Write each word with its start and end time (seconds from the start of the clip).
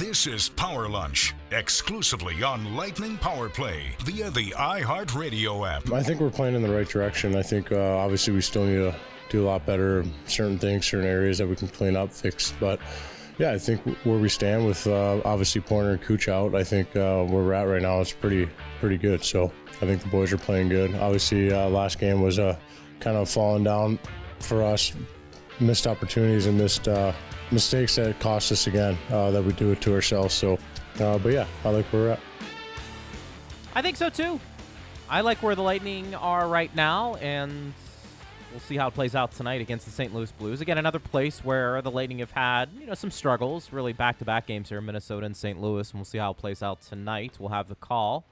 This 0.00 0.26
is 0.26 0.48
Power 0.48 0.88
Lunch, 0.88 1.34
exclusively 1.50 2.42
on 2.42 2.74
Lightning 2.74 3.18
Power 3.18 3.50
Play 3.50 3.88
via 4.02 4.30
the 4.30 4.50
iHeartRadio 4.52 5.70
app. 5.70 5.92
I 5.92 6.02
think 6.02 6.22
we're 6.22 6.30
playing 6.30 6.54
in 6.54 6.62
the 6.62 6.72
right 6.72 6.88
direction. 6.88 7.36
I 7.36 7.42
think 7.42 7.70
uh, 7.70 7.98
obviously 7.98 8.32
we 8.32 8.40
still 8.40 8.64
need 8.64 8.76
to 8.76 8.96
do 9.28 9.44
a 9.44 9.46
lot 9.46 9.66
better. 9.66 10.02
Certain 10.24 10.58
things, 10.58 10.86
certain 10.86 11.06
areas 11.06 11.36
that 11.36 11.46
we 11.46 11.54
can 11.54 11.68
clean 11.68 11.96
up, 11.96 12.14
fix. 12.14 12.54
But 12.58 12.80
yeah, 13.36 13.52
I 13.52 13.58
think 13.58 13.82
where 14.04 14.16
we 14.16 14.30
stand 14.30 14.66
with 14.66 14.86
uh, 14.86 15.20
obviously 15.26 15.60
Pointer 15.60 15.90
and 15.90 16.00
Cooch 16.00 16.28
out, 16.28 16.54
I 16.54 16.64
think 16.64 16.96
uh, 16.96 17.22
where 17.24 17.44
we're 17.44 17.52
at 17.52 17.64
right 17.64 17.82
now 17.82 18.00
is 18.00 18.10
pretty 18.10 18.48
pretty 18.80 18.96
good. 18.96 19.22
So 19.22 19.52
I 19.82 19.84
think 19.84 20.00
the 20.00 20.08
boys 20.08 20.32
are 20.32 20.38
playing 20.38 20.70
good. 20.70 20.94
Obviously, 20.94 21.52
uh, 21.52 21.68
last 21.68 21.98
game 21.98 22.22
was 22.22 22.38
uh, 22.38 22.56
kind 23.00 23.18
of 23.18 23.28
falling 23.28 23.64
down 23.64 23.98
for 24.38 24.62
us, 24.62 24.94
missed 25.60 25.86
opportunities 25.86 26.46
and 26.46 26.56
missed 26.56 26.88
uh, 26.88 27.12
mistakes 27.52 27.96
that 27.96 28.18
cost 28.20 28.52
us 28.52 28.66
again. 28.66 28.96
Uh, 29.10 29.30
that 29.30 29.42
we 29.42 29.52
do 29.52 29.70
it 29.72 29.80
to 29.82 29.94
ourselves. 29.94 30.34
So, 30.34 30.58
uh, 31.00 31.18
but 31.18 31.32
yeah, 31.32 31.46
I 31.64 31.70
like 31.70 31.86
where 31.86 32.02
we're 32.02 32.10
at. 32.10 32.20
I 33.74 33.82
think 33.82 33.96
so 33.96 34.10
too. 34.10 34.40
I 35.08 35.22
like 35.22 35.42
where 35.42 35.54
the 35.54 35.62
Lightning 35.62 36.14
are 36.14 36.46
right 36.48 36.74
now, 36.74 37.16
and 37.16 37.74
we'll 38.52 38.60
see 38.60 38.76
how 38.76 38.88
it 38.88 38.94
plays 38.94 39.14
out 39.14 39.32
tonight 39.32 39.60
against 39.60 39.84
the 39.84 39.90
St. 39.90 40.14
Louis 40.14 40.30
Blues. 40.32 40.60
Again, 40.60 40.78
another 40.78 40.98
place 40.98 41.44
where 41.44 41.82
the 41.82 41.90
Lightning 41.90 42.20
have 42.20 42.30
had 42.30 42.70
you 42.78 42.86
know 42.86 42.94
some 42.94 43.10
struggles, 43.10 43.72
really 43.72 43.92
back-to-back 43.92 44.46
games 44.46 44.68
here, 44.68 44.78
in 44.78 44.86
Minnesota 44.86 45.26
and 45.26 45.36
St. 45.36 45.60
Louis, 45.60 45.90
and 45.90 45.98
we'll 45.98 46.04
see 46.04 46.18
how 46.18 46.30
it 46.30 46.36
plays 46.36 46.62
out 46.62 46.80
tonight. 46.82 47.36
We'll 47.38 47.50
have 47.50 47.68
the 47.68 47.74
call 47.74 48.24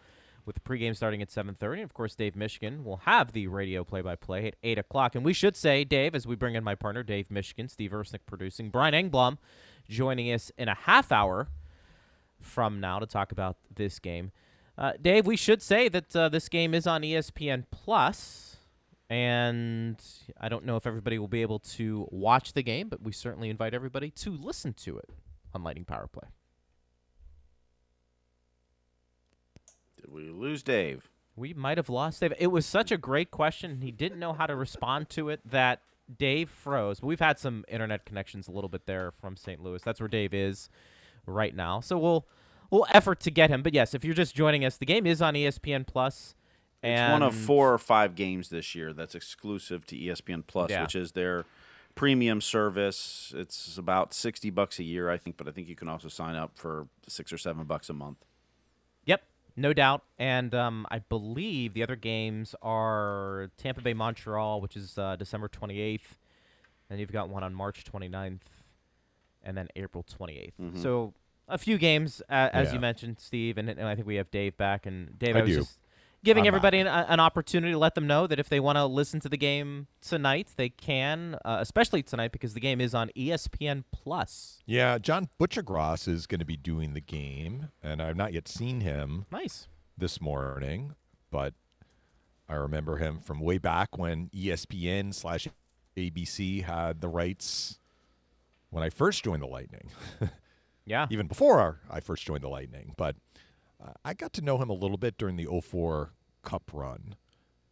with 0.48 0.56
the 0.56 0.60
pregame 0.60 0.96
starting 0.96 1.20
at 1.20 1.28
7.30. 1.28 1.74
And, 1.74 1.82
of 1.82 1.92
course, 1.92 2.16
Dave 2.16 2.32
Mishkin 2.32 2.82
will 2.82 3.02
have 3.04 3.32
the 3.32 3.46
radio 3.46 3.84
play-by-play 3.84 4.48
at 4.48 4.56
8 4.62 4.78
o'clock. 4.78 5.14
And 5.14 5.22
we 5.22 5.34
should 5.34 5.54
say, 5.54 5.84
Dave, 5.84 6.14
as 6.14 6.26
we 6.26 6.34
bring 6.34 6.54
in 6.54 6.64
my 6.64 6.74
partner, 6.74 7.02
Dave 7.02 7.28
Mishkin, 7.28 7.70
Steve 7.70 7.90
Ersnick 7.90 8.20
producing, 8.26 8.70
Brian 8.70 8.94
Engblom 8.94 9.36
joining 9.88 10.32
us 10.32 10.50
in 10.56 10.68
a 10.68 10.74
half 10.74 11.12
hour 11.12 11.48
from 12.40 12.80
now 12.80 12.98
to 12.98 13.06
talk 13.06 13.30
about 13.30 13.58
this 13.74 13.98
game. 13.98 14.32
Uh, 14.78 14.92
Dave, 15.00 15.26
we 15.26 15.36
should 15.36 15.60
say 15.60 15.88
that 15.88 16.16
uh, 16.16 16.28
this 16.30 16.48
game 16.48 16.72
is 16.72 16.86
on 16.86 17.02
ESPN 17.02 17.64
Plus, 17.70 18.56
and 19.10 20.00
I 20.40 20.48
don't 20.48 20.64
know 20.64 20.76
if 20.76 20.86
everybody 20.86 21.18
will 21.18 21.28
be 21.28 21.42
able 21.42 21.58
to 21.58 22.08
watch 22.10 22.54
the 22.54 22.62
game, 22.62 22.88
but 22.88 23.02
we 23.02 23.12
certainly 23.12 23.50
invite 23.50 23.74
everybody 23.74 24.10
to 24.10 24.30
listen 24.30 24.72
to 24.74 24.96
it 24.96 25.10
on 25.52 25.62
Lightning 25.62 25.84
Power 25.84 26.06
Play. 26.06 26.28
Did 30.08 30.14
we 30.14 30.30
lose 30.30 30.62
Dave? 30.62 31.10
We 31.36 31.54
might 31.54 31.76
have 31.76 31.88
lost 31.88 32.20
Dave. 32.20 32.32
It 32.38 32.48
was 32.48 32.66
such 32.66 32.90
a 32.90 32.96
great 32.96 33.30
question. 33.30 33.80
He 33.82 33.90
didn't 33.90 34.18
know 34.18 34.32
how 34.32 34.46
to 34.46 34.56
respond 34.56 35.08
to 35.10 35.28
it 35.28 35.40
that 35.48 35.82
Dave 36.16 36.48
froze. 36.50 37.00
But 37.00 37.06
we've 37.06 37.20
had 37.20 37.38
some 37.38 37.64
internet 37.68 38.04
connections 38.06 38.48
a 38.48 38.50
little 38.50 38.68
bit 38.70 38.86
there 38.86 39.12
from 39.12 39.36
St. 39.36 39.62
Louis. 39.62 39.82
That's 39.82 40.00
where 40.00 40.08
Dave 40.08 40.32
is 40.34 40.68
right 41.26 41.54
now. 41.54 41.80
So 41.80 41.98
we'll 41.98 42.26
we'll 42.70 42.86
effort 42.92 43.20
to 43.20 43.30
get 43.30 43.50
him. 43.50 43.62
But 43.62 43.74
yes, 43.74 43.94
if 43.94 44.04
you're 44.04 44.14
just 44.14 44.34
joining 44.34 44.64
us, 44.64 44.76
the 44.78 44.86
game 44.86 45.06
is 45.06 45.20
on 45.22 45.34
ESPN 45.34 45.86
Plus. 45.86 46.34
It's 46.82 47.12
one 47.12 47.22
of 47.22 47.34
four 47.34 47.72
or 47.74 47.78
five 47.78 48.14
games 48.14 48.48
this 48.50 48.74
year 48.74 48.92
that's 48.92 49.14
exclusive 49.14 49.84
to 49.86 49.96
ESPN 49.96 50.44
Plus, 50.46 50.70
Yeah. 50.70 50.82
which 50.82 50.94
is 50.94 51.12
their 51.12 51.44
premium 51.94 52.40
service. 52.40 53.32
It's 53.36 53.76
about 53.76 54.14
sixty 54.14 54.50
bucks 54.50 54.78
a 54.78 54.84
year, 54.84 55.10
I 55.10 55.18
think, 55.18 55.36
but 55.36 55.46
I 55.46 55.50
think 55.50 55.68
you 55.68 55.76
can 55.76 55.88
also 55.88 56.08
sign 56.08 56.34
up 56.36 56.52
for 56.56 56.88
six 57.08 57.32
or 57.32 57.38
seven 57.38 57.64
bucks 57.64 57.90
a 57.90 57.92
month. 57.94 58.24
No 59.58 59.72
doubt. 59.72 60.02
And 60.18 60.54
um, 60.54 60.86
I 60.90 61.00
believe 61.00 61.74
the 61.74 61.82
other 61.82 61.96
games 61.96 62.54
are 62.62 63.50
Tampa 63.58 63.80
Bay 63.80 63.94
Montreal, 63.94 64.60
which 64.60 64.76
is 64.76 64.96
uh, 64.98 65.16
December 65.16 65.48
28th. 65.48 66.00
And 66.90 67.00
you've 67.00 67.12
got 67.12 67.28
one 67.28 67.42
on 67.42 67.54
March 67.54 67.84
29th 67.84 68.38
and 69.42 69.56
then 69.56 69.68
April 69.76 70.04
28th. 70.04 70.52
Mhm. 70.60 70.78
So 70.82 71.12
a 71.48 71.58
few 71.58 71.76
games, 71.78 72.22
uh, 72.30 72.48
as 72.52 72.68
Yeah. 72.68 72.74
you 72.74 72.80
mentioned, 72.80 73.18
Steve. 73.20 73.58
And, 73.58 73.68
and 73.68 73.82
I 73.82 73.94
think 73.94 74.06
we 74.06 74.14
have 74.16 74.30
Dave 74.30 74.56
back. 74.56 74.86
And 74.86 75.18
Dave, 75.18 75.36
I 75.36 75.40
I, 75.40 75.42
was 75.42 75.50
do. 75.52 75.58
just 75.58 75.78
giving 76.24 76.44
I'm 76.44 76.48
everybody 76.48 76.78
an, 76.78 76.86
an 76.86 77.20
opportunity 77.20 77.72
to 77.72 77.78
let 77.78 77.94
them 77.94 78.06
know 78.06 78.26
that 78.26 78.38
if 78.38 78.48
they 78.48 78.60
want 78.60 78.76
to 78.76 78.84
listen 78.86 79.20
to 79.20 79.28
the 79.28 79.36
game 79.36 79.86
tonight, 80.00 80.48
they 80.56 80.68
can, 80.68 81.36
uh, 81.44 81.58
especially 81.60 82.02
tonight 82.02 82.32
because 82.32 82.54
the 82.54 82.60
game 82.60 82.80
is 82.80 82.94
on 82.94 83.10
ESPN 83.16 83.84
Plus. 83.92 84.60
Yeah, 84.66 84.98
John 84.98 85.28
Buccigross 85.40 86.08
is 86.08 86.26
going 86.26 86.40
to 86.40 86.44
be 86.44 86.56
doing 86.56 86.94
the 86.94 87.00
game, 87.00 87.68
and 87.82 88.02
I've 88.02 88.16
not 88.16 88.32
yet 88.32 88.48
seen 88.48 88.80
him 88.80 89.26
Nice. 89.30 89.68
this 89.96 90.20
morning, 90.20 90.94
but 91.30 91.54
I 92.48 92.54
remember 92.54 92.96
him 92.96 93.18
from 93.18 93.40
way 93.40 93.58
back 93.58 93.96
when 93.98 94.28
ESPN 94.28 95.14
slash 95.14 95.46
ABC 95.96 96.64
had 96.64 97.00
the 97.00 97.08
rights 97.08 97.78
when 98.70 98.82
I 98.84 98.90
first 98.90 99.24
joined 99.24 99.42
the 99.42 99.46
Lightning, 99.46 99.90
Yeah. 100.86 101.06
even 101.10 101.26
before 101.26 101.80
I 101.90 102.00
first 102.00 102.24
joined 102.26 102.42
the 102.44 102.48
Lightning. 102.48 102.94
But 102.96 103.16
uh, 103.82 103.92
I 104.04 104.14
got 104.14 104.32
to 104.34 104.42
know 104.42 104.58
him 104.58 104.70
a 104.70 104.74
little 104.74 104.96
bit 104.96 105.18
during 105.18 105.36
the 105.36 105.46
04 105.62 106.10
Cup 106.48 106.70
run 106.72 107.14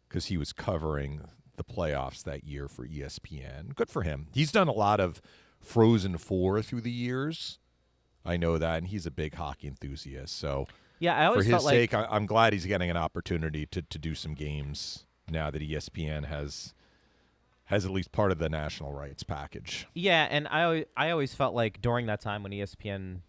because 0.07 0.27
he 0.27 0.37
was 0.37 0.53
covering 0.53 1.21
the 1.55 1.63
playoffs 1.63 2.23
that 2.23 2.43
year 2.43 2.67
for 2.67 2.87
ESPN. 2.87 3.75
Good 3.75 3.89
for 3.89 4.03
him. 4.03 4.27
He's 4.31 4.51
done 4.51 4.67
a 4.67 4.73
lot 4.73 4.99
of 4.99 5.19
Frozen 5.59 6.19
Four 6.19 6.61
through 6.61 6.81
the 6.81 6.91
years. 6.91 7.57
I 8.23 8.37
know 8.37 8.57
that, 8.57 8.77
and 8.77 8.87
he's 8.87 9.05
a 9.05 9.11
big 9.11 9.33
hockey 9.35 9.67
enthusiast. 9.67 10.37
So 10.37 10.67
Yeah, 10.99 11.15
I 11.17 11.23
for 11.23 11.29
always 11.31 11.45
his 11.45 11.53
felt 11.53 11.63
like 11.63 11.73
sake, 11.73 11.93
I, 11.93 12.05
I'm 12.09 12.25
glad 12.25 12.53
he's 12.53 12.65
getting 12.65 12.89
an 12.89 12.97
opportunity 12.97 13.65
to, 13.67 13.81
to 13.81 13.97
do 13.97 14.13
some 14.13 14.33
games 14.33 15.05
now 15.29 15.49
that 15.49 15.61
ESPN 15.61 16.25
has 16.25 16.73
has 17.65 17.83
at 17.83 17.91
least 17.91 18.11
part 18.13 18.31
of 18.31 18.37
the 18.37 18.47
national 18.47 18.93
rights 18.93 19.23
package. 19.23 19.87
Yeah, 19.93 20.27
and 20.29 20.47
I 20.47 20.63
always, 20.63 20.85
I 20.95 21.09
always 21.09 21.33
felt 21.33 21.53
like 21.53 21.81
during 21.81 22.05
that 22.05 22.21
time 22.21 22.43
when 22.43 22.53
ESPN 22.53 23.21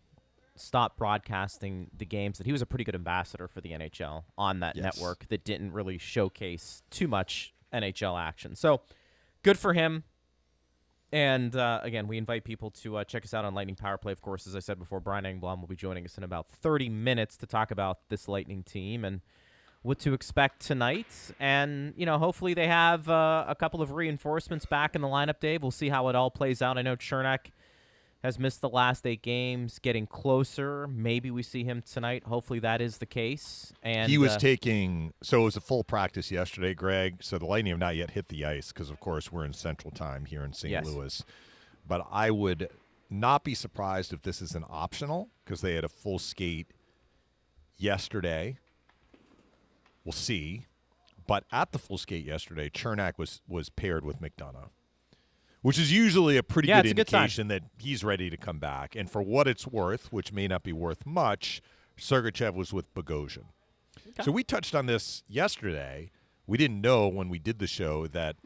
stopped 0.60 0.96
broadcasting 0.98 1.90
the 1.96 2.04
games 2.06 2.38
that 2.38 2.46
he 2.46 2.52
was 2.52 2.62
a 2.62 2.66
pretty 2.66 2.84
good 2.84 2.94
ambassador 2.94 3.48
for 3.48 3.60
the 3.60 3.70
NHL 3.70 4.24
on 4.36 4.60
that 4.60 4.76
Yes. 4.76 4.84
network 4.84 5.26
that 5.28 5.44
didn't 5.44 5.72
really 5.72 5.98
showcase 5.98 6.82
too 6.90 7.08
much 7.08 7.54
NHL 7.72 8.18
action. 8.20 8.54
So 8.54 8.80
good 9.42 9.58
for 9.58 9.72
him. 9.72 10.04
And 11.10 11.56
uh, 11.56 11.80
again, 11.82 12.06
we 12.06 12.18
invite 12.18 12.44
people 12.44 12.70
to 12.82 12.98
uh, 12.98 13.04
check 13.04 13.24
us 13.24 13.32
out 13.32 13.44
on 13.46 13.54
Lightning 13.54 13.76
Power 13.76 13.96
Play. 13.96 14.12
Of 14.12 14.20
course, 14.20 14.46
as 14.46 14.54
I 14.54 14.58
said 14.58 14.78
before, 14.78 15.00
Brian 15.00 15.24
Engblom 15.24 15.60
will 15.60 15.68
be 15.68 15.76
joining 15.76 16.04
us 16.04 16.18
in 16.18 16.24
about 16.24 16.48
30 16.48 16.90
minutes 16.90 17.36
to 17.38 17.46
talk 17.46 17.70
about 17.70 18.08
this 18.10 18.28
Lightning 18.28 18.62
team 18.62 19.04
and 19.06 19.22
what 19.80 19.98
to 20.00 20.12
expect 20.12 20.60
tonight. 20.60 21.06
And, 21.40 21.94
you 21.96 22.04
know, 22.04 22.18
hopefully 22.18 22.52
they 22.52 22.66
have 22.66 23.08
uh, 23.08 23.46
a 23.48 23.54
couple 23.54 23.80
of 23.80 23.92
reinforcements 23.92 24.66
back 24.66 24.94
in 24.94 25.00
the 25.00 25.08
lineup, 25.08 25.40
Dave. 25.40 25.62
We'll 25.62 25.70
see 25.70 25.88
how 25.88 26.08
it 26.08 26.14
all 26.14 26.30
plays 26.30 26.60
out. 26.60 26.76
I 26.76 26.82
know 26.82 26.96
Cernak 26.96 27.52
has 28.22 28.38
missed 28.38 28.60
the 28.60 28.68
last 28.68 29.06
eight 29.06 29.22
games, 29.22 29.78
getting 29.78 30.06
closer. 30.06 30.88
Maybe 30.88 31.30
we 31.30 31.42
see 31.42 31.64
him 31.64 31.82
tonight. 31.82 32.24
Hopefully 32.24 32.58
that 32.60 32.80
is 32.80 32.98
the 32.98 33.06
case. 33.06 33.72
And 33.82 34.10
he 34.10 34.18
was 34.18 34.32
uh, 34.32 34.38
taking 34.38 35.12
so 35.22 35.42
it 35.42 35.44
was 35.44 35.56
a 35.56 35.60
full 35.60 35.84
practice 35.84 36.30
yesterday, 36.30 36.74
Greg. 36.74 37.22
So 37.22 37.38
the 37.38 37.46
Lightning 37.46 37.72
have 37.72 37.78
not 37.78 37.96
yet 37.96 38.10
hit 38.10 38.28
the 38.28 38.44
ice 38.44 38.72
because, 38.72 38.90
of 38.90 38.98
course, 38.98 39.30
we're 39.30 39.44
in 39.44 39.52
Central 39.52 39.92
Time 39.92 40.24
here 40.24 40.44
in 40.44 40.52
St. 40.52 40.72
Yes. 40.72 40.86
Louis. 40.86 41.24
But 41.86 42.06
I 42.10 42.30
would 42.30 42.68
not 43.08 43.44
be 43.44 43.54
surprised 43.54 44.12
if 44.12 44.22
this 44.22 44.42
is 44.42 44.54
an 44.54 44.64
optional 44.68 45.28
because 45.44 45.60
they 45.60 45.74
had 45.74 45.84
a 45.84 45.88
full 45.88 46.18
skate 46.18 46.66
yesterday. 47.76 48.58
We'll 50.04 50.12
see. 50.12 50.66
But 51.26 51.44
at 51.52 51.72
the 51.72 51.78
full 51.78 51.98
skate 51.98 52.24
yesterday, 52.24 52.70
Cernak 52.70 53.12
was 53.16 53.42
was 53.46 53.68
paired 53.68 54.04
with 54.04 54.20
McDonagh, 54.20 54.70
which 55.68 55.78
is 55.78 55.92
usually 55.92 56.38
a 56.38 56.42
pretty 56.42 56.68
Yeah, 56.68 56.80
good 56.80 56.92
a 56.92 56.94
good 56.94 57.00
indication 57.00 57.48
that 57.48 57.62
he's 57.76 58.02
ready 58.02 58.30
to 58.30 58.38
come 58.38 58.58
back. 58.58 58.96
And 58.96 59.10
for 59.10 59.20
what 59.20 59.46
it's 59.46 59.66
worth, 59.66 60.10
which 60.10 60.32
may 60.32 60.48
not 60.48 60.62
be 60.62 60.72
worth 60.72 61.04
much, 61.04 61.60
Sergachev 61.98 62.54
was 62.54 62.72
with 62.72 62.94
Bogosian. 62.94 63.44
So 64.22 64.32
we 64.32 64.44
touched 64.44 64.74
on 64.74 64.86
this 64.86 65.24
yesterday. 65.28 66.10
We 66.46 66.56
didn't 66.56 66.80
know 66.80 67.06
when 67.06 67.28
we 67.28 67.38
did 67.38 67.58
the 67.58 67.66
show 67.66 68.06
that 68.06 68.36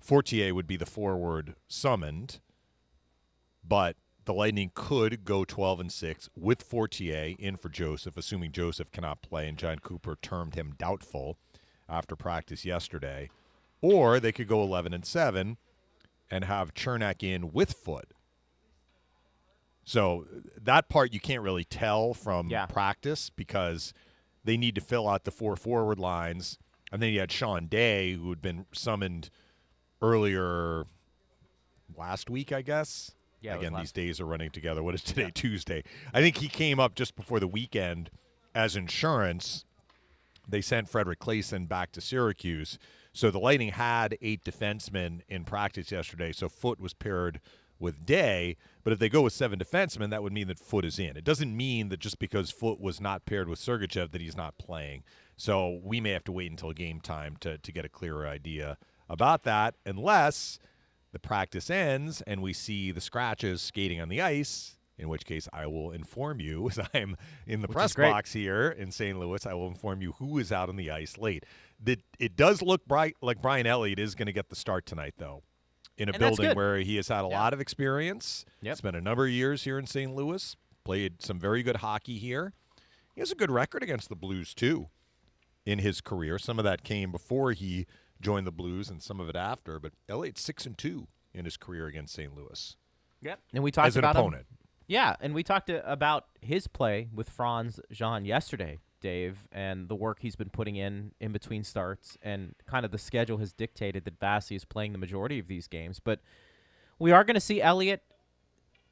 Fortier 0.00 0.54
would 0.54 0.66
be 0.66 0.78
the 0.78 0.86
forward 0.86 1.54
summoned, 1.68 2.40
but 3.62 3.96
the 4.24 4.32
Lightning 4.32 4.70
could 4.74 5.22
go 5.22 5.44
12 5.44 5.80
and 5.80 5.92
6 5.92 6.30
with 6.34 6.62
Fortier 6.62 7.34
in 7.38 7.58
for 7.58 7.68
Joseph, 7.68 8.16
assuming 8.16 8.52
Joseph 8.52 8.90
cannot 8.90 9.20
play 9.20 9.50
and 9.50 9.58
Jon 9.58 9.80
Cooper 9.80 10.16
termed 10.22 10.54
him 10.54 10.76
doubtful 10.78 11.36
after 11.90 12.16
practice 12.16 12.64
yesterday. 12.64 13.28
Or 13.82 14.18
they 14.18 14.32
could 14.32 14.48
go 14.48 14.62
11 14.62 14.94
and 14.94 15.04
7 15.04 15.58
and 16.30 16.44
have 16.44 16.74
Cernak 16.74 17.22
in 17.22 17.52
with 17.52 17.72
Foote. 17.72 18.12
So 19.84 20.26
that 20.60 20.88
part 20.88 21.12
you 21.12 21.20
can't 21.20 21.42
really 21.42 21.64
tell 21.64 22.12
from 22.12 22.48
Yeah. 22.50 22.66
practice 22.66 23.30
because 23.30 23.92
they 24.44 24.56
need 24.56 24.74
to 24.74 24.80
fill 24.80 25.08
out 25.08 25.24
the 25.24 25.30
four 25.30 25.56
forward 25.56 25.98
lines. 25.98 26.58
And 26.92 27.00
then 27.02 27.12
you 27.12 27.20
had 27.20 27.30
Sean 27.32 27.66
Day, 27.66 28.12
who 28.14 28.30
had 28.30 28.42
been 28.42 28.66
summoned 28.72 29.30
earlier 30.02 30.86
last 31.96 32.28
week, 32.30 32.52
I 32.52 32.62
guess. 32.62 33.12
Yeah, 33.40 33.56
Again, 33.56 33.74
these 33.74 33.92
days 33.92 34.20
are 34.20 34.24
running 34.26 34.50
together. 34.50 34.82
What 34.82 34.94
is 34.94 35.02
today? 35.02 35.30
Tuesday. 35.34 35.84
I 36.12 36.20
think 36.20 36.38
he 36.38 36.48
came 36.48 36.80
up 36.80 36.94
just 36.96 37.14
before 37.14 37.38
the 37.38 37.46
weekend 37.46 38.10
as 38.54 38.74
insurance. 38.74 39.64
They 40.48 40.60
sent 40.60 40.88
Fredrik 40.88 41.18
Claesson 41.20 41.66
back 41.68 41.92
to 41.92 42.00
Syracuse. 42.00 42.78
So 43.16 43.30
the 43.30 43.38
Lightning 43.38 43.70
had 43.70 44.18
eight 44.20 44.44
defensemen 44.44 45.22
in 45.26 45.44
practice 45.44 45.90
yesterday. 45.90 46.32
So 46.32 46.50
Foote 46.50 46.78
was 46.78 46.92
paired 46.92 47.40
with 47.78 48.04
Day. 48.04 48.58
But 48.84 48.92
if 48.92 48.98
they 48.98 49.08
go 49.08 49.22
with 49.22 49.32
seven 49.32 49.58
defensemen, 49.58 50.10
that 50.10 50.22
would 50.22 50.34
mean 50.34 50.48
that 50.48 50.58
Foote 50.58 50.84
is 50.84 50.98
in. 50.98 51.16
It 51.16 51.24
doesn't 51.24 51.56
mean 51.56 51.88
that 51.88 51.98
just 51.98 52.18
because 52.18 52.50
Foote 52.50 52.78
was 52.78 53.00
not 53.00 53.24
paired 53.24 53.48
with 53.48 53.58
Sergachev 53.58 54.10
that 54.10 54.20
he's 54.20 54.36
not 54.36 54.58
playing. 54.58 55.02
So 55.34 55.80
we 55.82 55.98
may 55.98 56.10
have 56.10 56.24
to 56.24 56.32
wait 56.32 56.50
until 56.50 56.72
game 56.72 57.00
time 57.00 57.38
to, 57.40 57.56
to 57.56 57.72
get 57.72 57.86
a 57.86 57.88
clearer 57.88 58.26
idea 58.26 58.76
about 59.08 59.44
that, 59.44 59.76
unless 59.86 60.58
the 61.12 61.18
practice 61.18 61.70
ends 61.70 62.20
and 62.26 62.42
we 62.42 62.52
see 62.52 62.92
the 62.92 63.00
scratches 63.00 63.62
skating 63.62 63.98
on 63.98 64.10
the 64.10 64.20
ice. 64.20 64.75
In 64.98 65.08
which 65.08 65.26
case, 65.26 65.46
I 65.52 65.66
will 65.66 65.90
inform 65.92 66.40
you 66.40 66.68
as 66.70 66.78
I'm 66.94 67.16
in 67.46 67.60
the 67.60 67.68
Which 67.68 67.74
press 67.76 67.94
box 67.94 68.32
here 68.32 68.70
in 68.70 68.90
St. 68.90 69.18
Louis. 69.18 69.44
I 69.46 69.52
will 69.54 69.68
inform 69.68 70.00
you 70.00 70.12
who 70.12 70.38
is 70.38 70.52
out 70.52 70.68
on 70.68 70.76
the 70.76 70.90
ice 70.90 71.18
late. 71.18 71.44
That 71.84 72.00
it 72.18 72.36
does 72.36 72.62
look 72.62 72.86
bright 72.86 73.16
like 73.20 73.42
Brian 73.42 73.66
Elliott 73.66 73.98
is 73.98 74.14
going 74.14 74.26
to 74.26 74.32
get 74.32 74.48
the 74.48 74.56
start 74.56 74.86
tonight, 74.86 75.14
though, 75.18 75.42
in 75.98 76.08
a 76.08 76.12
And 76.12 76.18
building 76.18 76.56
where 76.56 76.78
he 76.78 76.96
has 76.96 77.08
had 77.08 77.24
a 77.24 77.28
Yeah. 77.28 77.38
lot 77.40 77.52
of 77.52 77.60
experience. 77.60 78.46
Yep. 78.62 78.78
Spent 78.78 78.96
a 78.96 79.00
number 79.02 79.26
of 79.26 79.30
years 79.32 79.64
here 79.64 79.78
in 79.78 79.86
St. 79.86 80.14
Louis. 80.14 80.56
Played 80.84 81.20
some 81.22 81.38
very 81.38 81.62
good 81.62 81.76
hockey 81.76 82.16
here. 82.18 82.54
He 83.14 83.20
has 83.20 83.30
a 83.30 83.34
good 83.34 83.50
record 83.50 83.82
against 83.82 84.08
the 84.08 84.16
Blues 84.16 84.54
too 84.54 84.88
in 85.66 85.80
his 85.80 86.00
career. 86.00 86.38
Some 86.38 86.58
of 86.58 86.64
that 86.64 86.84
came 86.84 87.10
before 87.12 87.52
he 87.52 87.86
joined 88.20 88.46
the 88.46 88.52
Blues, 88.52 88.88
and 88.88 89.02
some 89.02 89.20
of 89.20 89.28
it 89.28 89.36
after. 89.36 89.78
But 89.78 89.92
Elliott's 90.08 90.40
six 90.40 90.64
and 90.64 90.78
two 90.78 91.08
in 91.34 91.44
his 91.44 91.58
career 91.58 91.86
against 91.86 92.14
St. 92.14 92.34
Louis 92.34 92.76
Yep. 93.20 93.40
And 93.52 93.62
we 93.64 93.70
talked 93.70 93.88
as 93.88 93.96
an 93.96 94.00
about 94.04 94.16
him- 94.16 94.20
opponent. 94.22 94.46
Yeah, 94.86 95.16
and 95.20 95.34
we 95.34 95.42
talked 95.42 95.70
uh, 95.70 95.82
about 95.84 96.26
his 96.40 96.66
play 96.66 97.08
with 97.12 97.28
Frantz 97.28 97.80
Jean 97.90 98.24
yesterday, 98.24 98.78
Dave, 99.00 99.48
and 99.50 99.88
the 99.88 99.94
work 99.94 100.18
he's 100.20 100.36
been 100.36 100.50
putting 100.50 100.76
in 100.76 101.12
in 101.20 101.32
between 101.32 101.64
starts, 101.64 102.16
and 102.22 102.54
kind 102.66 102.84
of 102.84 102.92
the 102.92 102.98
schedule 102.98 103.38
has 103.38 103.52
dictated 103.52 104.04
that 104.04 104.18
Vassy 104.20 104.54
is 104.54 104.64
playing 104.64 104.92
the 104.92 104.98
majority 104.98 105.38
of 105.38 105.48
these 105.48 105.66
games. 105.66 106.00
But 106.00 106.20
we 106.98 107.12
are 107.12 107.24
going 107.24 107.34
to 107.34 107.40
see 107.40 107.60
Elliott 107.60 108.02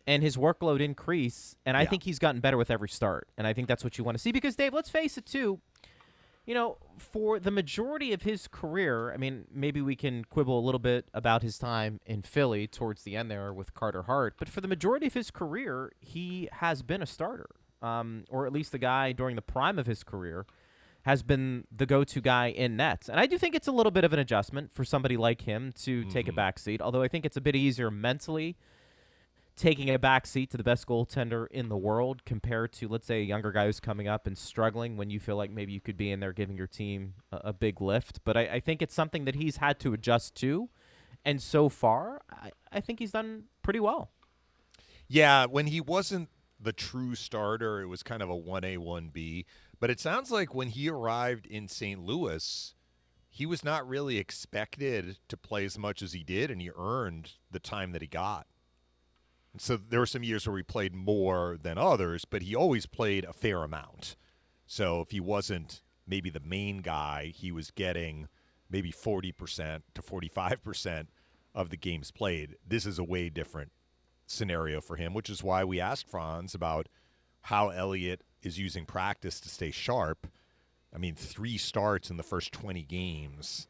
and 0.07 0.23
his 0.23 0.37
workload 0.37 0.81
increase, 0.81 1.57
and 1.65 1.77
I 1.77 1.87
think 1.87 2.03
he's 2.03 2.19
gotten 2.19 2.41
better 2.41 2.57
with 2.57 2.71
every 2.71 2.89
start, 2.89 3.29
and 3.39 3.47
I 3.47 3.53
think 3.53 3.69
that's 3.69 3.85
what 3.85 3.97
you 3.97 4.05
want 4.05 4.17
to 4.17 4.23
see. 4.23 4.33
Because 4.33 4.57
Dave, 4.57 4.75
let's 4.75 4.91
face 4.91 5.17
it 5.17 5.27
too. 5.27 5.61
You 6.47 6.55
know, 6.55 6.77
for 6.99 7.41
the 7.41 7.51
majority 7.51 8.13
of 8.13 8.23
his 8.23 8.49
career, 8.49 9.13
I 9.13 9.17
mean, 9.17 9.47
maybe 9.51 9.81
we 9.81 9.97
can 9.97 10.25
quibble 10.25 10.59
a 10.59 10.65
little 10.65 10.79
bit 10.79 11.09
about 11.15 11.43
his 11.43 11.59
time 11.59 12.01
in 12.05 12.21
Philly 12.21 12.67
towards 12.67 13.03
the 13.03 13.17
end 13.17 13.31
there 13.31 13.53
with 13.53 13.73
Carter 13.73 14.03
Hart, 14.03 14.35
but 14.39 14.49
for 14.51 14.61
the 14.61 14.69
majority 14.69 15.07
of 15.07 15.15
his 15.15 15.31
career, 15.31 15.93
he 16.01 16.49
has 16.53 16.83
been 16.83 17.01
a 17.01 17.07
starter, 17.07 17.49
um, 17.81 18.25
or 18.29 18.47
at 18.47 18.53
least 18.53 18.73
the 18.73 18.79
guy 18.79 19.13
during 19.13 19.37
the 19.37 19.43
prime 19.43 19.79
of 19.79 19.87
his 19.87 20.05
career 20.05 20.45
has 21.05 21.23
been 21.23 21.65
the 21.75 21.87
go-to 21.87 22.21
guy 22.21 22.49
in 22.49 22.77
nets. 22.77 23.09
And 23.09 23.21
I 23.21 23.27
do 23.27 23.37
think 23.37 23.55
it's 23.55 23.69
a 23.69 23.73
little 23.73 23.93
bit 23.93 24.05
of 24.05 24.13
an 24.13 24.19
adjustment 24.19 24.73
for 24.73 24.85
somebody 24.85 25.17
like 25.17 25.43
him 25.43 25.73
to 25.83 26.05
take 26.05 26.29
a 26.29 26.33
backseat, 26.33 26.81
although 26.81 27.03
I 27.03 27.09
think 27.09 27.27
it's 27.27 27.37
a 27.37 27.43
bit 27.43 27.55
easier 27.55 27.91
mentally 27.91 28.57
taking 29.57 29.91
a 29.91 29.99
back 29.99 30.27
seat 30.27 30.51
to 30.51 30.57
the 30.57 30.65
best 30.65 30.87
goaltender 30.87 31.47
in 31.51 31.69
the 31.69 31.77
world 31.77 32.25
compared 32.25 32.73
to 32.73 32.89
let's 32.89 33.07
say 33.07 33.21
a 33.21 33.25
younger 33.25 33.53
guy 33.53 33.67
who's 33.67 33.81
coming 33.81 34.09
up 34.09 34.27
and 34.27 34.37
struggling 34.37 34.97
when 34.97 35.11
you 35.11 35.21
feel 35.21 35.37
like 35.37 35.51
maybe 35.51 35.73
you 35.73 35.81
could 35.81 35.97
be 35.97 36.11
in 36.11 36.21
there 36.21 36.33
giving 36.33 36.57
your 36.57 36.67
team 36.67 37.15
a, 37.33 37.37
a 37.45 37.53
big 37.53 37.81
lift 37.81 38.21
but 38.25 38.37
I, 38.37 38.43
I 38.55 38.61
think 38.61 38.83
it's 38.83 38.95
something 38.95 39.25
that 39.27 39.37
he's 39.37 39.59
had 39.59 39.79
to 39.81 39.93
adjust 39.93 40.35
to 40.37 40.69
and 41.25 41.41
so 41.43 41.69
far 41.69 42.23
I, 42.31 42.51
I 42.73 42.81
think 42.81 42.99
he's 42.99 43.13
done 43.13 43.45
pretty 43.63 43.81
well 43.81 44.11
Yeah, 45.09 45.47
when 45.47 45.67
he 45.67 45.81
wasn't 45.81 46.29
the 46.61 46.73
true 46.73 47.15
starter, 47.15 47.81
it 47.81 47.87
was 47.87 48.03
kind 48.03 48.23
of 48.23 48.31
a 48.31 48.35
1A, 48.37 48.79
1B. 48.79 49.45
But 49.81 49.91
it 49.91 50.01
sounds 50.01 50.31
like 50.31 50.55
when 50.55 50.69
he 50.69 50.89
arrived 50.89 51.47
in 51.47 51.69
St. 51.69 52.01
Louis, 52.03 52.75
he 53.29 53.45
was 53.47 53.63
not 53.65 53.87
really 53.89 54.19
expected 54.19 55.19
to 55.29 55.37
play 55.37 55.65
as 55.65 55.79
much 55.79 56.03
as 56.03 56.13
he 56.13 56.23
did, 56.23 56.51
and 56.51 56.61
he 56.63 56.71
earned 56.77 57.33
the 57.51 57.59
time 57.59 57.93
that 57.93 58.03
he 58.03 58.09
got. 58.09 58.47
So 59.57 59.77
there 59.77 60.01
were 60.01 60.07
some 60.07 60.25
years 60.25 60.47
where 60.47 60.57
he 60.57 60.63
played 60.63 60.95
more 60.95 61.57
than 61.61 61.79
others, 61.79 62.25
but 62.25 62.43
he 62.43 62.55
always 62.55 62.87
played 62.87 63.25
a 63.25 63.33
fair 63.33 63.63
amount. 63.63 64.17
So 64.67 65.01
if 65.01 65.11
he 65.11 65.21
wasn't 65.21 65.83
maybe 66.07 66.31
the 66.31 66.41
main 66.41 66.79
guy, 66.79 67.33
he 67.35 67.53
was 67.53 67.71
getting 67.71 68.29
maybe 68.69 68.91
40% 68.91 69.83
to 69.95 70.03
45% 70.03 71.07
of 71.55 71.71
the 71.71 71.77
games 71.77 72.11
played. 72.11 72.57
This 72.67 72.85
is 72.85 72.99
a 72.99 73.05
way 73.05 73.29
different 73.29 73.71
scenario 74.27 74.81
for 74.81 74.97
him, 74.97 75.15
which 75.15 75.31
is 75.31 75.43
why 75.45 75.65
we 75.65 75.81
asked 75.81 76.09
Frantz 76.09 76.55
about 76.55 76.89
how 77.43 77.69
Elliott 77.69 78.23
is 78.43 78.59
using 78.59 78.87
practice 78.87 79.39
to 79.41 79.49
stay 79.49 79.71
sharp. 79.71 80.27
I 80.93 80.99
mean, 80.99 81.15
three 81.15 81.59
starts 81.59 82.11
in 82.11 82.17
the 82.17 82.23
first 82.23 82.53
20 82.53 82.83
games. 82.83 83.69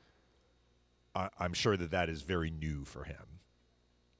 I- 1.14 1.30
I'm 1.38 1.52
sure 1.54 1.76
that 1.76 1.90
that 1.90 2.08
is 2.08 2.22
very 2.22 2.50
new 2.50 2.84
for 2.84 3.04
him. 3.04 3.33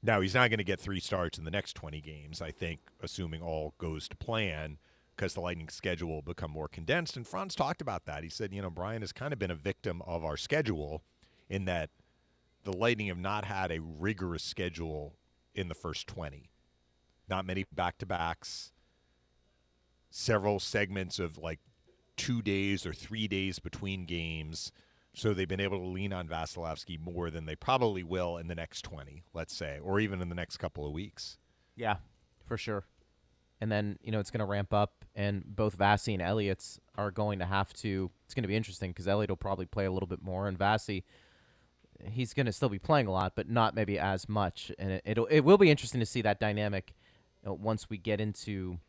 Now, 0.05 0.21
he's 0.21 0.35
not 0.35 0.51
going 0.51 0.59
to 0.59 0.63
get 0.63 0.79
three 0.79 0.99
starts 0.99 1.39
in 1.39 1.45
the 1.45 1.51
next 1.51 1.73
20 1.73 1.99
games, 1.99 2.39
I 2.39 2.51
think, 2.51 2.79
assuming 3.01 3.41
all 3.41 3.73
goes 3.79 4.07
to 4.09 4.15
plan, 4.15 4.77
because 5.15 5.33
the 5.33 5.41
Lightning 5.41 5.67
schedule 5.69 6.09
will 6.09 6.21
become 6.21 6.51
more 6.51 6.67
condensed. 6.67 7.17
And 7.17 7.25
Frantz 7.25 7.55
talked 7.55 7.81
about 7.81 8.05
that. 8.05 8.21
He 8.21 8.29
said, 8.29 8.53
you 8.53 8.61
know, 8.61 8.69
Brian 8.69 9.01
has 9.01 9.11
kind 9.11 9.33
of 9.33 9.39
been 9.39 9.49
a 9.49 9.55
victim 9.55 10.03
of 10.03 10.23
our 10.23 10.37
schedule 10.37 11.01
in 11.49 11.65
that 11.65 11.89
the 12.65 12.77
Lightning 12.77 13.07
have 13.07 13.17
not 13.17 13.45
had 13.45 13.71
a 13.71 13.79
rigorous 13.81 14.43
schedule 14.43 15.15
in 15.55 15.69
the 15.69 15.73
first 15.73 16.05
20. 16.05 16.51
Not 17.27 17.47
many 17.47 17.65
back 17.73 17.97
to 17.97 18.05
backs, 18.05 18.73
several 20.11 20.59
segments 20.59 21.17
of 21.17 21.39
like 21.39 21.59
two 22.15 22.43
days 22.43 22.85
or 22.85 22.93
three 22.93 23.27
days 23.27 23.57
between 23.57 24.05
games. 24.05 24.71
So 25.15 25.33
they've 25.33 25.47
been 25.47 25.61
able 25.61 25.79
to 25.79 25.85
lean 25.85 26.11
on 26.13 26.27
Vasilevskiy 26.27 26.99
more 26.99 27.29
than 27.29 27.45
they 27.45 27.55
probably 27.55 28.03
will 28.03 28.37
in 28.37 28.47
the 28.47 28.55
next 28.55 28.81
20, 28.83 29.23
let's 29.33 29.55
say, 29.55 29.79
or 29.81 29.99
even 29.99 30.21
in 30.21 30.29
the 30.29 30.35
next 30.35 30.57
couple 30.57 30.85
of 30.85 30.91
weeks. 30.91 31.37
yeah 31.75 31.95
for 32.45 32.57
sure. 32.57 32.85
And 33.61 33.71
then 33.71 33.97
you 34.01 34.11
know 34.11 34.19
it's 34.19 34.31
going 34.31 34.39
to 34.39 34.45
ramp 34.45 34.73
up 34.73 35.05
and 35.15 35.43
both 35.45 35.73
Vassy 35.73 36.13
and 36.13 36.21
Elliott's 36.21 36.79
are 36.95 37.11
going 37.11 37.39
to 37.39 37.45
have 37.45 37.73
to 37.73 38.11
it's 38.25 38.33
going 38.33 38.43
to 38.43 38.47
be 38.47 38.55
interesting 38.55 38.91
because 38.91 39.07
Elliott 39.07 39.29
will 39.29 39.37
probably 39.37 39.65
play 39.65 39.85
a 39.85 39.91
little 39.91 40.07
bit 40.07 40.21
more 40.21 40.47
and 40.47 40.57
Vassy 40.57 41.03
he's 42.03 42.33
going 42.33 42.45
to 42.45 42.51
still 42.51 42.69
be 42.69 42.77
playing 42.77 43.07
a 43.07 43.11
lot 43.11 43.33
but 43.35 43.49
not 43.49 43.73
maybe 43.73 43.97
as 43.97 44.29
much. 44.29 44.71
And 44.77 44.91
it, 44.91 45.01
it'll 45.05 45.25
it 45.27 45.41
will 45.41 45.57
be 45.57 45.71
interesting 45.71 45.99
to 45.99 46.05
see 46.05 46.21
that 46.21 46.39
dynamic 46.39 46.93
uh, 47.47 47.53
once 47.53 47.89
we 47.89 47.97
get 47.97 48.19
into 48.19 48.79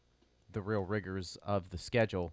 the 0.53 0.61
real 0.61 0.83
rigors 0.83 1.39
of 1.43 1.71
the 1.71 1.79
schedule 1.79 2.33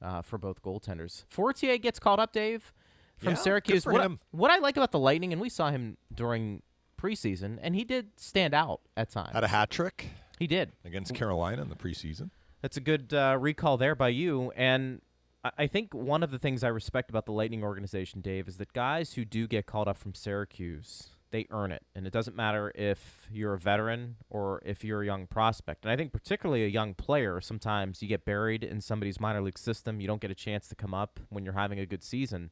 uh, 0.00 0.22
for 0.22 0.38
both 0.38 0.62
goaltenders. 0.62 1.24
Fortier 1.28 1.76
gets 1.78 1.98
called 1.98 2.20
up 2.20 2.32
Dave 2.32 2.72
from 3.18 3.30
Yeah, 3.30 3.34
Syracuse 3.36 3.84
what, 3.86 4.00
him. 4.02 4.20
what 4.30 4.50
I 4.50 4.58
like 4.58 4.76
about 4.76 4.92
the 4.92 4.98
Lightning 4.98 5.32
and 5.32 5.40
we 5.40 5.48
saw 5.48 5.70
him 5.70 5.96
during 6.14 6.62
preseason 7.00 7.58
and 7.62 7.74
he 7.74 7.84
did 7.84 8.08
stand 8.16 8.54
out 8.54 8.80
at 8.96 9.10
times 9.10 9.30
Had 9.32 9.44
a 9.44 9.48
hat 9.48 9.70
trick 9.70 10.08
he 10.38 10.46
did 10.46 10.72
against 10.84 11.14
Carolina 11.14 11.62
in 11.62 11.68
the 11.68 11.76
preseason. 11.76 12.30
that's 12.62 12.76
a 12.76 12.80
good 12.80 13.12
uh, 13.14 13.36
recall 13.38 13.76
there 13.76 13.94
by 13.94 14.08
you. 14.08 14.52
And 14.56 15.00
I- 15.44 15.50
I 15.58 15.66
think 15.68 15.94
one 15.94 16.22
of 16.24 16.30
the 16.32 16.38
things 16.38 16.64
I 16.64 16.68
respect 16.68 17.10
about 17.10 17.24
the 17.26 17.32
Lightning 17.32 17.62
organization, 17.62 18.20
Dave, 18.20 18.48
is 18.48 18.56
that 18.58 18.72
guys 18.72 19.14
who 19.14 19.24
do 19.24 19.46
get 19.46 19.66
called 19.66 19.86
up 19.88 19.96
from 19.96 20.12
Syracuse, 20.14 21.10
they 21.30 21.46
earn 21.50 21.70
it. 21.72 21.82
And 21.94 22.06
it 22.06 22.12
doesn't 22.12 22.34
matter 22.36 22.72
if 22.74 23.28
you're 23.32 23.54
a 23.54 23.58
veteran 23.58 24.16
or 24.30 24.60
if 24.64 24.82
you're 24.82 25.02
a 25.02 25.06
young 25.06 25.26
prospect. 25.28 25.84
And 25.84 25.92
I 25.92 25.96
think 25.96 26.12
particularly 26.12 26.64
a 26.64 26.68
young 26.68 26.94
player, 26.94 27.40
sometimes 27.40 28.02
you 28.02 28.08
get 28.08 28.24
buried 28.24 28.64
in 28.64 28.80
somebody's 28.80 29.20
minor 29.20 29.40
league 29.40 29.58
system. 29.58 30.00
You 30.00 30.06
don't 30.08 30.20
get 30.20 30.30
a 30.30 30.34
chance 30.34 30.68
to 30.68 30.74
come 30.74 30.94
up 30.94 31.20
when 31.28 31.44
you're 31.44 31.54
having 31.54 31.78
a 31.78 31.86
good 31.86 32.02
season. 32.02 32.50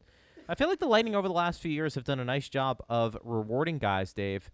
I 0.48 0.54
feel 0.54 0.68
like 0.68 0.78
the 0.78 0.86
Lightning 0.86 1.14
over 1.14 1.28
the 1.28 1.34
last 1.34 1.60
few 1.60 1.70
years 1.70 1.94
have 1.94 2.04
done 2.04 2.20
a 2.20 2.24
nice 2.24 2.48
job 2.48 2.82
of 2.88 3.16
rewarding 3.22 3.78
guys, 3.78 4.12
Dave, 4.12 4.50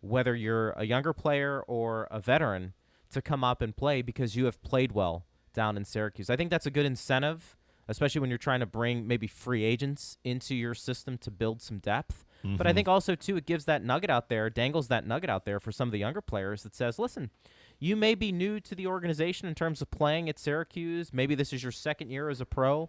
whether 0.00 0.34
you're 0.34 0.70
a 0.70 0.84
younger 0.84 1.12
player 1.12 1.62
or 1.66 2.08
a 2.10 2.20
veteran, 2.20 2.74
to 3.10 3.22
come 3.22 3.42
up 3.42 3.60
and 3.62 3.76
play 3.76 4.02
because 4.02 4.36
you 4.36 4.44
have 4.44 4.62
played 4.62 4.92
well 4.92 5.24
down 5.52 5.76
in 5.76 5.84
Syracuse. 5.84 6.30
I 6.30 6.36
think 6.36 6.50
that's 6.50 6.66
a 6.66 6.70
good 6.70 6.86
incentive, 6.86 7.56
especially 7.88 8.20
when 8.20 8.30
you're 8.30 8.38
trying 8.38 8.60
to 8.60 8.66
bring 8.66 9.06
maybe 9.06 9.26
free 9.26 9.64
agents 9.64 10.16
into 10.24 10.54
your 10.54 10.74
system 10.74 11.18
to 11.18 11.30
build 11.30 11.60
some 11.60 11.78
depth. 11.78 12.24
But 12.42 12.66
I 12.66 12.70
mm-hmm. 12.70 12.76
think 12.76 12.88
also 12.88 13.14
too 13.14 13.36
it 13.36 13.44
gives 13.44 13.66
that 13.66 13.84
nugget 13.84 14.08
out 14.08 14.30
there, 14.30 14.48
dangles 14.48 14.88
that 14.88 15.06
nugget 15.06 15.28
out 15.28 15.44
there 15.44 15.60
for 15.60 15.72
some 15.72 15.88
of 15.88 15.92
the 15.92 15.98
younger 15.98 16.22
players 16.22 16.62
that 16.62 16.74
says, 16.74 16.98
"Listen, 16.98 17.30
you 17.78 17.96
may 17.96 18.14
be 18.14 18.32
new 18.32 18.60
to 18.60 18.74
the 18.74 18.86
organization 18.86 19.46
in 19.46 19.54
terms 19.54 19.82
of 19.82 19.90
playing 19.90 20.28
at 20.28 20.38
Syracuse. 20.38 21.12
Maybe 21.12 21.34
this 21.34 21.52
is 21.52 21.62
your 21.62 21.72
second 21.72 22.08
year 22.10 22.30
as 22.30 22.40
a 22.40 22.46
pro, 22.46 22.88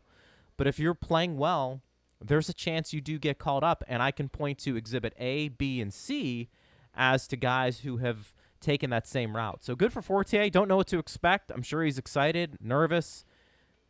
but 0.56 0.68
if 0.68 0.80
you're 0.80 0.94
playing 0.94 1.38
well, 1.38 1.82
there's 2.24 2.50
a 2.50 2.54
chance 2.54 2.94
you 2.94 3.02
do 3.02 3.18
get 3.20 3.38
called 3.40 3.64
up, 3.64 3.84
and 3.88 4.02
I 4.02 4.12
can 4.12 4.30
point 4.30 4.58
to 4.60 4.76
exhibit 4.76 5.14
A, 5.18 5.50
B, 5.50 5.82
and 5.82 5.94
C 5.94 6.50
as 6.96 7.28
to 7.30 7.36
guys 7.38 7.80
who 7.80 7.98
have 7.98 8.34
taken 8.60 8.90
that 8.92 9.08
same 9.08 9.36
route. 9.36 9.64
So 9.64 9.76
good 9.76 9.92
for 9.92 10.02
Fortier. 10.02 10.50
Don't 10.50 10.68
know 10.68 10.78
what 10.78 10.88
to 10.88 11.00
expect. 11.00 11.52
I'm 11.52 11.64
sure 11.64 11.84
he's 11.84 11.98
excited, 11.98 12.58
nervous, 12.62 13.26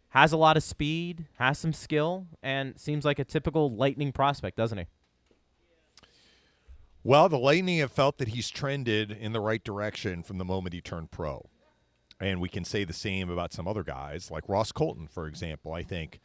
has 0.10 0.32
a 0.32 0.38
lot 0.38 0.58
of 0.58 0.64
speed, 0.64 1.26
has 1.40 1.58
some 1.58 1.74
skill, 1.74 2.28
and 2.42 2.80
seems 2.80 3.06
like 3.06 3.20
a 3.20 3.24
typical 3.24 3.70
lightning 3.70 4.12
prospect, 4.12 4.58
doesn't 4.58 4.78
he? 4.78 4.86
Well, 7.04 7.30
the 7.30 7.40
Lightning 7.40 7.80
have 7.80 7.92
felt 7.92 8.20
that 8.20 8.28
he's 8.28 8.50
trended 8.52 9.10
in 9.12 9.34
the 9.34 9.40
right 9.40 9.64
direction 9.64 10.22
from 10.22 10.38
the 10.38 10.46
moment 10.46 10.76
he 10.76 10.82
turned 10.82 11.10
pro. 11.10 11.50
And 12.20 12.40
we 12.40 12.48
can 12.48 12.64
say 12.64 12.84
the 12.84 12.94
same 12.94 13.32
about 13.32 13.54
some 13.54 13.68
other 13.68 13.84
guys, 13.84 14.30
like 14.30 14.48
Ross 14.48 14.72
Colton, 14.72 15.08
for 15.08 15.26
example. 15.26 15.74
I 15.74 15.82
think, 15.82 16.20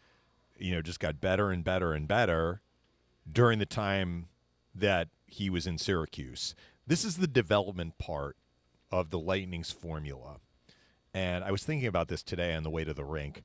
you 0.58 0.74
know, 0.74 0.82
just 0.82 1.00
got 1.00 1.20
better 1.20 1.50
and 1.50 1.64
better 1.64 1.92
and 1.92 2.06
better 2.08 2.60
during 3.30 3.58
the 3.58 3.66
time 3.66 4.26
that 4.74 5.08
he 5.26 5.50
was 5.50 5.66
in 5.66 5.78
Syracuse. 5.78 6.54
This 6.86 7.04
is 7.04 7.16
the 7.16 7.26
development 7.26 7.98
part 7.98 8.36
of 8.90 9.10
the 9.10 9.18
Lightning's 9.18 9.72
formula. 9.72 10.36
And 11.12 11.42
I 11.42 11.50
was 11.50 11.64
thinking 11.64 11.88
about 11.88 12.08
this 12.08 12.22
today 12.22 12.54
on 12.54 12.62
the 12.62 12.70
way 12.70 12.84
to 12.84 12.94
the 12.94 13.04
rink. 13.04 13.42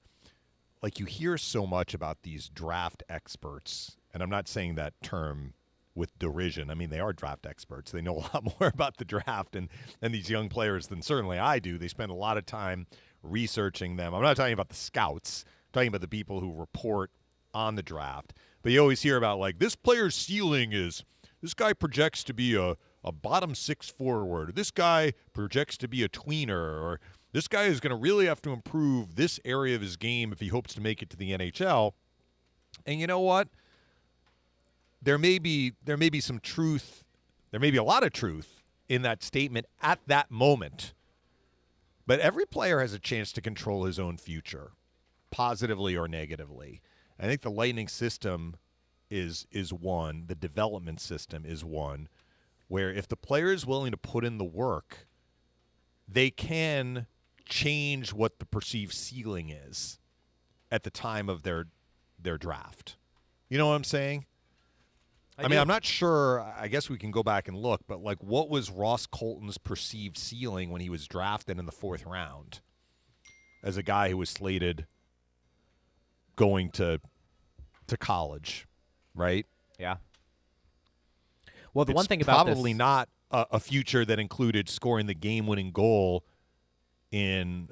Like 0.83 0.99
you 0.99 1.05
hear 1.05 1.37
so 1.37 1.65
much 1.65 1.93
about 1.93 2.23
these 2.23 2.49
draft 2.49 3.03
experts, 3.07 3.97
and 4.13 4.21
I'm 4.21 4.29
not 4.29 4.47
saying 4.47 4.75
that 4.75 4.93
term 5.01 5.53
with 5.95 6.17
derision. 6.17 6.69
I 6.69 6.73
mean, 6.73 6.89
they 6.89 6.99
are 6.99 7.13
draft 7.13 7.45
experts. 7.45 7.91
They 7.91 8.01
know 8.01 8.17
a 8.17 8.27
lot 8.33 8.43
more 8.59 8.69
about 8.69 8.97
the 8.97 9.05
draft 9.05 9.55
and, 9.55 9.69
and 10.01 10.13
these 10.13 10.29
young 10.29 10.49
players 10.49 10.87
than 10.87 11.01
certainly 11.01 11.37
I 11.37 11.59
do. 11.59 11.77
They 11.77 11.87
spend 11.87 12.11
a 12.11 12.15
lot 12.15 12.37
of 12.37 12.45
time 12.45 12.87
researching 13.23 13.95
them. 13.97 14.13
I'm 14.13 14.21
not 14.21 14.37
talking 14.37 14.53
about 14.53 14.69
the 14.69 14.75
scouts, 14.75 15.45
talking 15.71 15.87
about 15.87 16.01
the 16.01 16.07
people 16.07 16.39
who 16.39 16.53
report 16.53 17.11
on 17.53 17.75
the 17.75 17.83
draft. 17.83 18.33
But 18.61 18.71
you 18.71 18.79
always 18.79 19.01
hear 19.01 19.17
about 19.17 19.39
like 19.39 19.59
this 19.59 19.75
player's 19.75 20.15
ceiling 20.15 20.73
is 20.73 21.03
this 21.41 21.53
guy 21.53 21.73
projects 21.73 22.23
to 22.25 22.33
be 22.33 22.55
a, 22.55 22.75
a 23.03 23.11
bottom 23.11 23.55
six 23.55 23.89
forward. 23.89 24.55
This 24.55 24.71
guy 24.71 25.13
projects 25.33 25.77
to 25.77 25.87
be 25.87 26.03
a 26.03 26.09
tweener 26.09 26.81
or 26.81 26.99
this 27.33 27.47
guy 27.47 27.63
is 27.63 27.79
going 27.79 27.91
to 27.91 27.95
really 27.95 28.25
have 28.25 28.41
to 28.43 28.51
improve 28.51 29.15
this 29.15 29.39
area 29.45 29.75
of 29.75 29.81
his 29.81 29.95
game 29.95 30.31
if 30.31 30.39
he 30.39 30.49
hopes 30.49 30.73
to 30.75 30.81
make 30.81 31.01
it 31.01 31.09
to 31.11 31.17
the 31.17 31.31
NHL. 31.31 31.93
And 32.85 32.99
you 32.99 33.07
know 33.07 33.19
what? 33.19 33.47
There 35.01 35.17
may 35.17 35.39
be 35.39 35.73
there 35.83 35.97
may 35.97 36.09
be 36.09 36.21
some 36.21 36.39
truth, 36.39 37.03
there 37.49 37.59
may 37.59 37.71
be 37.71 37.77
a 37.77 37.83
lot 37.83 38.03
of 38.03 38.13
truth 38.13 38.61
in 38.87 39.01
that 39.01 39.23
statement 39.23 39.65
at 39.81 39.99
that 40.07 40.29
moment. 40.29 40.93
But 42.05 42.19
every 42.19 42.45
player 42.45 42.81
has 42.81 42.93
a 42.93 42.99
chance 42.99 43.31
to 43.33 43.41
control 43.41 43.85
his 43.85 43.97
own 43.97 44.17
future, 44.17 44.71
positively 45.31 45.95
or 45.95 46.07
negatively. 46.07 46.81
I 47.19 47.23
think 47.23 47.41
the 47.41 47.51
Lightning 47.51 47.87
system 47.87 48.55
is 49.09 49.45
is 49.51 49.73
one, 49.73 50.25
the 50.27 50.35
development 50.35 51.01
system 51.01 51.45
is 51.45 51.63
one 51.65 52.07
where 52.67 52.91
if 52.91 53.07
the 53.07 53.17
player 53.17 53.51
is 53.51 53.65
willing 53.65 53.91
to 53.91 53.97
put 53.97 54.23
in 54.23 54.37
the 54.37 54.45
work, 54.45 55.05
they 56.07 56.29
can 56.29 57.05
change 57.45 58.13
what 58.13 58.39
the 58.39 58.45
perceived 58.45 58.93
ceiling 58.93 59.49
is 59.49 59.99
at 60.71 60.83
the 60.83 60.89
time 60.89 61.27
of 61.29 61.43
their 61.43 61.67
their 62.17 62.37
draft. 62.37 62.95
You 63.49 63.57
know 63.57 63.67
what 63.67 63.73
I'm 63.73 63.83
saying? 63.83 64.25
I, 65.37 65.43
I 65.43 65.47
mean, 65.47 65.59
I'm 65.59 65.67
not 65.67 65.83
sure. 65.83 66.41
I 66.57 66.67
guess 66.69 66.89
we 66.89 66.97
can 66.97 67.11
go 67.11 67.23
back 67.23 67.47
and 67.47 67.57
look, 67.57 67.81
but 67.87 68.01
like, 68.01 68.23
what 68.23 68.49
was 68.49 68.69
Ross 68.69 69.05
Colton's 69.05 69.57
perceived 69.57 70.17
ceiling 70.17 70.69
when 70.69 70.81
he 70.81 70.89
was 70.89 71.07
drafted 71.07 71.59
in 71.59 71.65
the 71.65 71.71
fourth 71.71 72.05
round 72.05 72.61
as 73.63 73.75
a 73.75 73.83
guy 73.83 74.09
who 74.09 74.17
was 74.17 74.29
slated 74.29 74.85
going 76.41 76.71
to 76.71 76.99
to 77.85 77.97
college, 77.97 78.65
right? 79.13 79.45
Yeah. 79.79 79.97
Well, 81.71 81.85
the 81.85 81.91
it's 81.91 81.95
one 81.97 82.07
thing 82.07 82.19
about 82.23 82.45
probably 82.45 82.73
this, 82.73 82.79
not 82.79 83.09
a, 83.29 83.45
a 83.51 83.59
future 83.59 84.03
that 84.05 84.17
included 84.17 84.67
scoring 84.67 85.05
the 85.05 85.13
game-winning 85.13 85.71
goal 85.71 86.25
in 87.11 87.69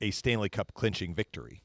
a 0.00 0.10
Stanley 0.10 0.48
Cup 0.48 0.74
clinching 0.74 1.14
victory. 1.14 1.62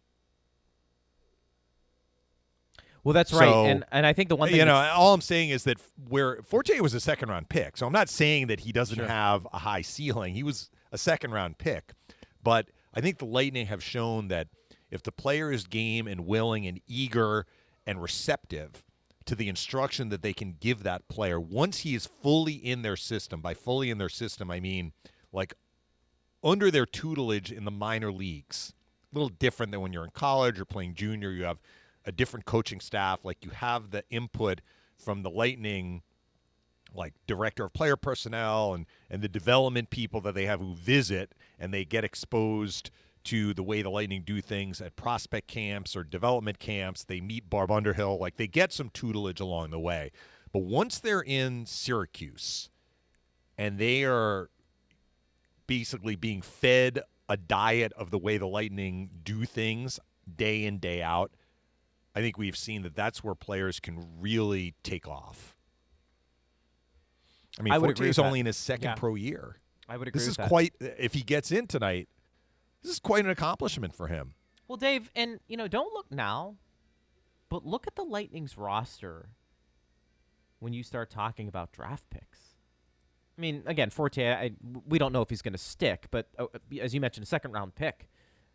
Well, 3.04 3.14
that's 3.14 3.34
right, 3.34 3.50
So, 3.50 3.66
and 3.66 3.84
and 3.92 4.06
I 4.06 4.14
think 4.14 4.30
the 4.30 4.36
one 4.36 4.50
thing 4.50 4.60
you 4.60 4.66
know, 4.66 4.76
all 4.76 5.16
I'm 5.16 5.22
saying 5.22 5.50
is 5.50 5.64
that 5.64 5.78
where 6.08 6.44
Fortier 6.44 6.84
was 6.84 6.94
a 6.94 7.00
second 7.00 7.30
round 7.30 7.50
pick, 7.50 7.76
so 7.78 7.88
I'm 7.88 7.94
not 7.94 8.08
saying 8.08 8.48
that 8.48 8.60
he 8.60 8.72
doesn't 8.72 8.98
Sure. 8.98 9.08
have 9.08 9.48
a 9.52 9.58
high 9.60 9.82
ceiling. 9.82 10.36
He 10.36 10.44
was 10.44 10.70
a 10.92 10.98
second 10.98 11.32
round 11.32 11.58
pick, 11.58 11.94
but 12.44 12.68
I 12.94 13.02
think 13.02 13.18
the 13.18 13.26
Lightning 13.26 13.66
have 13.66 13.84
shown 13.84 14.28
that 14.28 14.48
if 14.90 15.04
the 15.04 15.12
player 15.12 15.52
is 15.52 15.66
game 15.66 16.08
and 16.08 16.26
willing 16.26 16.66
and 16.68 16.80
eager 16.88 17.46
and 17.86 18.02
receptive 18.02 18.84
to 19.26 19.36
the 19.36 19.50
instruction 19.50 20.10
that 20.10 20.22
they 20.22 20.34
can 20.34 20.56
give 20.60 20.84
that 20.84 21.08
player, 21.08 21.40
once 21.40 21.80
he 21.80 21.96
is 21.96 22.06
fully 22.22 22.54
in 22.54 22.82
their 22.82 22.96
system, 22.96 23.42
by 23.42 23.54
fully 23.54 23.90
in 23.90 23.98
their 23.98 24.10
system, 24.10 24.52
I 24.52 24.60
mean 24.60 24.94
like 25.32 25.54
under 26.44 26.70
their 26.70 26.86
tutelage 26.86 27.52
in 27.52 27.66
the 27.66 27.72
minor 27.72 28.12
leagues. 28.12 28.74
A 29.12 29.18
little 29.18 29.30
different 29.30 29.72
than 29.72 29.82
when 29.82 29.92
you're 29.92 30.06
in 30.06 30.12
college 30.12 30.60
or 30.60 30.66
playing 30.66 30.94
junior. 30.94 31.32
You 31.32 31.46
have 31.46 31.60
a 32.06 32.12
different 32.12 32.46
coaching 32.46 32.80
staff. 32.80 33.26
Like 33.26 33.44
you 33.44 33.52
have 33.52 33.90
the 33.90 34.04
input 34.10 34.62
from 34.96 35.24
the 35.24 35.30
Lightning, 35.30 36.04
like 36.94 37.14
director 37.26 37.66
of 37.66 37.74
player 37.74 37.98
personnel 37.98 38.74
and 38.74 38.86
and 39.10 39.22
the 39.22 39.28
development 39.28 39.90
people 39.90 40.22
that 40.22 40.36
they 40.36 40.46
have 40.46 40.60
who 40.60 40.76
visit 40.76 41.34
and 41.60 41.74
they 41.74 41.84
get 41.84 42.04
exposed 42.04 42.92
to 43.26 43.54
the 43.54 43.64
way 43.64 43.82
the 43.82 43.90
Lightning 43.90 44.24
do 44.26 44.42
things 44.42 44.82
at 44.82 44.96
prospect 44.96 45.48
camps 45.48 45.96
or 45.96 46.04
development 46.04 46.60
camps. 46.60 47.04
They 47.04 47.22
meet 47.22 47.50
Barb 47.50 47.72
Underhill. 47.72 48.18
Like 48.20 48.38
they 48.38 48.48
get 48.48 48.72
some 48.74 48.90
tutelage 48.90 49.40
along 49.40 49.72
the 49.72 49.80
way. 49.80 50.12
But 50.54 50.60
once 50.64 51.00
they're 51.00 51.22
in 51.24 51.66
Syracuse 51.66 52.70
and 53.58 53.78
they 53.78 54.04
are 54.04 54.50
basically 55.68 56.16
being 56.16 56.42
fed 56.42 57.00
a 57.28 57.36
diet 57.38 57.92
of 57.94 58.12
the 58.12 58.20
way 58.20 58.38
the 58.38 58.48
Lightning 58.48 59.10
do 59.24 59.46
things 59.46 60.00
day 60.38 60.64
in, 60.64 60.78
day 60.78 61.02
out, 61.02 61.32
I 62.16 62.22
think 62.22 62.38
we've 62.38 62.56
seen 62.56 62.84
that 62.84 62.96
that's 62.96 63.24
where 63.24 63.36
players 63.36 63.80
can 63.80 64.08
really 64.20 64.76
take 64.84 65.08
off. 65.08 65.56
I 67.60 67.64
mean, 67.64 67.74
I 67.74 67.78
would 67.78 67.98
Fortier 67.98 68.06
is 68.06 68.18
with 68.18 68.24
that. 68.24 68.28
only 68.28 68.40
in 68.40 68.46
his 68.46 68.58
second 68.58 68.90
Yeah. 68.90 68.96
pro 68.96 69.16
year. 69.16 69.58
I 69.88 69.98
would 69.98 70.08
agree. 70.08 70.20
This 70.20 70.28
is 70.28 70.38
quite, 70.38 70.74
if 70.80 71.14
he 71.14 71.22
gets 71.22 71.52
in 71.52 71.68
tonight, 71.68 72.08
this 72.86 72.94
is 72.94 73.00
quite 73.00 73.26
an 73.26 73.32
accomplishment 73.32 73.96
for 73.96 74.08
him. 74.08 74.34
Well, 74.68 74.78
Dave, 74.78 75.10
and 75.16 75.40
you 75.48 75.58
know, 75.58 75.68
don't 75.68 75.94
look 75.94 76.12
now, 76.12 76.56
but 77.50 77.66
look 77.66 77.88
at 77.88 77.96
the 77.96 78.04
Lightning's 78.04 78.58
roster 78.58 79.30
when 80.60 80.74
you 80.74 80.84
start 80.84 81.10
talking 81.10 81.48
about 81.48 81.72
draft 81.72 82.04
picks. 82.10 82.56
I 83.38 83.42
mean, 83.42 83.64
again, 83.66 83.90
Fortier, 83.90 84.34
I, 84.34 84.52
we 84.88 84.98
don't 84.98 85.12
know 85.12 85.22
if 85.22 85.30
he's 85.30 85.42
going 85.42 85.54
to 85.54 85.60
stick, 85.60 86.08
but 86.10 86.30
uh, 86.40 86.46
as 86.82 86.94
you 86.94 87.02
mentioned, 87.02 87.24
a 87.26 87.28
second 87.28 87.52
round 87.52 87.76
pick, 87.76 88.08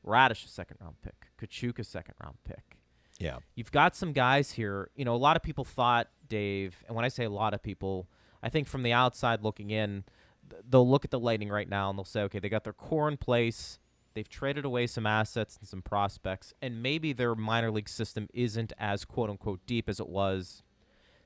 Raddysh 0.06 0.44
a 0.44 0.48
second 0.48 0.78
round 0.80 0.96
pick, 1.02 1.26
Katchouk 1.40 1.78
a 1.78 1.84
second 1.84 2.14
round 2.22 2.36
pick. 2.44 2.78
Yeah. 3.18 3.38
You've 3.54 3.70
got 3.70 3.94
some 3.94 4.12
guys 4.12 4.52
here. 4.52 4.90
You 4.94 5.04
know, 5.04 5.14
a 5.14 5.16
lot 5.16 5.36
of 5.36 5.42
people 5.42 5.64
thought 5.64 6.08
Dave, 6.28 6.82
and 6.86 6.96
when 6.96 7.04
I 7.04 7.08
say 7.08 7.24
a 7.24 7.30
lot 7.30 7.52
of 7.52 7.62
people, 7.62 8.08
I 8.42 8.48
think 8.48 8.66
from 8.66 8.82
the 8.82 8.92
outside 8.94 9.42
looking 9.42 9.70
in, 9.70 10.04
th- 10.48 10.62
they'll 10.68 10.88
look 10.88 11.04
at 11.04 11.10
the 11.10 11.20
Lightning 11.20 11.50
right 11.50 11.68
now 11.68 11.90
and 11.90 11.98
they'll 11.98 12.04
say, 12.04 12.22
okay, 12.22 12.38
they 12.38 12.48
got 12.48 12.64
their 12.64 12.72
core 12.72 13.08
in 13.08 13.18
place. 13.18 13.78
They've 14.20 14.28
traded 14.28 14.66
away 14.66 14.86
some 14.86 15.06
assets 15.06 15.56
and 15.56 15.66
some 15.66 15.80
prospects, 15.80 16.52
and 16.60 16.82
maybe 16.82 17.14
their 17.14 17.34
minor 17.34 17.70
league 17.70 17.88
system 17.88 18.28
isn't 18.34 18.70
as 18.78 19.06
quote 19.06 19.30
unquote 19.30 19.60
deep 19.64 19.88
as 19.88 19.98
it 19.98 20.10
was 20.10 20.62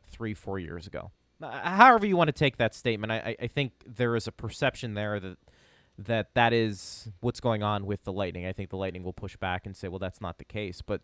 three, 0.06 0.32
four 0.32 0.60
years 0.60 0.86
ago. 0.86 1.10
Uh, 1.42 1.50
However, 1.50 2.06
you 2.06 2.16
want 2.16 2.28
to 2.28 2.32
take 2.32 2.56
that 2.58 2.72
statement, 2.72 3.10
I, 3.10 3.34
I- 3.40 3.46
think 3.48 3.72
there 3.84 4.14
is 4.14 4.28
a 4.28 4.32
perception 4.32 4.94
there 4.94 5.18
that 5.18 5.38
that 5.98 6.34
that 6.34 6.52
is 6.52 7.08
what's 7.18 7.40
going 7.40 7.64
on 7.64 7.84
with 7.84 8.04
the 8.04 8.12
Lightning. 8.12 8.46
I 8.46 8.52
think 8.52 8.70
the 8.70 8.76
Lightning 8.76 9.02
will 9.02 9.12
push 9.12 9.36
back 9.36 9.66
and 9.66 9.76
say, 9.76 9.88
well, 9.88 9.98
that's 9.98 10.20
not 10.20 10.38
the 10.38 10.44
case. 10.44 10.80
But 10.80 11.00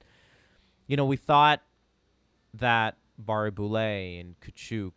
you 0.86 0.96
know, 0.96 1.06
we 1.06 1.16
thought 1.16 1.60
that 2.54 2.98
Barré-Boulet 3.20 4.20
and 4.20 4.38
Katchouk 4.38 4.92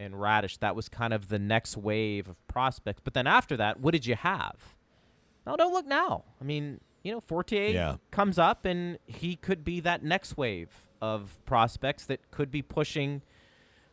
and 0.00 0.14
Raddysh, 0.14 0.60
that 0.60 0.74
was 0.74 0.88
kind 0.88 1.12
of 1.12 1.28
the 1.28 1.38
next 1.38 1.76
wave 1.76 2.26
of 2.26 2.36
prospects. 2.48 3.02
But 3.04 3.12
then 3.12 3.26
after 3.26 3.54
that, 3.58 3.80
what 3.80 3.92
did 3.92 4.06
you 4.06 4.14
have? 4.14 4.75
No, 5.46 5.56
don't 5.56 5.72
look 5.72 5.86
now. 5.86 6.24
I 6.40 6.44
mean, 6.44 6.80
you 7.02 7.12
know, 7.12 7.20
Fortier 7.20 7.68
Yeah. 7.68 7.96
comes 8.10 8.38
up 8.38 8.64
and 8.64 8.98
he 9.06 9.36
could 9.36 9.64
be 9.64 9.80
that 9.80 10.02
next 10.02 10.36
wave 10.36 10.88
of 11.00 11.38
prospects 11.44 12.04
that 12.06 12.30
could 12.30 12.50
be 12.50 12.62
pushing 12.62 13.22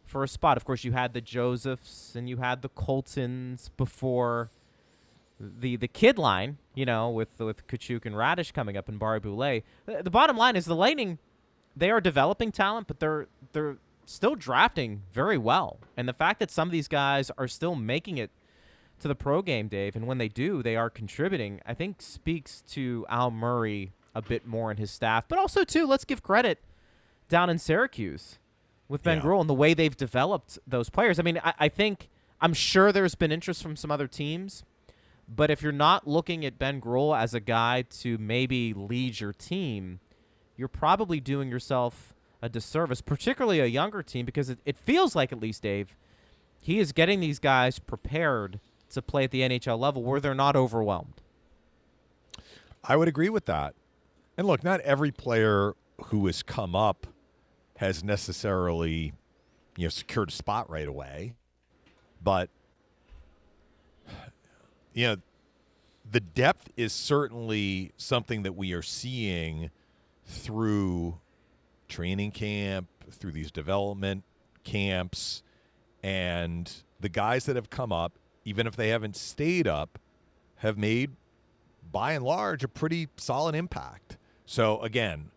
for 0.04 0.24
a 0.24 0.28
spot. 0.28 0.58
Of 0.58 0.66
course, 0.66 0.84
you 0.84 0.94
had 0.94 1.14
the 1.14 1.22
Josephs 1.22 2.16
and 2.16 2.28
you 2.28 2.38
had 2.38 2.62
the 2.62 2.70
Coltons 2.70 3.70
before 3.78 4.50
the 5.40 5.76
the 5.76 5.88
kid 5.88 6.18
line, 6.18 6.58
you 6.74 6.86
know, 6.86 7.10
with 7.10 7.40
with 7.40 7.68
Katchouk 7.68 8.06
and 8.06 8.16
Raddysh 8.16 8.54
coming 8.54 8.78
up 8.78 8.88
and 8.88 9.00
Barré-Boulet. 9.00 9.64
The, 9.86 10.04
the 10.04 10.12
bottom 10.12 10.38
line 10.38 10.56
is 10.56 10.66
the 10.66 10.76
Lightning, 10.76 11.20
they 11.76 11.90
are 11.92 12.00
developing 12.02 12.52
talent, 12.52 12.88
but 12.88 13.00
they're 13.00 13.28
they're 13.52 13.78
still 14.06 14.36
drafting 14.36 15.02
very 15.12 15.38
well. 15.38 15.80
And 15.98 16.08
the 16.08 16.14
fact 16.14 16.40
that 16.40 16.52
some 16.52 16.68
of 16.68 16.72
these 16.72 16.88
guys 16.88 17.32
are 17.38 17.48
still 17.48 17.76
making 17.76 18.18
it 18.18 18.32
to 19.00 19.08
the 19.08 19.16
pro 19.16 19.42
game, 19.42 19.68
Dave, 19.68 19.96
and 19.96 20.08
when 20.08 20.18
they 20.18 20.30
do, 20.30 20.64
they 20.64 20.76
are 20.76 20.90
contributing, 20.90 21.60
I 21.66 21.74
think 21.74 22.02
speaks 22.02 22.62
to 22.70 23.06
Al 23.10 23.32
Murray 23.32 23.92
a 24.16 24.22
bit 24.22 24.46
more 24.46 24.70
and 24.70 24.80
his 24.80 24.92
staff. 24.92 25.26
But 25.28 25.40
also 25.40 25.64
too, 25.64 25.86
let's 25.86 26.06
give 26.06 26.24
credit 26.24 26.60
down 27.30 27.50
in 27.50 27.58
Syracuse 27.60 28.40
with 28.88 29.04
Ben 29.04 29.18
Yeah. 29.18 29.24
Groulx 29.24 29.42
and 29.42 29.50
the 29.50 29.54
way 29.56 29.74
they've 29.74 29.98
developed 29.98 30.60
those 30.68 30.90
players. 30.90 31.20
I 31.20 31.24
mean, 31.24 31.40
I, 31.44 31.54
I 31.60 31.70
think 31.70 32.10
I'm 32.40 32.54
sure 32.54 32.92
there's 32.92 33.16
been 33.16 33.32
interest 33.32 33.62
from 33.64 33.76
some 33.76 33.92
other 33.92 34.08
teams, 34.08 34.64
but 35.28 35.50
if 35.50 35.62
you're 35.62 35.72
not 35.72 36.08
looking 36.08 36.46
at 36.46 36.60
Ben 36.60 36.80
Groulx 36.80 37.18
as 37.20 37.34
a 37.34 37.40
guy 37.40 37.84
to 38.02 38.18
maybe 38.18 38.74
lead 38.74 39.20
your 39.20 39.34
team, 39.34 40.00
you're 40.56 40.68
probably 40.68 41.20
doing 41.20 41.50
yourself 41.50 42.14
a 42.42 42.50
disservice, 42.50 43.02
particularly 43.02 43.60
a 43.60 43.66
younger 43.66 44.04
team, 44.04 44.26
because 44.26 44.50
it, 44.50 44.60
it 44.66 44.78
feels 44.78 45.16
like, 45.16 45.32
at 45.32 45.40
least, 45.40 45.64
Dave, 45.64 45.96
he 46.60 46.80
is 46.80 46.92
getting 46.92 47.20
these 47.22 47.40
guys 47.40 47.80
prepared 47.80 48.60
to 48.94 49.02
play 49.02 49.24
at 49.26 49.32
the 49.32 49.42
NHL 49.42 49.80
level 49.80 50.04
where 50.04 50.20
they're 50.20 50.36
not 50.36 50.56
overwhelmed. 50.56 51.22
I 52.84 52.96
would 52.96 53.08
agree 53.08 53.30
with 53.30 53.46
that. 53.46 53.76
And 54.38 54.48
look, 54.48 54.64
not 54.64 54.80
every 54.82 55.12
player 55.12 55.74
who 56.06 56.26
has 56.26 56.44
come 56.44 56.76
up 56.76 57.08
has 57.78 58.04
necessarily, 58.04 59.14
you 59.78 59.86
know, 59.86 59.90
secured 59.90 60.30
a 60.30 60.32
spot 60.32 60.70
right 60.70 60.88
away. 60.88 61.36
But 62.22 62.50
you 64.94 65.08
know, 65.08 65.16
the 66.10 66.20
depth 66.20 66.70
is 66.76 66.94
certainly 66.94 67.92
something 67.98 68.44
that 68.44 68.56
we 68.56 68.74
are 68.74 68.82
seeing 68.82 69.70
through 70.26 71.20
training 71.88 72.32
camp, 72.32 72.88
through 73.12 73.32
these 73.32 73.52
development 73.52 74.24
camps, 74.64 75.44
and 76.02 76.72
the 77.00 77.10
guys 77.10 77.46
that 77.46 77.56
have 77.56 77.70
come 77.70 77.92
up, 77.92 78.14
even 78.46 78.68
if 78.68 78.76
they 78.76 78.90
haven't 78.90 79.16
stayed 79.16 79.68
up, 79.68 80.00
have 80.58 80.78
made 80.78 81.12
by 81.92 82.14
and 82.14 82.24
large 82.26 82.64
a 82.64 82.68
pretty 82.68 83.08
solid 83.18 83.56
impact. 83.56 84.18
So 84.46 84.82
again, 84.82 85.30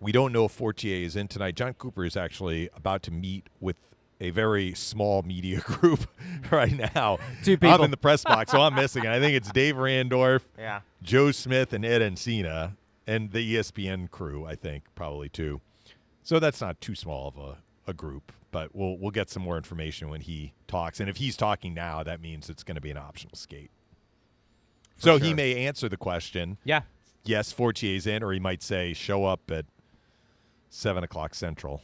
we 0.00 0.12
don't 0.12 0.32
know 0.32 0.46
if 0.46 0.52
Fortier 0.52 1.04
is 1.06 1.16
in 1.16 1.28
tonight. 1.28 1.54
Jon 1.54 1.74
Cooper 1.74 2.04
is 2.04 2.16
actually 2.16 2.68
about 2.74 3.02
to 3.04 3.10
meet 3.10 3.46
with 3.60 3.76
a 4.20 4.30
very 4.30 4.72
small 4.74 5.22
media 5.22 5.60
group 5.64 6.06
right 6.50 6.94
now. 6.94 7.18
Two 7.42 7.56
people. 7.56 7.70
I'm 7.70 7.82
in 7.84 7.90
the 7.90 7.96
press 7.96 8.24
box, 8.24 8.52
so 8.52 8.60
I'm 8.60 8.74
missing 8.74 9.04
it. 9.04 9.10
I 9.10 9.20
think 9.20 9.34
it's 9.36 9.50
Dave 9.52 9.76
Randorf, 9.76 10.42
Yeah. 10.58 10.80
Joe 11.02 11.30
Smith, 11.32 11.72
and 11.72 11.84
Ed 11.84 12.00
Encina, 12.02 12.72
and 13.06 13.32
the 13.32 13.56
ESPN 13.56 14.10
crew. 14.10 14.44
I 14.44 14.54
think 14.54 14.84
probably 14.94 15.28
too. 15.28 15.60
So 16.22 16.38
that's 16.38 16.60
not 16.60 16.80
too 16.80 16.94
small 16.94 17.28
of 17.28 17.36
a, 17.36 17.56
a 17.86 17.92
group, 17.92 18.32
but 18.50 18.74
we'll 18.74 18.96
we'll 18.98 19.10
get 19.10 19.28
some 19.30 19.42
more 19.42 19.56
information 19.56 20.08
when 20.08 20.20
he 20.20 20.52
talks. 20.68 21.00
And 21.00 21.08
if 21.10 21.16
he's 21.16 21.36
talking 21.36 21.74
now, 21.74 22.02
that 22.02 22.20
means 22.20 22.48
it's 22.48 22.62
going 22.62 22.76
to 22.76 22.80
be 22.80 22.90
an 22.90 22.96
optional 22.98 23.34
skate. 23.34 23.70
so 24.98 25.18
he 25.18 25.34
may 25.34 25.66
answer 25.66 25.88
the 25.88 25.96
question 25.96 26.58
Yeah. 26.64 26.82
yes, 27.24 27.50
Fortier's 27.52 28.06
in, 28.06 28.22
or 28.22 28.32
he 28.32 28.38
might 28.40 28.62
say, 28.62 28.92
show 28.92 29.24
up 29.24 29.50
at 29.50 29.66
seven 30.70 31.02
o'clock 31.04 31.34
central 31.34 31.82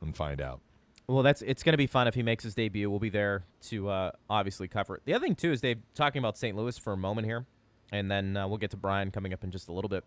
and 0.00 0.14
find 0.16 0.40
out. 0.40 0.60
Well, 1.06 1.22
that's 1.22 1.40
it's 1.42 1.62
going 1.62 1.72
to 1.72 1.78
be 1.78 1.86
fun 1.86 2.06
if 2.06 2.14
he 2.14 2.22
makes 2.22 2.44
his 2.44 2.54
debut. 2.54 2.90
We'll 2.90 2.98
be 2.98 3.08
there 3.08 3.44
to 3.68 3.88
uh, 3.88 4.10
obviously 4.28 4.68
cover 4.68 4.96
it. 4.96 5.02
The 5.06 5.14
other 5.14 5.24
thing 5.24 5.34
too 5.36 5.52
is 5.52 5.60
Dave 5.62 5.78
talking 5.94 6.18
about 6.20 6.36
St. 6.36 6.54
Louis 6.54 6.76
for 6.76 6.92
a 6.92 6.96
moment 6.98 7.26
here, 7.26 7.46
and 7.90 8.10
then 8.10 8.36
uh, 8.36 8.46
we'll 8.46 8.58
get 8.58 8.70
to 8.72 8.76
Brian 8.76 9.10
coming 9.10 9.32
up 9.32 9.42
in 9.42 9.50
just 9.50 9.68
a 9.68 9.72
little 9.72 9.88
bit. 9.88 10.04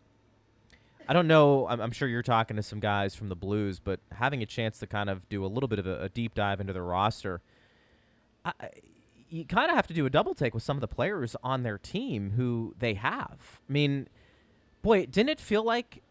I 1.08 1.14
don't 1.14 1.28
know. 1.28 1.68
I'm, 1.68 1.82
I'm 1.82 1.92
sure 1.92 2.08
you're 2.08 2.22
talking 2.22 2.58
to 2.58 2.64
some 2.64 2.80
guys 2.80 3.16
from 3.16 3.30
the 3.30 3.36
Blues, 3.36 3.80
but 3.80 4.00
having 4.12 4.42
a 4.42 4.46
chance 4.46 4.80
to 4.80 4.88
kind 4.88 5.10
of 5.10 5.28
do 5.30 5.46
a 5.46 5.48
little 5.48 5.68
bit 5.68 5.80
of 5.80 5.88
a, 5.88 6.04
a 6.04 6.10
deep 6.10 6.34
dive 6.34 6.60
into 6.60 6.74
the 6.74 6.82
roster, 6.82 7.42
I, 8.46 8.54
you 9.30 9.46
kind 9.46 9.70
of 9.70 9.76
have 9.76 9.88
to 9.88 9.94
do 9.94 10.06
a 10.06 10.10
double 10.10 10.34
take 10.34 10.54
with 10.54 10.64
some 10.64 10.78
of 10.78 10.82
the 10.82 10.88
players 10.88 11.36
on 11.44 11.64
their 11.64 11.78
team 11.78 12.34
who 12.36 12.76
they 12.80 12.96
have. 12.96 13.60
I 13.70 13.72
mean, 13.72 14.08
boy, 14.82 15.06
didn't 15.06 15.30
it 15.30 15.40
feel 15.40 15.64
like 15.64 16.02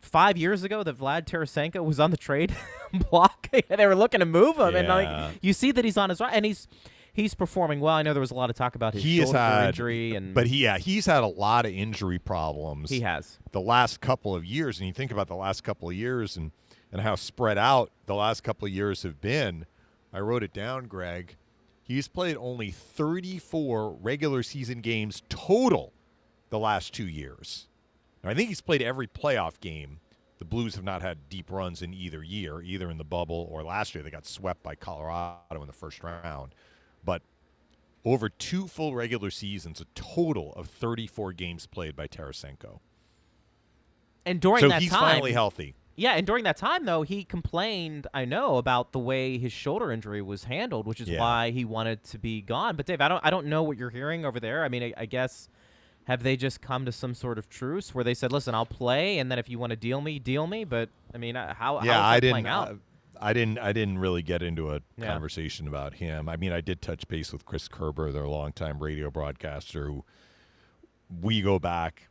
five 0.00 0.36
years 0.36 0.64
ago 0.64 0.82
that 0.82 0.98
Vlad 0.98 1.26
Tarasenko 1.26 1.84
was 1.84 2.00
on 2.00 2.10
the 2.10 2.16
trade 2.16 2.54
block. 3.10 3.48
they 3.68 3.86
were 3.86 3.94
looking 3.94 4.20
to 4.20 4.26
move 4.26 4.58
him, 4.58 4.74
and 4.74 4.88
like 4.88 5.38
you 5.42 5.52
see 5.52 5.72
that 5.72 5.84
he's 5.84 5.96
on 5.96 6.10
his 6.10 6.20
right, 6.20 6.32
and 6.32 6.44
he's 6.44 6.66
he's 7.12 7.34
performing 7.34 7.80
well. 7.80 7.94
I 7.94 8.02
know 8.02 8.12
there 8.12 8.20
was 8.20 8.30
a 8.30 8.34
lot 8.34 8.50
of 8.50 8.56
talk 8.56 8.74
about 8.74 8.94
his 8.94 9.02
he 9.02 9.18
shoulder 9.18 9.38
had 9.38 9.68
injury, 9.68 10.14
and 10.14 10.34
but 10.34 10.46
he 10.46 10.64
yeah 10.64 10.78
he's 10.78 11.06
had 11.06 11.22
a 11.22 11.28
lot 11.28 11.66
of 11.66 11.72
injury 11.72 12.18
problems. 12.18 12.90
he 12.90 13.00
has. 13.00 13.38
the 13.52 13.60
last 13.60 14.00
couple 14.00 14.34
of 14.34 14.44
years, 14.44 14.78
and 14.78 14.86
you 14.86 14.92
think 14.92 15.12
about 15.12 15.28
the 15.28 15.36
last 15.36 15.64
couple 15.64 15.88
of 15.88 15.94
years 15.94 16.36
and 16.36 16.52
and 16.92 17.00
how 17.00 17.14
spread 17.14 17.58
out 17.58 17.90
the 18.06 18.14
last 18.14 18.42
couple 18.42 18.66
of 18.66 18.72
years 18.72 19.02
have 19.02 19.20
been. 19.20 19.66
I 20.12 20.20
wrote 20.20 20.42
it 20.42 20.52
down, 20.52 20.86
Greg. 20.86 21.36
He's 21.82 22.08
played 22.08 22.36
only 22.36 22.70
34 22.70 23.92
regular 23.94 24.42
season 24.42 24.80
games 24.80 25.22
total 25.28 25.92
the 26.50 26.58
last 26.58 26.92
two 26.92 27.06
years. 27.06 27.68
Now, 28.22 28.30
I 28.30 28.34
think 28.34 28.48
he's 28.48 28.60
played 28.60 28.82
every 28.82 29.06
playoff 29.06 29.60
game. 29.60 30.00
The 30.38 30.44
Blues 30.44 30.74
have 30.74 30.84
not 30.84 31.02
had 31.02 31.28
deep 31.28 31.50
runs 31.50 31.82
in 31.82 31.92
either 31.92 32.22
year, 32.22 32.62
either 32.62 32.90
in 32.90 32.98
the 32.98 33.04
bubble 33.04 33.48
or 33.50 33.62
last 33.62 33.94
year. 33.94 34.02
They 34.02 34.10
got 34.10 34.24
swept 34.24 34.62
by 34.62 34.74
Colorado 34.74 35.60
in 35.60 35.66
the 35.66 35.72
first 35.72 36.02
round. 36.02 36.54
But 37.04 37.22
over 38.04 38.28
two 38.28 38.66
full 38.66 38.94
regular 38.94 39.30
seasons, 39.30 39.80
a 39.80 39.84
total 39.94 40.52
of 40.54 40.68
34 40.68 41.32
games 41.32 41.66
played 41.66 41.94
by 41.96 42.06
Tarasenko. 42.08 42.80
And 44.26 44.40
during 44.40 44.60
so 44.60 44.68
that 44.68 44.82
he's 44.82 44.90
time, 44.90 45.00
finally 45.00 45.32
healthy. 45.32 45.74
yeah, 45.96 46.12
and 46.12 46.26
during 46.26 46.44
that 46.44 46.56
time 46.56 46.84
though, 46.84 47.02
he 47.02 47.24
complained. 47.24 48.06
I 48.12 48.24
know 48.26 48.56
about 48.58 48.92
the 48.92 48.98
way 48.98 49.38
his 49.38 49.52
shoulder 49.52 49.90
injury 49.90 50.20
was 50.22 50.44
handled, 50.44 50.86
which 50.86 51.00
is 51.00 51.08
Yeah. 51.08 51.20
why 51.20 51.50
he 51.50 51.64
wanted 51.64 52.04
to 52.04 52.18
be 52.18 52.42
gone. 52.42 52.76
But 52.76 52.86
Dave, 52.86 53.00
I 53.00 53.08
don't, 53.08 53.24
I 53.24 53.30
don't 53.30 53.46
know 53.46 53.62
what 53.62 53.76
you're 53.78 53.90
hearing 53.90 54.24
over 54.24 54.38
there. 54.38 54.62
I 54.64 54.68
mean, 54.68 54.82
I, 54.82 54.92
I 54.98 55.06
guess. 55.06 55.48
Have 56.04 56.22
they 56.24 56.34
just 56.36 56.60
come 56.62 56.86
to 56.86 56.92
some 56.92 57.14
sort 57.14 57.38
of 57.38 57.48
truce 57.48 57.94
where 57.94 58.02
they 58.02 58.14
said, 58.14 58.32
"Listen, 58.32 58.52
I'll 58.54 58.66
play, 58.66 59.18
and 59.18 59.30
then 59.30 59.38
if 59.38 59.48
you 59.48 59.58
want 59.60 59.70
to 59.70 59.76
deal 59.76 60.00
me, 60.00 60.18
deal 60.18 60.46
me"? 60.46 60.64
But 60.64 60.88
I 61.14 61.18
mean, 61.18 61.36
uh, 61.36 61.54
how? 61.54 61.74
how 61.76 61.80
is 61.80 61.86
yeah, 61.86 61.92
that 61.92 62.04
I 62.04 62.20
didn't. 62.20 62.46
Out? 62.46 62.68
uh, 62.68 62.74
I 63.20 63.32
didn't. 63.32 63.58
I 63.58 63.72
didn't 63.72 63.98
really 63.98 64.22
get 64.22 64.42
into 64.42 64.70
a 64.72 64.80
Yeah. 64.96 65.06
conversation 65.06 65.68
about 65.68 65.94
him. 65.94 66.28
I 66.28 66.36
mean, 66.36 66.52
I 66.52 66.60
did 66.60 66.80
touch 66.80 67.06
base 67.08 67.32
with 67.32 67.44
Chris 67.44 67.68
Kerber, 67.68 68.10
their 68.12 68.26
longtime 68.26 68.78
radio 68.82 69.10
broadcaster, 69.10 69.86
who 69.86 70.04
we 71.20 71.42
go 71.42 71.58
back 71.58 72.08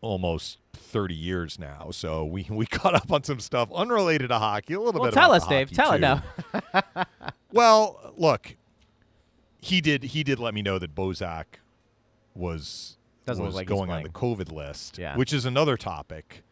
almost 0.00 0.58
30 0.72 1.14
years 1.14 1.58
now. 1.58 1.90
So 1.92 2.24
we 2.24 2.46
we 2.50 2.64
caught 2.66 2.94
up 2.94 3.12
on 3.12 3.22
some 3.22 3.38
stuff 3.40 3.68
unrelated 3.74 4.30
to 4.30 4.38
hockey. 4.38 4.74
A 4.74 4.80
little 4.80 5.00
well, 5.00 5.10
bit. 5.10 5.14
tell 5.14 5.32
us, 5.32 5.46
Dave. 5.46 5.70
Tell 5.70 5.92
it 5.92 5.96
too. 5.98 6.00
now. 6.00 6.22
Well, 7.52 8.14
look, 8.16 8.56
he 9.60 9.80
did. 9.80 10.04
He 10.04 10.22
did 10.22 10.38
let 10.38 10.54
me 10.54 10.62
know 10.62 10.78
that 10.78 10.94
Bozak 10.94 11.44
was 12.34 12.96
Doesn't 13.26 13.44
was 13.44 13.56
like 13.56 13.66
going 13.66 13.90
on 13.90 14.04
the. 14.04 14.08
COVID 14.08 14.52
list, 14.52 14.98
Yeah. 14.98 15.16
which 15.16 15.32
is 15.32 15.44
another 15.44 15.76
topic 15.76 16.44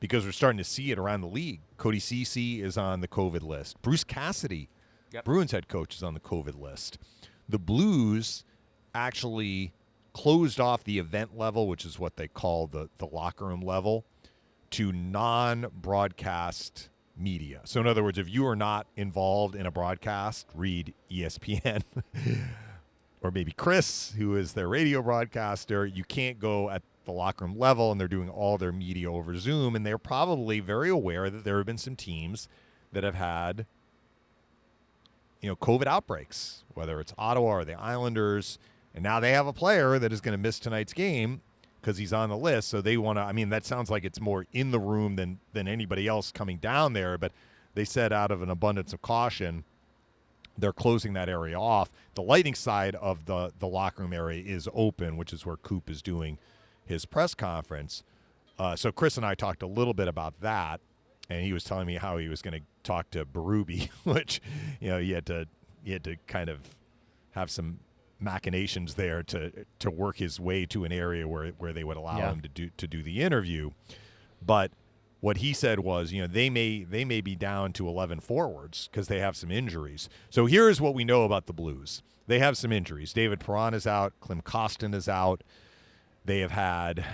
because 0.00 0.24
we're 0.24 0.32
starting 0.32 0.58
to 0.58 0.64
see 0.64 0.90
it 0.90 0.98
around 0.98 1.20
the 1.20 1.26
league. 1.28 1.60
Cody 1.76 1.98
Ceci 1.98 2.62
is 2.62 2.76
on 2.76 3.00
the 3.00 3.08
COVID 3.08 3.42
list. 3.42 3.80
Bruce 3.82 4.04
Cassidy, 4.04 4.68
Yep. 5.12 5.24
Bruins 5.24 5.52
head 5.52 5.68
coach, 5.68 5.94
is 5.96 6.02
on 6.02 6.14
the 6.14 6.20
COVID 6.20 6.60
list. 6.60 6.98
The 7.48 7.58
Blues 7.58 8.44
actually 8.94 9.72
closed 10.12 10.58
off 10.58 10.82
the 10.84 10.98
event 10.98 11.38
level, 11.38 11.68
which 11.68 11.84
is 11.84 11.98
what 11.98 12.16
they 12.16 12.26
call 12.28 12.66
the 12.66 12.88
the 12.98 13.06
locker 13.06 13.44
room 13.46 13.60
level, 13.60 14.04
to 14.70 14.90
non-broadcast 14.92 16.88
media. 17.16 17.60
So 17.64 17.80
in 17.80 17.86
other 17.86 18.02
words, 18.02 18.18
if 18.18 18.28
you 18.28 18.46
are 18.46 18.56
not 18.56 18.86
involved 18.96 19.54
in 19.54 19.64
a 19.66 19.70
broadcast, 19.70 20.48
read 20.54 20.92
ESPN 21.10 21.82
or 23.22 23.30
maybe 23.30 23.52
Chris, 23.52 24.12
who 24.18 24.36
is 24.36 24.52
their 24.52 24.68
radio 24.68 25.02
broadcaster, 25.02 25.86
you 25.86 26.04
can't 26.04 26.38
go 26.38 26.68
at 26.70 26.82
the 27.06 27.12
locker 27.12 27.44
room 27.44 27.58
level 27.58 27.90
and 27.90 28.00
they're 28.00 28.06
doing 28.06 28.28
all 28.28 28.58
their 28.58 28.72
media 28.72 29.10
over 29.10 29.36
Zoom 29.36 29.74
and 29.74 29.86
they're 29.86 29.98
probably 29.98 30.60
very 30.60 30.90
aware 30.90 31.30
that 31.30 31.44
there 31.44 31.56
have 31.56 31.66
been 31.66 31.78
some 31.78 31.96
teams 31.96 32.48
that 32.92 33.02
have 33.02 33.14
had 33.14 33.66
you 35.40 35.48
know 35.48 35.56
COVID 35.56 35.86
outbreaks, 35.86 36.64
whether 36.74 37.00
it's 37.00 37.14
Ottawa 37.16 37.58
or 37.58 37.64
the 37.64 37.78
Islanders, 37.78 38.58
and 38.94 39.02
now 39.02 39.20
they 39.20 39.32
have 39.32 39.46
a 39.46 39.52
player 39.52 39.98
that 39.98 40.12
is 40.12 40.20
going 40.20 40.32
to 40.32 40.38
miss 40.38 40.58
tonight's 40.58 40.92
game 40.92 41.40
because 41.80 41.98
he's 41.98 42.12
on 42.12 42.28
the 42.28 42.36
list. 42.36 42.68
So 42.68 42.80
they 42.80 42.96
want 42.96 43.18
to. 43.18 43.22
I 43.22 43.32
mean, 43.32 43.50
that 43.50 43.64
sounds 43.64 43.90
like 43.90 44.04
it's 44.04 44.20
more 44.20 44.46
in 44.52 44.70
the 44.70 44.80
room 44.80 45.16
than 45.16 45.38
than 45.52 45.68
anybody 45.68 46.08
else 46.08 46.32
coming 46.32 46.58
down 46.58 46.94
there. 46.94 47.16
But 47.16 47.32
they 47.74 47.84
said 47.84 48.12
out 48.12 48.30
of 48.30 48.42
an 48.42 48.50
abundance 48.50 48.92
of 48.92 49.02
caution, 49.02 49.64
they're 50.58 50.72
closing 50.72 51.12
that 51.12 51.28
area 51.28 51.58
off. 51.58 51.90
The 52.14 52.22
lighting 52.22 52.54
side 52.54 52.96
of 52.96 53.26
the 53.26 53.52
the 53.58 53.68
locker 53.68 54.02
room 54.02 54.12
area 54.12 54.42
is 54.44 54.68
open, 54.74 55.16
which 55.16 55.32
is 55.32 55.46
where 55.46 55.56
Coop 55.56 55.88
is 55.90 56.02
doing 56.02 56.38
his 56.86 57.04
press 57.04 57.34
conference. 57.34 58.02
Uh, 58.58 58.74
so 58.76 58.90
Chris 58.90 59.16
and 59.16 59.26
I 59.26 59.34
talked 59.34 59.62
a 59.62 59.66
little 59.66 59.92
bit 59.94 60.08
about 60.08 60.40
that, 60.40 60.80
and 61.28 61.42
he 61.44 61.52
was 61.52 61.62
telling 61.64 61.86
me 61.86 61.96
how 61.96 62.16
he 62.16 62.28
was 62.28 62.40
going 62.40 62.54
to 62.54 62.64
talk 62.82 63.10
to 63.10 63.24
Berube, 63.26 63.90
which 64.04 64.40
you 64.80 64.88
know 64.88 64.98
he 64.98 65.10
had 65.12 65.26
to 65.26 65.46
he 65.84 65.92
had 65.92 66.04
to 66.04 66.16
kind 66.26 66.48
of 66.48 66.60
have 67.32 67.50
some 67.50 67.80
machinations 68.18 68.94
there 68.94 69.22
to 69.22 69.52
to 69.78 69.90
work 69.90 70.16
his 70.16 70.40
way 70.40 70.64
to 70.66 70.84
an 70.84 70.92
area 70.92 71.28
where 71.28 71.48
where 71.58 71.72
they 71.72 71.84
would 71.84 71.96
allow 71.98 72.16
Yeah. 72.18 72.32
him 72.32 72.40
to 72.40 72.48
do 72.48 72.70
to 72.76 72.86
do 72.86 73.02
the 73.02 73.20
interview. 73.20 73.70
But 74.44 74.70
what 75.20 75.38
he 75.38 75.52
said 75.52 75.80
was, 75.80 76.12
you 76.12 76.22
know, 76.22 76.26
they 76.28 76.48
may 76.48 76.84
they 76.84 77.04
may 77.04 77.20
be 77.20 77.34
down 77.34 77.72
to 77.74 77.88
11 77.88 78.20
forwards 78.20 78.88
because 78.90 79.08
they 79.08 79.18
have 79.20 79.36
some 79.36 79.50
injuries. 79.50 80.08
So 80.30 80.46
here's 80.46 80.80
what 80.80 80.94
we 80.94 81.04
know 81.04 81.24
about 81.24 81.46
the 81.46 81.52
Blues. 81.52 82.02
They 82.26 82.38
have 82.38 82.56
some 82.56 82.72
injuries. 82.72 83.12
David 83.12 83.40
Perron 83.40 83.74
is 83.74 83.86
out. 83.86 84.12
Klim 84.20 84.40
Kostin 84.42 84.94
is 84.94 85.08
out. 85.08 85.42
They 86.26 86.40
have 86.40 86.50
had 86.50 87.04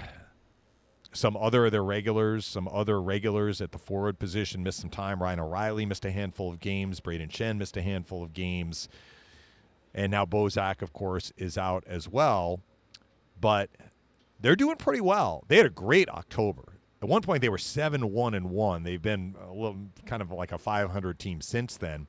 some 1.13 1.37
other 1.37 1.67
of 1.67 1.73
their 1.73 1.85
regulars, 1.85 2.47
some 2.47 2.67
other 2.67 3.01
regulars 3.01 3.61
at 3.61 3.73
the 3.73 3.79
forward 3.79 4.19
position 4.19 4.63
missed 4.63 4.81
some 4.81 4.89
time. 4.89 5.23
Ryan 5.23 5.41
O'Reilly 5.41 5.85
missed 5.85 6.07
a 6.07 6.11
handful 6.11 6.51
of 6.51 6.61
games. 6.61 7.01
Brayden 7.01 7.29
Schenn 7.31 7.59
missed 7.59 7.77
a 7.77 7.83
handful 7.83 8.23
of 8.23 8.33
games. 8.33 8.89
And 9.95 10.11
now 10.11 10.25
Bozak, 10.25 10.81
of 10.81 10.95
course, 10.95 11.31
is 11.37 11.59
out 11.59 11.85
as 11.87 12.09
well. 12.09 12.61
But 13.39 13.69
they're 14.41 14.57
doing 14.57 14.77
pretty 14.77 15.03
well. 15.03 15.45
They 15.49 15.59
had 15.59 15.67
a 15.67 15.71
great 15.71 16.09
October. 16.09 16.79
At 17.03 17.09
one 17.09 17.21
point, 17.21 17.43
they 17.43 17.51
were 17.51 17.59
7 17.59 18.11
1 18.11 18.35
and 18.35 18.49
1. 18.49 18.83
They've 18.83 19.03
been 19.03 19.37
a 19.39 19.53
little 19.53 19.77
kind 20.07 20.23
of 20.23 20.31
like 20.31 20.53
a 20.53 20.59
500 20.59 21.19
team 21.19 21.43
since 21.43 21.77
then. 21.77 22.07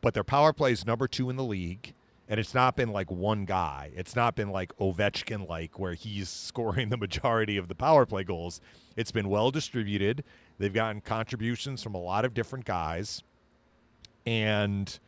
But 0.00 0.14
their 0.14 0.24
power 0.24 0.54
play 0.54 0.72
is 0.72 0.86
number 0.86 1.08
two 1.08 1.28
in 1.28 1.36
the 1.36 1.44
league. 1.44 1.92
And 2.28 2.38
it's 2.38 2.54
not 2.54 2.76
been 2.76 2.90
like 2.92 3.10
one 3.10 3.44
guy. 3.46 3.90
It's 3.96 4.14
not 4.14 4.36
been 4.36 4.50
like 4.50 4.76
Ovechkin 4.78 5.48
like, 5.48 5.78
where 5.78 5.94
he's 5.94 6.28
scoring 6.48 6.90
the 6.90 6.96
majority 6.98 7.56
of 7.56 7.68
the 7.68 7.74
power 7.74 8.06
play 8.06 8.24
goals. 8.24 8.60
It's 8.96 9.12
been 9.12 9.28
well 9.28 9.50
distributed. 9.50 10.24
They've 10.58 10.72
gotten 10.74 11.00
contributions 11.00 11.82
from 11.82 11.94
a 11.94 11.98
lot 11.98 12.24
of 12.24 12.34
different 12.34 12.64
guys. 12.66 13.22
And 14.26 14.98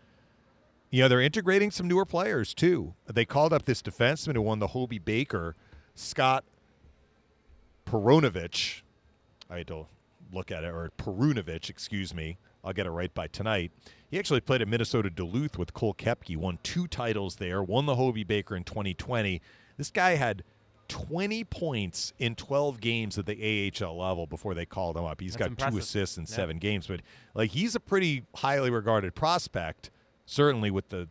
You 0.91 1.03
know, 1.03 1.09
they're 1.09 1.21
integrating 1.21 1.71
some 1.71 1.87
newer 1.89 2.05
players 2.07 2.55
too. 2.55 2.95
They 3.13 3.25
called 3.25 3.53
up 3.53 3.65
this 3.67 3.83
defenseman 3.83 4.35
who 4.35 4.43
won 4.43 4.59
the 4.59 4.69
Hobey 4.69 4.99
Baker, 4.99 5.55
Scott 5.95 6.45
Perunovich. 7.87 8.83
I 9.51 9.59
had 9.59 9.69
to 9.69 9.87
look 10.33 10.51
at 10.51 10.65
it, 10.65 10.69
or 10.69 10.91
Perunovich, 10.99 11.69
excuse 11.71 12.15
me. 12.15 12.39
I'll 12.65 12.73
get 12.73 12.87
it 12.87 12.91
right 12.91 13.13
by 13.15 13.27
tonight. 13.27 13.73
He 14.11 14.19
actually 14.19 14.41
played 14.41 14.61
at 14.61 14.69
Minnesota 14.69 15.09
Duluth 15.09 15.57
with 15.57 15.73
Cole 15.73 15.95
Koepke, 15.95 16.37
won 16.37 16.59
two 16.63 16.87
titles 16.89 17.37
there, 17.37 17.63
won 17.63 17.87
the 17.87 17.95
Hobey 17.95 18.25
Baker 18.25 18.57
in 18.57 18.65
2020. 18.65 19.41
This 19.77 19.91
guy 19.91 20.17
had 20.17 20.43
20 20.89 21.45
points 21.45 22.13
in 22.19 22.35
12 22.35 22.81
games 22.81 23.17
at 23.17 23.27
the 23.27 23.71
AHL 23.81 23.97
level 23.97 24.27
before 24.27 24.55
they 24.55 24.67
called 24.67 24.97
him 24.97 25.05
up. 25.05 25.21
He's 25.21 25.35
That's 25.35 25.39
got 25.39 25.49
impressive. 25.51 25.73
two 25.75 25.79
assists 25.79 26.19
in 26.19 26.25
Yeah. 26.25 26.35
seven 26.35 26.59
games, 26.59 26.89
but 26.89 27.01
like 27.35 27.53
he's 27.53 27.77
a 27.77 27.81
pretty 27.81 28.25
highly 28.35 28.71
regarded 28.71 29.15
prospect, 29.15 29.91
certainly 30.27 30.71
with 30.71 30.89
the 30.89 31.09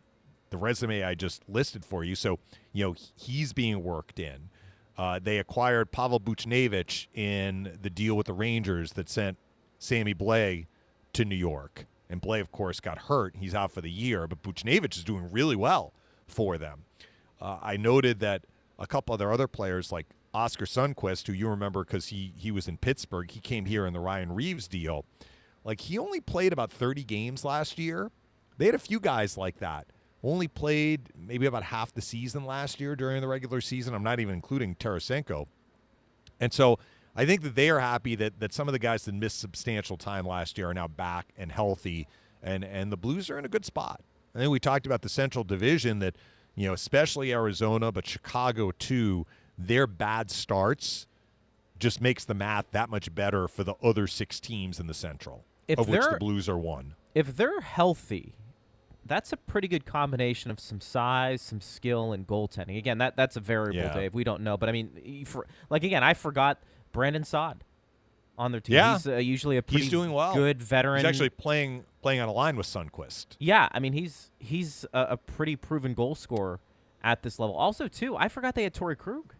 the 0.50 0.58
resume 0.58 1.04
I 1.04 1.14
just 1.14 1.48
listed 1.48 1.84
for 1.84 2.02
you. 2.02 2.16
So 2.16 2.40
you 2.72 2.84
know 2.84 2.96
he's 3.16 3.52
being 3.52 3.82
worked 3.84 4.18
in. 4.18 4.50
Uh, 4.98 5.18
they 5.22 5.38
acquired 5.38 5.92
Pavel 5.92 6.18
Buchnevich 6.20 7.06
in 7.14 7.78
the 7.80 7.88
deal 7.88 8.16
with 8.16 8.26
the 8.26 8.32
Rangers 8.34 8.92
that 8.94 9.08
sent 9.08 9.38
Sammy 9.78 10.12
Blais 10.12 10.66
to 11.14 11.24
New 11.24 11.36
York. 11.36 11.86
And 12.10 12.20
Blais, 12.20 12.40
of 12.40 12.50
course, 12.50 12.80
got 12.80 12.98
hurt. 12.98 13.36
He's 13.38 13.54
out 13.54 13.70
for 13.70 13.80
the 13.80 13.90
year, 13.90 14.26
but 14.26 14.42
Buchnevich 14.42 14.96
is 14.96 15.04
doing 15.04 15.30
really 15.30 15.56
well 15.56 15.94
for 16.26 16.58
them. 16.58 16.84
Uh, 17.40 17.58
I 17.62 17.76
noted 17.76 18.18
that 18.20 18.42
a 18.78 18.86
couple 18.86 19.14
of 19.14 19.20
their 19.20 19.32
other 19.32 19.46
players, 19.46 19.92
like 19.92 20.06
Oskar 20.34 20.66
Sundqvist, 20.66 21.26
who 21.26 21.32
you 21.32 21.48
remember 21.48 21.84
because 21.84 22.08
he 22.08 22.32
he 22.36 22.50
was 22.50 22.68
in 22.68 22.76
Pittsburgh, 22.76 23.30
he 23.30 23.40
came 23.40 23.64
here 23.64 23.86
in 23.86 23.92
the 23.92 24.00
Ryan 24.00 24.32
Reaves 24.32 24.66
deal. 24.66 25.04
Like 25.64 25.80
he 25.80 25.98
only 25.98 26.20
played 26.20 26.52
about 26.52 26.72
30 26.72 27.04
games 27.04 27.44
last 27.44 27.78
year. 27.78 28.10
They 28.58 28.66
had 28.66 28.74
a 28.74 28.78
few 28.78 29.00
guys 29.00 29.36
like 29.36 29.58
that. 29.58 29.86
Only 30.22 30.48
played 30.48 31.10
maybe 31.16 31.46
about 31.46 31.62
half 31.62 31.92
the 31.92 32.02
season 32.02 32.44
last 32.44 32.80
year 32.80 32.94
during 32.94 33.20
the 33.20 33.28
regular 33.28 33.60
season. 33.60 33.94
I'm 33.94 34.02
not 34.02 34.20
even 34.20 34.34
including 34.34 34.74
Tarasenko. 34.74 35.46
And 36.40 36.52
so 36.52 36.78
I 37.20 37.26
think 37.26 37.42
that 37.42 37.54
they 37.54 37.68
are 37.68 37.80
happy 37.80 38.14
that 38.16 38.40
that 38.40 38.54
some 38.54 38.66
of 38.66 38.72
the 38.72 38.78
guys 38.78 39.04
that 39.04 39.14
missed 39.14 39.40
substantial 39.40 39.98
time 39.98 40.26
last 40.26 40.56
year 40.56 40.70
are 40.70 40.74
now 40.74 40.88
back 40.88 41.26
and 41.36 41.52
healthy, 41.52 42.08
and 42.42 42.64
and 42.64 42.90
the 42.90 42.96
Blues 42.96 43.28
are 43.28 43.38
in 43.38 43.44
a 43.44 43.48
good 43.48 43.66
spot. 43.66 44.00
I 44.34 44.38
think 44.38 44.50
we 44.50 44.58
talked 44.58 44.86
about 44.86 45.02
the 45.02 45.08
Central 45.10 45.44
Division 45.44 45.98
that 45.98 46.16
you 46.54 46.66
know, 46.66 46.72
especially 46.72 47.32
Arizona, 47.32 47.92
but 47.92 48.06
Chicago 48.06 48.70
too. 48.70 49.26
Their 49.58 49.86
bad 49.86 50.30
starts 50.30 51.06
just 51.78 52.00
makes 52.00 52.24
the 52.24 52.32
math 52.32 52.70
that 52.70 52.88
much 52.88 53.14
better 53.14 53.46
for 53.48 53.64
the 53.64 53.74
other 53.82 54.06
six 54.06 54.40
teams 54.40 54.80
in 54.80 54.86
the 54.86 54.94
Central, 54.94 55.44
If 55.68 55.78
of 55.78 55.88
which 55.90 56.02
the 56.10 56.16
Blues 56.18 56.48
are 56.48 56.56
one. 56.58 56.94
if 57.14 57.36
they're 57.36 57.60
healthy, 57.60 58.32
that's 59.04 59.32
a 59.34 59.36
pretty 59.36 59.68
good 59.68 59.84
combination 59.84 60.50
of 60.50 60.58
some 60.58 60.80
size, 60.80 61.42
some 61.42 61.60
skill, 61.60 62.12
and 62.12 62.26
goaltending. 62.26 62.78
Again, 62.78 62.96
that 62.98 63.16
that's 63.16 63.36
a 63.36 63.40
variable, 63.40 63.80
Yeah. 63.80 63.92
Dave. 63.92 64.14
We 64.14 64.24
don't 64.24 64.40
know, 64.42 64.56
but 64.56 64.70
I 64.70 64.72
mean, 64.72 65.24
for, 65.26 65.46
like 65.68 65.84
again, 65.84 66.02
I 66.02 66.14
forgot 66.14 66.58
Brandon 66.92 67.24
Saad 67.24 67.64
on 68.38 68.52
their 68.52 68.60
team. 68.60 68.76
Yeah. 68.76 68.94
he's 68.94 69.06
uh, 69.06 69.16
usually 69.16 69.56
a 69.56 69.62
pretty 69.62 69.88
doing 69.88 70.12
well. 70.12 70.34
good 70.34 70.60
veteran. 70.62 70.98
He's 70.98 71.06
actually 71.06 71.30
playing 71.30 71.84
playing 72.02 72.20
on 72.20 72.28
a 72.28 72.32
line 72.32 72.56
with 72.56 72.66
Sundqvist. 72.66 73.26
yeah. 73.38 73.68
I 73.72 73.78
mean, 73.78 73.92
he's 73.92 74.30
he's 74.38 74.86
a, 74.92 75.00
a 75.10 75.16
pretty 75.16 75.56
proven 75.56 75.94
goal 75.94 76.14
scorer 76.14 76.60
at 77.02 77.22
this 77.22 77.38
level. 77.38 77.54
Also, 77.54 77.88
too, 77.88 78.16
I 78.16 78.28
forgot 78.28 78.54
they 78.54 78.64
had 78.64 78.74
Torey 78.74 78.96
Krug. 78.96 79.34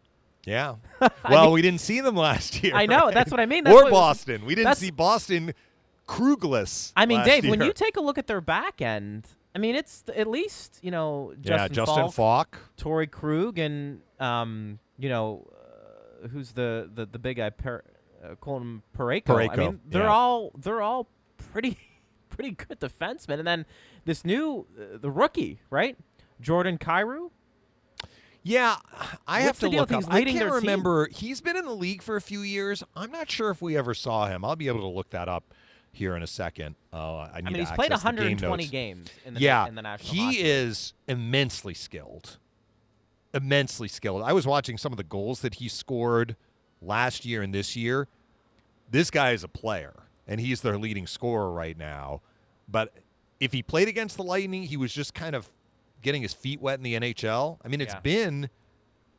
Yeah. 0.45 0.77
Well, 1.29 1.53
we 1.53 1.63
didn't 1.63 1.81
see 1.81 2.01
them 2.01 2.17
last 2.17 2.63
year. 2.63 2.75
I 2.75 2.87
know, 2.87 3.05
right? 3.05 3.15
that's 3.15 3.31
what 3.31 3.39
I 3.39 3.47
mean, 3.47 3.63
that's 3.63 3.77
or 3.77 3.89
Boston. 3.89 4.45
We 4.45 4.57
didn't 4.57 4.75
see 4.77 4.91
Boston 4.91 5.55
Krugless. 6.09 6.93
I 6.97 7.07
mean, 7.07 7.25
Dave, 7.25 7.49
when 7.49 7.61
you 7.61 7.73
take 7.73 7.97
a 7.97 8.01
look 8.01 8.19
at 8.19 8.27
their 8.27 8.41
back 8.41 8.83
end, 8.83 9.29
I 9.55 9.59
mean, 9.59 9.77
it's 9.77 10.03
at 10.15 10.27
least 10.27 10.81
you 10.83 10.91
know 10.91 11.35
Justin 11.41 11.53
yeah, 11.53 11.69
Justin 11.69 12.11
Faulk, 12.11 12.15
Faulk. 12.15 12.59
Torey 12.79 13.11
Krug 13.11 13.59
and 13.59 14.01
um, 14.19 14.81
you 14.99 15.09
know, 15.09 15.47
who's 16.33 16.53
the, 16.53 16.91
the 16.93 17.07
the 17.07 17.19
big 17.19 17.39
guy? 17.39 17.51
Per, 17.51 17.83
uh, 18.25 18.35
Colin 18.37 18.83
Parayko. 18.97 19.51
I 19.51 19.57
mean, 19.57 19.81
they're 19.87 20.03
yeah. 20.03 20.09
all 20.09 20.53
they're 20.57 20.83
all 20.83 21.09
pretty 21.53 21.79
pretty 22.29 22.53
good 22.53 22.81
defensemen. 22.81 23.39
And 23.39 23.47
then 23.47 23.67
this 24.05 24.25
new 24.25 24.67
uh, 24.79 24.99
the 24.99 25.11
rookie, 25.11 25.61
right? 25.71 25.97
Jordan 26.41 26.79
Kyrou. 26.79 27.31
Yeah, 28.43 28.77
I 29.29 29.45
What's 29.45 29.45
have 29.45 29.59
to 29.61 29.69
look 29.69 29.93
up. 29.93 30.05
I 30.09 30.25
can't 30.25 30.39
their 30.39 30.49
team? 30.49 30.55
remember. 30.55 31.09
He's 31.09 31.43
been 31.43 31.57
in 31.57 31.67
the 31.67 31.75
league 31.75 32.01
for 32.01 32.17
a 32.17 32.23
few 32.23 32.41
years. 32.41 32.83
I'm 32.97 33.13
not 33.13 33.31
sure 33.31 33.51
if 33.51 33.61
we 33.61 33.77
ever 33.77 33.93
saw 33.93 34.29
him. 34.29 34.47
I'll 34.47 34.57
be 34.57 34.69
able 34.69 34.81
to 34.81 34.87
look 34.89 35.11
that 35.11 35.29
up 35.29 35.53
here 35.93 36.17
in 36.17 36.23
a 36.23 36.27
second. 36.27 36.77
Uh, 36.93 36.97
I 36.97 37.27
need 37.27 37.33
I 37.35 37.41
mean, 37.41 37.53
to 37.53 37.59
he's 37.61 37.71
played 37.73 37.93
access 37.93 38.11
the 38.11 38.17
game 38.17 38.39
120 38.39 38.67
games 38.69 39.11
in 39.27 39.35
the 39.35 39.41
yeah, 39.41 39.67
in 39.67 39.75
the 39.75 39.83
national. 39.83 40.15
he 40.15 40.25
Hockey 40.25 40.39
is 40.41 40.95
immensely 41.07 41.75
skilled. 41.75 42.39
Immensely 43.33 43.89
skilled. 43.89 44.23
I 44.23 44.33
was 44.33 44.47
watching 44.47 44.77
some 44.79 44.93
of 44.93 44.97
the 44.97 45.05
goals 45.05 45.41
that 45.41 45.55
he 45.55 45.69
scored 45.69 46.37
last 46.83 47.25
year 47.25 47.43
and 47.43 47.55
this 47.55 47.77
year. 47.77 48.09
This 48.91 49.11
guy 49.11 49.31
is 49.33 49.45
a 49.45 49.49
player, 49.49 49.95
and 50.27 50.41
he's 50.41 50.63
their 50.63 50.77
leading 50.79 51.07
scorer 51.07 51.53
right 51.53 51.79
now. 51.79 52.23
But 52.69 52.93
if 53.39 53.53
he 53.53 53.63
played 53.63 53.89
against 53.89 54.17
the 54.17 54.25
Lightning, 54.25 54.65
he 54.65 54.77
was 54.77 54.93
just 54.93 55.15
kind 55.15 55.37
of 55.37 55.49
getting 56.03 56.23
his 56.23 56.33
feet 56.35 56.61
wet 56.61 56.79
in 56.79 56.83
the 56.83 56.95
NHL. 56.95 57.59
I 57.65 57.69
mean, 57.69 57.81
it's 57.81 57.95
Yeah. 57.95 58.01
been 58.01 58.51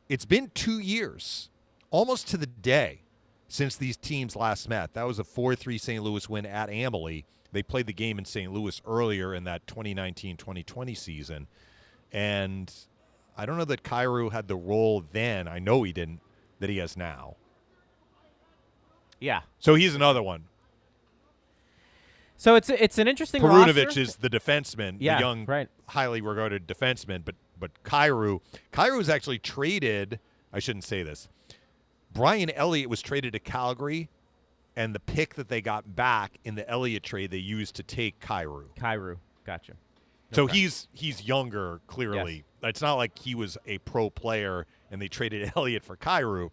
it's 0.08 0.24
been 0.26 0.50
two 0.52 0.78
years, 0.78 1.48
almost 1.90 2.28
to 2.28 2.36
the 2.36 2.46
day, 2.46 3.00
since 3.48 3.76
these 3.76 3.96
teams 3.96 4.36
last 4.36 4.68
met. 4.68 4.92
That 4.92 5.04
was 5.04 5.18
a 5.18 5.24
4-3 5.24 5.78
St. 5.78 6.02
Louis 6.02 6.28
win 6.28 6.44
at 6.44 6.68
Amalie. 6.68 7.24
They 7.52 7.62
played 7.62 7.86
the 7.86 7.94
game 7.94 8.18
in 8.18 8.26
St. 8.26 8.52
Louis 8.52 8.82
earlier 8.86 9.32
in 9.34 9.44
that 9.44 9.66
2019-2020 9.66 10.94
season. 10.94 11.46
And 12.12 12.70
I 13.36 13.46
don't 13.46 13.56
know 13.58 13.64
that 13.64 13.82
Kyrou 13.82 14.30
had 14.32 14.48
the 14.48 14.56
role 14.56 15.04
then. 15.12 15.48
I 15.48 15.58
know 15.58 15.82
he 15.82 15.92
didn't 15.92 16.20
that 16.60 16.68
he 16.70 16.78
has 16.78 16.96
now. 16.96 17.36
yeah. 19.20 19.40
So 19.58 19.74
he's 19.74 19.94
another 19.94 20.22
one. 20.22 20.44
So 22.36 22.56
it's 22.56 22.68
it's 22.70 22.98
an 22.98 23.06
interesting 23.08 23.40
Perunovich 23.42 23.84
roster. 23.86 24.00
is 24.00 24.16
the 24.16 24.28
defenseman, 24.28 24.96
Yeah, 24.98 25.14
the 25.16 25.20
young, 25.20 25.44
right. 25.46 25.68
highly 25.88 26.20
regarded 26.20 26.66
defenseman. 26.66 27.24
But 27.24 27.36
but 27.58 27.70
Kyrou, 27.84 28.40
was 28.96 29.08
actually 29.08 29.38
traded. 29.38 30.18
I 30.52 30.58
shouldn't 30.58 30.84
say 30.84 31.02
this. 31.04 31.28
Brian 32.12 32.50
Elliott 32.50 32.90
was 32.90 33.00
traded 33.00 33.32
to 33.34 33.38
Calgary, 33.38 34.10
and 34.76 34.94
the 34.94 35.00
pick 35.00 35.34
that 35.36 35.48
they 35.48 35.60
got 35.62 35.94
back 35.94 36.38
in 36.44 36.56
the 36.56 36.68
Elliott 36.68 37.02
trade 37.04 37.30
they 37.30 37.38
used 37.38 37.76
to 37.76 37.82
take 37.84 38.18
Kyrou. 38.20 38.64
Kyrou. 38.76 39.16
Gotcha. 39.46 39.74
So 40.32 40.44
Okay. 40.44 40.58
he's 40.58 40.88
he's 40.92 41.22
younger. 41.24 41.80
Clearly, 41.86 42.44
it's 42.70 42.82
not 42.82 42.94
like 42.94 43.18
he 43.18 43.34
was 43.34 43.58
a 43.66 43.78
pro 43.78 44.10
player 44.10 44.66
and 44.90 45.00
they 45.00 45.08
traded 45.08 45.52
Elliott 45.56 45.84
for 45.84 45.96
Kyrou, 45.96 46.50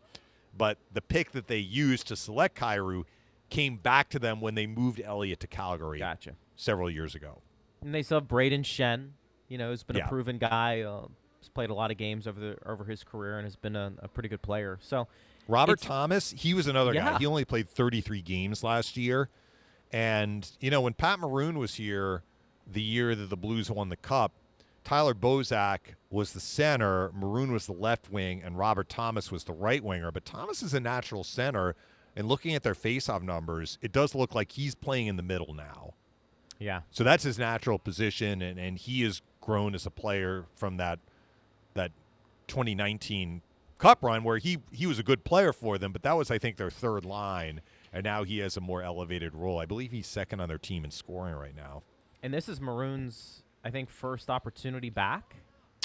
but 0.58 0.78
the 0.93 1.02
pick 1.02 1.32
that 1.32 1.48
they 1.48 1.58
used 1.60 2.08
to 2.08 2.15
select 2.15 2.58
Kyrou 2.60 3.04
came 3.50 3.78
back 3.78 4.10
to 4.10 4.19
them 4.19 4.41
when 4.41 4.56
they 4.56 4.67
moved 4.67 5.02
Elliott 5.04 5.39
to 5.41 5.48
Calgary 5.48 6.00
Gotcha. 6.00 6.34
several 6.56 6.89
years 6.89 7.15
ago. 7.15 7.41
And 7.82 7.93
they 7.95 8.04
still 8.04 8.19
have 8.19 8.28
Brayden 8.28 8.62
Schenn, 8.63 9.10
you 9.48 9.58
know, 9.58 9.69
who's 9.69 9.84
been 9.84 9.98
Yeah. 9.98 10.06
a 10.06 10.10
proven 10.10 10.38
guy. 10.38 10.82
Uh, 10.82 11.08
has 11.39 11.48
played 11.48 11.69
a 11.69 11.74
lot 11.74 11.89
of 11.89 11.95
games 11.95 12.28
over 12.28 12.38
the 12.38 12.58
over 12.65 12.84
his 12.84 13.02
career 13.02 13.38
and 13.38 13.45
has 13.45 13.56
been 13.56 13.76
a, 13.78 13.93
a 14.00 14.10
pretty 14.10 14.28
good 14.28 14.41
player. 14.41 14.78
So 14.82 15.08
Robert 15.48 15.80
Thomas, 15.80 16.32
he 16.38 16.54
was 16.54 16.67
another 16.67 16.91
guy. 16.93 17.12
Yeah. 17.12 17.17
He 17.17 17.26
only 17.26 17.45
played 17.45 17.69
33 17.69 18.22
games 18.22 18.62
last 18.62 18.98
year. 18.98 19.30
And, 19.91 20.50
you 20.60 20.69
know, 20.69 20.82
when 20.82 20.93
Pat 20.93 21.19
Maroon 21.19 21.58
was 21.58 21.76
here 21.76 22.24
the 22.72 22.82
year 22.82 23.15
that 23.15 23.30
the 23.30 23.38
Blues 23.38 23.72
won 23.72 23.88
the 23.89 23.95
Cup, 23.95 24.34
Tyler 24.89 25.13
Bozak 25.13 25.93
was 26.10 26.34
the 26.34 26.39
center, 26.39 27.12
Maroon 27.13 27.52
was 27.52 27.67
the 27.67 27.73
left 27.73 28.12
wing, 28.12 28.41
and 28.43 28.58
Robert 28.58 28.89
Thomas 28.89 29.32
was 29.32 29.43
the 29.43 29.54
right 29.54 29.84
winger. 29.84 30.12
But 30.12 30.25
Thomas 30.25 30.63
is 30.63 30.73
a 30.73 30.80
natural 30.80 31.23
center. 31.23 31.75
And 32.15 32.28
looking 32.28 32.56
at 32.56 32.63
their 32.63 32.73
faceoff 32.73 33.21
numbers, 33.21 33.78
it 33.84 33.91
does 33.91 34.15
look 34.15 34.34
like 34.34 34.54
he's 34.54 34.73
playing 34.73 35.06
in 35.06 35.15
the 35.15 35.21
middle 35.21 35.54
now. 35.54 35.93
yeah, 36.58 36.82
So 36.89 37.04
that's 37.04 37.23
his 37.23 37.38
natural 37.38 37.78
position, 37.78 38.41
and, 38.41 38.60
and 38.60 38.80
he 38.80 39.04
has 39.04 39.21
grown 39.41 39.75
as 39.75 39.86
a 39.86 39.91
player 39.91 40.45
from 40.56 40.78
that 40.78 40.97
that 41.75 41.91
2019 42.47 43.43
Cup 43.78 44.04
run 44.04 44.23
where 44.23 44.39
he 44.39 44.58
he 44.71 44.88
was 44.88 44.97
a 44.97 45.04
good 45.04 45.23
player 45.23 45.54
for 45.54 45.78
them, 45.78 45.91
but 45.93 46.02
that 46.02 46.13
was 46.13 46.32
I 46.32 46.39
think 46.39 46.58
their 46.58 46.71
third 46.71 47.06
line, 47.06 47.62
and 47.93 48.04
now 48.04 48.23
he 48.23 48.39
has 48.39 48.58
a 48.58 48.62
more 48.62 48.82
elevated 48.82 49.36
role. 49.36 49.60
I 49.60 49.67
believe 49.67 49.91
he's 49.91 50.08
second 50.08 50.39
on 50.39 50.49
their 50.49 50.58
team 50.58 50.84
in 50.84 50.89
scoring 50.89 51.36
right 51.36 51.56
now. 51.56 51.84
and 52.23 52.34
this 52.34 52.49
is 52.49 52.60
Maroon's, 52.60 53.43
I 53.63 53.69
think, 53.72 53.89
first 53.89 54.30
opportunity 54.30 54.89
back. 54.89 55.36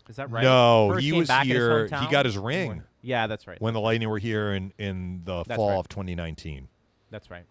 Is 0.08 0.16
that 0.16 0.30
right? 0.30 0.44
No, 0.44 0.90
First 0.92 1.04
he 1.04 1.12
was 1.12 1.28
back 1.28 1.44
in 1.44 1.50
his 1.50 1.56
here- 1.56 1.84
he 1.86 2.06
got 2.10 2.24
his 2.26 2.36
ring. 2.36 2.82
Yeah, 3.00 3.26
that's 3.26 3.46
right. 3.46 3.60
When 3.60 3.74
the 3.74 3.80
Lightning 3.80 4.08
were 4.08 4.18
here 4.18 4.52
in 4.54 4.72
in 4.78 5.22
the 5.24 5.44
That's 5.44 5.56
fall 5.56 5.70
right. 5.70 5.78
of 5.78 5.88
2019, 5.88 6.68
That's 7.10 7.30
right. 7.30 7.44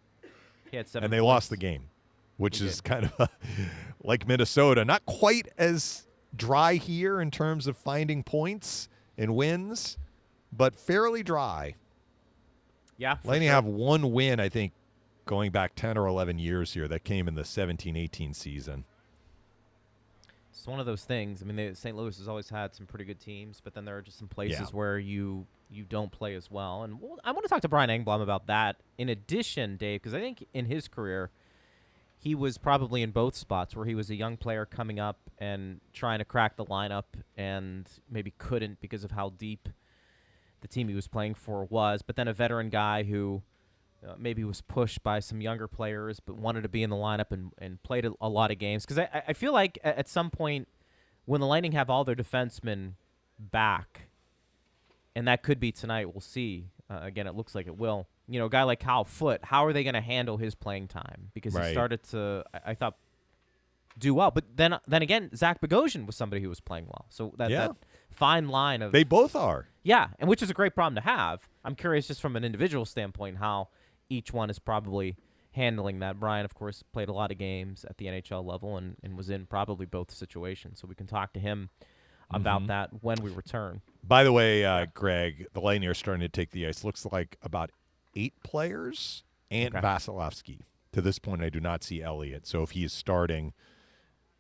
He 0.72 0.78
had 0.78 0.88
seven. 0.88 1.06
and 1.06 1.14
they 1.14 1.18
points. 1.18 1.26
lost 1.28 1.50
the 1.50 1.58
game, 1.58 1.90
which 2.38 2.60
They 2.60 2.68
is 2.68 2.76
did. 2.78 2.84
kind 2.84 3.12
of 3.18 3.30
like 4.04 4.28
Minnesota, 4.28 4.86
not 4.86 5.06
quite 5.06 5.48
as 5.58 6.08
dry 6.36 6.76
here 6.76 7.22
in 7.22 7.30
terms 7.32 7.68
of 7.68 7.76
finding 7.78 8.24
points 8.24 8.90
and 9.18 9.36
wins, 9.36 9.98
but 10.52 10.76
fairly 10.76 11.22
dry. 11.24 11.76
Yeah, 12.98 13.18
Lightning 13.24 13.48
sure. 13.48 13.56
have 13.56 13.66
one 13.66 14.12
win, 14.12 14.40
I 14.40 14.50
think, 14.50 14.74
going 15.26 15.52
back 15.52 15.74
10 15.76 15.98
or 15.98 16.08
11 16.08 16.38
years 16.40 16.74
here 16.74 16.88
that 16.88 17.04
came 17.04 17.28
in 17.28 17.36
the 17.36 17.44
17 17.46 17.96
18 17.96 18.34
season. 18.34 18.86
It's 20.56 20.68
one 20.68 20.80
of 20.80 20.86
those 20.86 21.04
things. 21.04 21.42
I 21.42 21.46
mean, 21.46 21.56
they, 21.56 21.74
St. 21.74 21.96
Louis 21.98 22.16
has 22.18 22.28
always 22.28 22.50
had 22.50 22.76
some 22.76 22.86
pretty 22.86 23.06
good 23.06 23.20
teams, 23.20 23.60
but 23.64 23.74
then 23.74 23.86
there 23.86 23.98
are 23.98 24.02
just 24.02 24.20
some 24.20 24.28
places 24.28 24.60
Yeah. 24.60 24.66
where 24.68 24.98
you 25.00 25.48
you 25.70 25.84
don't 25.84 26.12
play 26.12 26.36
as 26.36 26.52
well. 26.52 26.84
And 26.84 27.02
we'll, 27.02 27.18
I 27.24 27.32
want 27.32 27.44
to 27.46 27.50
talk 27.50 27.62
to 27.62 27.68
Brian 27.68 27.90
Engblom 27.90 28.22
about 28.22 28.46
that. 28.46 28.76
In 29.00 29.10
addition, 29.10 29.76
Dave, 29.76 30.02
because 30.02 30.14
I 30.14 30.20
think 30.20 30.46
in 30.54 30.66
his 30.66 30.88
career, 30.88 31.32
he 32.20 32.36
was 32.36 32.60
probably 32.60 33.02
in 33.02 33.10
both 33.10 33.36
spots 33.36 33.76
where 33.76 33.86
he 33.88 33.96
was 33.96 34.12
a 34.12 34.16
young 34.16 34.38
player 34.38 34.66
coming 34.68 35.00
up 35.00 35.18
and 35.40 35.82
trying 35.92 36.20
to 36.20 36.26
crack 36.26 36.58
the 36.58 36.66
lineup 36.66 37.06
and 37.36 37.90
maybe 38.08 38.36
couldn't 38.38 38.82
because 38.82 39.04
of 39.04 39.12
how 39.12 39.30
deep 39.32 39.68
the 40.62 40.68
team 40.68 40.88
he 40.90 40.94
was 40.94 41.08
playing 41.08 41.34
for 41.34 41.66
was, 41.66 42.04
but 42.04 42.16
then 42.16 42.28
a 42.28 42.34
veteran 42.34 42.70
guy 42.70 43.02
who 43.02 43.42
uh, 44.08 44.14
maybe 44.18 44.44
was 44.44 44.62
pushed 44.62 45.04
by 45.04 45.20
some 45.20 45.42
younger 45.42 45.68
players 45.68 46.20
but 46.20 46.36
wanted 46.36 46.62
to 46.64 46.70
be 46.70 46.84
in 46.84 46.90
the 46.90 46.96
lineup 46.96 47.32
and, 47.32 47.52
and 47.58 47.82
played 47.84 48.06
a, 48.06 48.12
a 48.22 48.30
lot 48.30 48.52
of 48.52 48.58
games. 48.60 48.86
Because 48.86 49.00
I, 49.00 49.24
I- 49.30 49.34
feel 49.34 49.54
like 49.54 49.80
at 49.84 50.08
some 50.08 50.30
point 50.30 50.68
when 51.26 51.40
the 51.42 51.48
Lightning 51.48 51.72
have 51.74 51.90
all 51.90 52.04
their 52.04 52.16
defensemen 52.16 52.94
back, 53.40 54.08
and 55.16 55.28
that 55.28 55.44
could 55.44 55.60
be 55.60 55.72
tonight, 55.72 56.14
we'll 56.14 56.22
see. 56.22 56.66
Uh, 56.90 57.00
again, 57.04 57.28
it 57.28 57.36
looks 57.36 57.56
like 57.56 57.68
it 57.68 57.78
will. 57.78 58.08
You 58.28 58.40
know, 58.40 58.46
a 58.46 58.50
guy 58.50 58.64
like 58.64 58.80
Cal 58.80 59.04
Foote, 59.04 59.40
how 59.44 59.66
are 59.66 59.74
they 59.74 59.84
going 59.84 59.94
to 59.96 60.02
handle 60.02 60.38
his 60.38 60.56
playing 60.56 60.88
time? 60.88 61.30
Because 61.34 61.54
Right. 61.54 61.68
he 61.68 61.72
started 61.74 62.04
to, 62.12 62.44
I, 62.54 62.72
I 62.72 62.74
thought, 62.74 62.98
do 63.98 64.14
well. 64.14 64.32
But 64.32 64.46
then, 64.56 64.78
then 64.88 65.02
again, 65.02 65.30
Zach 65.36 65.62
Bogosian 65.62 66.06
was 66.06 66.16
somebody 66.16 66.42
who 66.42 66.50
was 66.50 66.60
playing 66.60 66.86
well. 66.88 67.06
So 67.10 67.34
that, 67.38 67.52
Yeah. 67.52 67.68
that 67.68 67.76
fine 68.12 68.48
line 68.50 68.82
of 68.82 68.92
They 68.92 69.04
both 69.04 69.36
are. 69.36 69.68
yeah, 69.84 70.08
and 70.20 70.28
which 70.30 70.42
is 70.42 70.50
a 70.50 70.54
great 70.54 70.74
problem 70.76 70.96
to 70.96 71.02
have. 71.02 71.48
I'm 71.64 71.76
curious, 71.76 72.08
just 72.08 72.22
from 72.22 72.36
an 72.36 72.44
individual 72.44 72.86
standpoint, 72.86 73.38
how 73.38 73.70
each 74.14 74.32
one 74.34 74.50
is 74.50 74.60
probably 74.60 75.16
handling 75.52 76.00
that. 76.00 76.20
Brian, 76.20 76.46
of 76.46 76.54
course, 76.54 76.84
played 76.94 77.10
a 77.10 77.14
lot 77.14 77.32
of 77.32 77.38
games 77.38 77.86
at 77.90 77.98
the 77.98 78.06
NHL 78.06 78.46
level 78.46 78.78
and, 78.78 78.96
and 79.04 79.18
was 79.18 79.30
in 79.30 79.46
probably 79.46 79.86
both 79.86 80.12
situations, 80.12 80.80
so 80.80 80.88
we 80.88 80.96
can 80.96 81.08
talk 81.08 81.34
to 81.34 81.40
him 81.40 81.70
about 82.32 82.62
Mm-hmm. 82.62 82.68
that 82.68 82.90
when 83.02 83.18
we 83.22 83.30
return. 83.32 83.82
By 84.04 84.24
the 84.24 84.32
way, 84.32 84.66
uh, 84.66 84.88
Greg, 84.94 85.48
the 85.54 85.60
Lightning 85.60 85.90
are 85.90 85.94
starting 85.94 86.22
to 86.22 86.30
take 86.30 86.52
the 86.52 86.66
ice. 86.68 86.84
Looks 86.84 87.06
like 87.06 87.38
about 87.42 87.70
eight 88.16 88.34
players 88.44 89.24
and 89.52 89.76
Okay. 89.76 89.86
Vasilevskiy. 89.86 90.62
To 90.94 91.02
this 91.02 91.20
point, 91.20 91.42
I 91.44 91.50
do 91.50 91.60
not 91.60 91.84
see 91.84 92.02
Elliott. 92.02 92.46
So 92.48 92.62
if 92.64 92.72
he 92.72 92.84
is 92.84 92.94
starting 92.94 93.54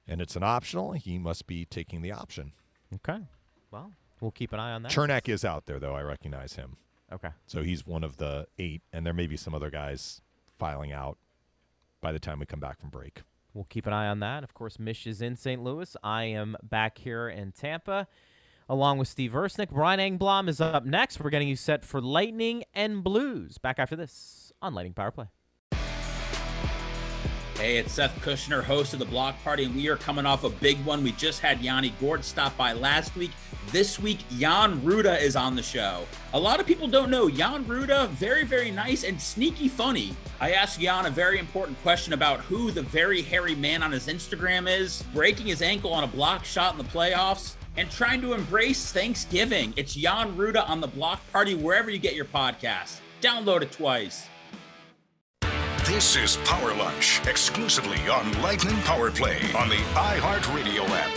and 0.07 0.21
it's 0.21 0.35
an 0.35 0.43
optional, 0.43 0.93
he 0.93 1.17
must 1.17 1.45
be 1.47 1.65
taking 1.65 2.01
the 2.01 2.11
option. 2.11 2.53
Okay. 2.95 3.19
Well, 3.71 3.91
we'll 4.21 4.31
keep 4.31 4.53
an 4.53 4.59
eye 4.59 4.71
on 4.73 4.83
that. 4.83 4.91
Cernak 4.91 5.27
is 5.29 5.43
out 5.45 5.65
there, 5.65 5.79
though. 5.79 5.95
I 5.95 6.01
recognize 6.01 6.53
him. 6.53 6.77
Okay. 7.13 7.29
So 7.45 7.61
he's 7.63 7.85
one 7.85 8.03
of 8.03 8.17
the 8.17 8.47
eight, 8.57 8.81
and 8.91 9.05
there 9.05 9.13
may 9.13 9.27
be 9.27 9.37
some 9.37 9.53
other 9.53 9.69
guys 9.69 10.21
filing 10.57 10.91
out 10.91 11.17
by 12.01 12.11
the 12.11 12.19
time 12.19 12.39
we 12.39 12.45
come 12.45 12.59
back 12.59 12.79
from 12.79 12.89
break. 12.89 13.21
We'll 13.53 13.65
keep 13.65 13.85
an 13.85 13.93
eye 13.93 14.07
on 14.07 14.19
that. 14.21 14.43
Of 14.43 14.53
course, 14.53 14.79
Mish 14.79 15.05
is 15.05 15.21
in 15.21 15.35
St. 15.35 15.63
Louis. 15.63 15.95
I 16.03 16.23
am 16.23 16.57
back 16.63 16.97
here 16.97 17.29
in 17.29 17.51
Tampa, 17.51 18.07
along 18.67 18.97
with 18.97 19.07
Steve 19.07 19.31
Versnick. 19.31 19.69
Brian 19.69 19.99
Engblom 19.99 20.49
is 20.49 20.59
up 20.59 20.85
next. 20.85 21.19
We're 21.19 21.29
getting 21.29 21.47
you 21.47 21.55
set 21.55 21.85
for 21.85 22.01
Lightning 22.01 22.63
and 22.73 23.03
Blues. 23.03 23.59
Back 23.59 23.77
after 23.77 23.95
this 23.95 24.51
on 24.61 24.73
Lightning 24.73 24.93
Power 24.93 25.11
Play. 25.11 25.27
Hey, 27.63 27.77
it's 27.77 27.93
Seth 27.93 28.13
Kushner, 28.19 28.61
host 28.61 28.91
of 28.91 28.99
the 28.99 29.05
Block 29.05 29.41
Party, 29.41 29.63
and 29.63 29.73
we 29.73 29.87
are 29.87 29.95
coming 29.95 30.25
off 30.25 30.43
a 30.43 30.49
big 30.49 30.83
one. 30.83 31.01
We 31.01 31.13
just 31.13 31.39
had 31.39 31.61
Yanni 31.61 31.93
Gourde 31.97 32.25
stop 32.25 32.57
by 32.57 32.73
last 32.73 33.15
week. 33.15 33.31
This 33.71 33.97
week, 33.97 34.19
Jan 34.37 34.81
Rutta 34.81 35.21
is 35.21 35.37
on 35.37 35.55
the 35.55 35.63
show. 35.63 36.05
A 36.33 36.39
lot 36.39 36.59
of 36.59 36.67
people 36.67 36.89
don't 36.89 37.09
know 37.09 37.29
Jan 37.29 37.63
Rutta, 37.63 38.09
very, 38.09 38.43
very 38.43 38.69
nice 38.69 39.05
and 39.05 39.19
sneaky 39.19 39.69
funny. 39.69 40.13
I 40.41 40.51
asked 40.51 40.81
Jan 40.81 41.05
a 41.05 41.09
very 41.09 41.39
important 41.39 41.81
question 41.83 42.11
about 42.11 42.41
who 42.41 42.69
the 42.69 42.81
very 42.81 43.21
hairy 43.21 43.55
man 43.55 43.81
on 43.81 43.93
his 43.93 44.07
Instagram 44.07 44.69
is, 44.69 45.01
breaking 45.13 45.45
his 45.45 45.61
ankle 45.61 45.93
on 45.93 46.03
a 46.03 46.07
block 46.07 46.43
shot 46.43 46.73
in 46.73 46.77
the 46.77 46.91
playoffs, 46.91 47.55
and 47.77 47.89
trying 47.89 48.19
to 48.19 48.33
embrace 48.33 48.91
Thanksgiving. 48.91 49.73
It's 49.77 49.95
Jan 49.95 50.35
Rutta 50.35 50.69
on 50.69 50.81
the 50.81 50.87
Block 50.87 51.21
Party, 51.31 51.55
wherever 51.55 51.89
you 51.89 51.97
get 51.97 52.13
your 52.13 52.25
podcast. 52.25 52.99
Download 53.21 53.61
it 53.61 53.71
twice. 53.71 54.27
This 55.93 56.15
is 56.15 56.37
Power 56.37 56.73
Lunch, 56.73 57.21
exclusively 57.27 57.99
on 58.09 58.41
Lightning 58.41 58.75
Power 58.77 59.11
Play 59.11 59.37
on 59.55 59.69
the 59.69 59.75
iHeartRadio 59.75 60.89
app. 60.89 61.11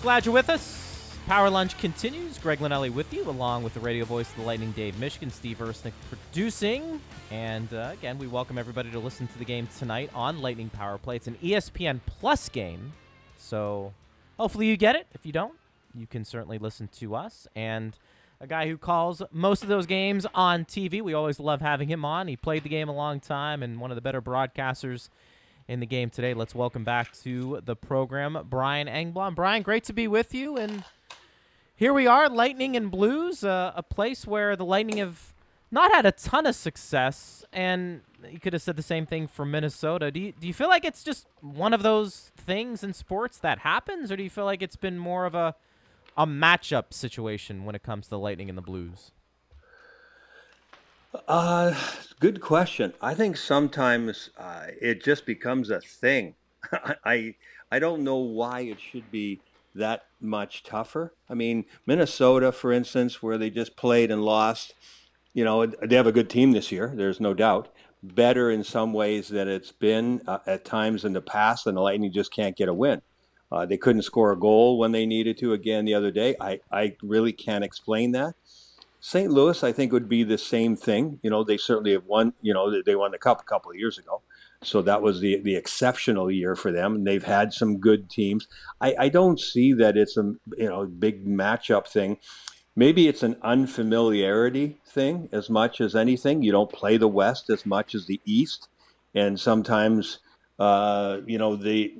Glad 0.00 0.24
you're 0.24 0.32
with 0.32 0.48
us. 0.48 1.14
Power 1.26 1.50
Lunch 1.50 1.76
continues. 1.76 2.38
Greg 2.38 2.60
Linnelli 2.60 2.90
with 2.90 3.12
you, 3.12 3.22
along 3.28 3.62
with 3.62 3.74
the 3.74 3.80
radio 3.80 4.06
voice 4.06 4.30
of 4.30 4.36
the 4.36 4.42
Lightning, 4.44 4.72
Dave 4.72 4.94
Mishkin, 4.94 5.30
Steve 5.30 5.58
Ersnick 5.58 5.92
producing. 6.08 6.98
And 7.30 7.68
uh, 7.74 7.90
again, 7.92 8.16
we 8.16 8.26
welcome 8.28 8.56
everybody 8.56 8.90
to 8.92 8.98
listen 8.98 9.26
to 9.26 9.38
the 9.38 9.44
game 9.44 9.68
tonight 9.78 10.08
on 10.14 10.40
Lightning 10.40 10.70
Power 10.70 10.96
Play. 10.96 11.16
It's 11.16 11.26
an 11.26 11.36
ESPN 11.42 12.00
Plus 12.06 12.48
game, 12.48 12.94
so 13.36 13.92
hopefully 14.38 14.68
you 14.68 14.78
get 14.78 14.96
it. 14.96 15.06
If 15.12 15.26
you 15.26 15.32
don't, 15.32 15.58
you 15.94 16.06
can 16.06 16.24
certainly 16.24 16.56
listen 16.56 16.88
to 16.94 17.14
us. 17.14 17.46
And 17.54 17.94
a 18.40 18.46
guy 18.46 18.68
who 18.68 18.76
calls 18.76 19.22
most 19.32 19.62
of 19.62 19.68
those 19.68 19.86
games 19.86 20.26
on 20.34 20.64
TV. 20.64 21.00
We 21.00 21.14
always 21.14 21.38
love 21.40 21.60
having 21.60 21.88
him 21.88 22.04
on. 22.04 22.28
He 22.28 22.36
played 22.36 22.62
the 22.62 22.68
game 22.68 22.88
a 22.88 22.94
long 22.94 23.20
time 23.20 23.62
and 23.62 23.80
one 23.80 23.90
of 23.90 23.94
the 23.94 24.00
better 24.00 24.20
broadcasters 24.20 25.08
in 25.68 25.80
the 25.80 25.86
game 25.86 26.10
today. 26.10 26.34
Let's 26.34 26.54
welcome 26.54 26.84
back 26.84 27.12
to 27.22 27.60
the 27.64 27.76
program 27.76 28.38
Brian 28.48 28.86
Engblom. 28.86 29.34
Brian, 29.34 29.62
great 29.62 29.84
to 29.84 29.92
be 29.92 30.06
with 30.08 30.34
you. 30.34 30.56
And 30.56 30.84
here 31.74 31.92
we 31.92 32.06
are, 32.06 32.28
Lightning 32.28 32.76
and 32.76 32.90
Blues, 32.90 33.44
uh, 33.44 33.72
a 33.74 33.82
place 33.82 34.26
where 34.26 34.56
the 34.56 34.64
Lightning 34.64 34.98
have 34.98 35.34
not 35.70 35.92
had 35.92 36.06
a 36.06 36.12
ton 36.12 36.46
of 36.46 36.54
success. 36.54 37.44
And 37.52 38.02
you 38.30 38.38
could 38.38 38.52
have 38.52 38.62
said 38.62 38.76
the 38.76 38.82
same 38.82 39.06
thing 39.06 39.26
for 39.26 39.44
Minnesota. 39.44 40.10
Do 40.10 40.20
you, 40.20 40.32
do 40.38 40.46
you 40.46 40.54
feel 40.54 40.68
like 40.68 40.84
it's 40.84 41.02
just 41.02 41.26
one 41.40 41.72
of 41.72 41.82
those 41.82 42.30
things 42.36 42.84
in 42.84 42.92
sports 42.92 43.38
that 43.38 43.60
happens, 43.60 44.12
or 44.12 44.16
do 44.16 44.22
you 44.22 44.30
feel 44.30 44.44
like 44.44 44.62
it's 44.62 44.76
been 44.76 44.98
more 44.98 45.24
of 45.24 45.34
a 45.34 45.54
a 46.16 46.26
matchup 46.26 46.92
situation 46.92 47.64
when 47.64 47.74
it 47.74 47.82
comes 47.82 48.06
to 48.06 48.10
the 48.10 48.18
Lightning 48.18 48.48
and 48.48 48.56
the 48.56 48.62
Blues? 48.62 49.10
Uh, 51.28 51.74
good 52.20 52.40
question. 52.40 52.92
I 53.00 53.14
think 53.14 53.36
sometimes 53.36 54.30
uh, 54.36 54.66
it 54.80 55.02
just 55.02 55.26
becomes 55.26 55.70
a 55.70 55.80
thing. 55.80 56.34
I 57.04 57.34
I 57.70 57.78
don't 57.78 58.04
know 58.04 58.16
why 58.16 58.60
it 58.60 58.78
should 58.80 59.10
be 59.10 59.40
that 59.74 60.04
much 60.20 60.62
tougher. 60.62 61.12
I 61.28 61.34
mean, 61.34 61.64
Minnesota, 61.86 62.52
for 62.52 62.72
instance, 62.72 63.22
where 63.22 63.38
they 63.38 63.50
just 63.50 63.76
played 63.76 64.10
and 64.10 64.22
lost. 64.22 64.74
You 65.32 65.44
know, 65.44 65.66
they 65.66 65.96
have 65.96 66.06
a 66.06 66.12
good 66.12 66.30
team 66.30 66.52
this 66.52 66.70
year. 66.70 66.92
There's 66.94 67.20
no 67.20 67.34
doubt. 67.34 67.68
Better 68.02 68.50
in 68.50 68.62
some 68.62 68.92
ways 68.92 69.28
than 69.28 69.48
it's 69.48 69.72
been 69.72 70.22
uh, 70.26 70.38
at 70.46 70.64
times 70.64 71.04
in 71.04 71.12
the 71.12 71.20
past, 71.20 71.66
and 71.66 71.76
the 71.76 71.80
Lightning 71.80 72.12
just 72.12 72.32
can't 72.32 72.56
get 72.56 72.68
a 72.68 72.74
win. 72.74 73.02
Uh, 73.54 73.64
they 73.64 73.76
couldn't 73.76 74.02
score 74.02 74.32
a 74.32 74.36
goal 74.36 74.78
when 74.78 74.90
they 74.90 75.06
needed 75.06 75.38
to 75.38 75.52
again 75.52 75.84
the 75.84 75.94
other 75.94 76.10
day. 76.10 76.34
I, 76.40 76.58
I 76.72 76.96
really 77.02 77.32
can't 77.32 77.62
explain 77.62 78.10
that. 78.10 78.34
St. 78.98 79.30
Louis, 79.30 79.62
I 79.62 79.70
think, 79.70 79.92
would 79.92 80.08
be 80.08 80.24
the 80.24 80.38
same 80.38 80.74
thing. 80.76 81.20
You 81.22 81.30
know, 81.30 81.44
they 81.44 81.56
certainly 81.56 81.92
have 81.92 82.06
won. 82.06 82.32
You 82.42 82.52
know, 82.52 82.82
they- 82.82 82.96
won 82.96 83.12
the 83.12 83.18
cup 83.18 83.40
a 83.40 83.44
couple 83.44 83.70
of 83.70 83.76
years 83.76 83.96
ago, 83.96 84.22
so 84.60 84.82
that 84.82 85.02
was 85.02 85.20
the 85.20 85.38
the 85.40 85.54
exceptional 85.54 86.30
year 86.32 86.56
for 86.56 86.72
them. 86.72 86.96
And 86.96 87.06
they've 87.06 87.22
had 87.22 87.52
some 87.52 87.78
good 87.78 88.10
teams. 88.10 88.48
I, 88.80 88.96
I 88.98 89.08
don't 89.08 89.38
see 89.38 89.72
that 89.74 89.96
it's 89.96 90.16
a 90.16 90.34
you 90.56 90.68
know 90.70 90.86
big 90.86 91.24
matchup 91.24 91.86
thing. 91.86 92.16
Maybe 92.74 93.06
it's 93.06 93.22
an 93.22 93.36
unfamiliarity 93.42 94.80
thing 94.84 95.28
as 95.30 95.48
much 95.48 95.80
as 95.80 95.94
anything. 95.94 96.42
You 96.42 96.50
don't 96.50 96.72
play 96.72 96.96
the 96.96 97.06
West 97.06 97.50
as 97.50 97.64
much 97.64 97.94
as 97.94 98.06
the 98.06 98.20
East, 98.24 98.68
and 99.14 99.38
sometimes 99.38 100.18
uh, 100.58 101.20
you 101.26 101.38
know 101.38 101.54
the 101.54 101.94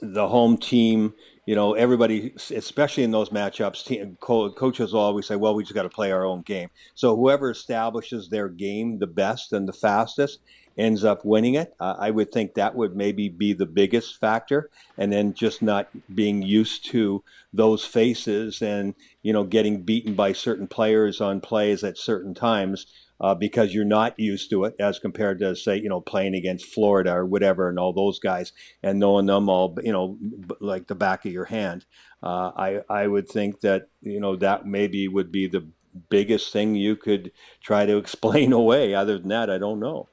the 0.00 0.28
home 0.28 0.56
team, 0.56 1.14
you 1.46 1.54
know, 1.54 1.74
everybody, 1.74 2.34
especially 2.54 3.02
in 3.02 3.10
those 3.10 3.30
matchups, 3.30 3.84
team, 3.84 4.16
co- 4.20 4.52
coaches 4.52 4.94
always 4.94 5.26
say, 5.26 5.36
well, 5.36 5.54
we 5.54 5.62
just 5.62 5.74
got 5.74 5.82
to 5.82 5.88
play 5.90 6.10
our 6.12 6.24
own 6.24 6.42
game. 6.42 6.70
So 6.94 7.16
whoever 7.16 7.50
establishes 7.50 8.28
their 8.28 8.48
game 8.48 8.98
the 8.98 9.06
best 9.06 9.52
and 9.52 9.68
the 9.68 9.72
fastest 9.72 10.40
ends 10.76 11.04
up 11.04 11.24
winning 11.24 11.54
it. 11.54 11.74
Uh, 11.78 11.94
I 11.98 12.10
would 12.10 12.32
think 12.32 12.54
that 12.54 12.74
would 12.74 12.96
maybe 12.96 13.28
be 13.28 13.52
the 13.52 13.66
biggest 13.66 14.18
factor. 14.18 14.70
And 14.98 15.12
then 15.12 15.34
just 15.34 15.62
not 15.62 15.88
being 16.12 16.42
used 16.42 16.84
to 16.86 17.22
those 17.52 17.84
faces 17.84 18.60
and, 18.60 18.94
you 19.22 19.32
know, 19.32 19.44
getting 19.44 19.82
beaten 19.82 20.14
by 20.14 20.32
certain 20.32 20.66
players 20.66 21.20
on 21.20 21.40
plays 21.40 21.84
at 21.84 21.98
certain 21.98 22.34
times 22.34 22.86
uh, 23.20 23.34
because 23.34 23.72
you're 23.72 23.84
not 23.84 24.18
used 24.18 24.50
to 24.50 24.64
it 24.64 24.74
as 24.78 24.98
compared 24.98 25.38
to 25.38 25.54
say 25.54 25.76
you 25.76 25.88
know 25.88 26.00
playing 26.00 26.34
against 26.34 26.66
Florida 26.66 27.12
or 27.12 27.24
whatever 27.24 27.68
and 27.68 27.78
all 27.78 27.92
those 27.92 28.18
guys 28.18 28.52
and 28.82 28.98
knowing 28.98 29.26
them 29.26 29.48
all 29.48 29.76
you 29.82 29.92
know 29.92 30.18
like 30.60 30.86
the 30.86 30.94
back 30.94 31.24
of 31.24 31.32
your 31.32 31.46
hand. 31.46 31.84
Uh, 32.22 32.50
I 32.56 32.80
I 32.88 33.06
would 33.06 33.28
think 33.28 33.60
that 33.60 33.88
you 34.02 34.20
know 34.20 34.36
that 34.36 34.66
maybe 34.66 35.08
would 35.08 35.30
be 35.30 35.46
the 35.46 35.66
biggest 36.08 36.52
thing 36.52 36.74
you 36.74 36.96
could 36.96 37.30
try 37.62 37.86
to 37.86 37.96
explain 38.04 38.52
away. 38.52 38.94
Other 38.94 39.18
than 39.18 39.28
that, 39.28 39.50
I 39.50 39.58
don't 39.58 39.80
know. 39.80 40.08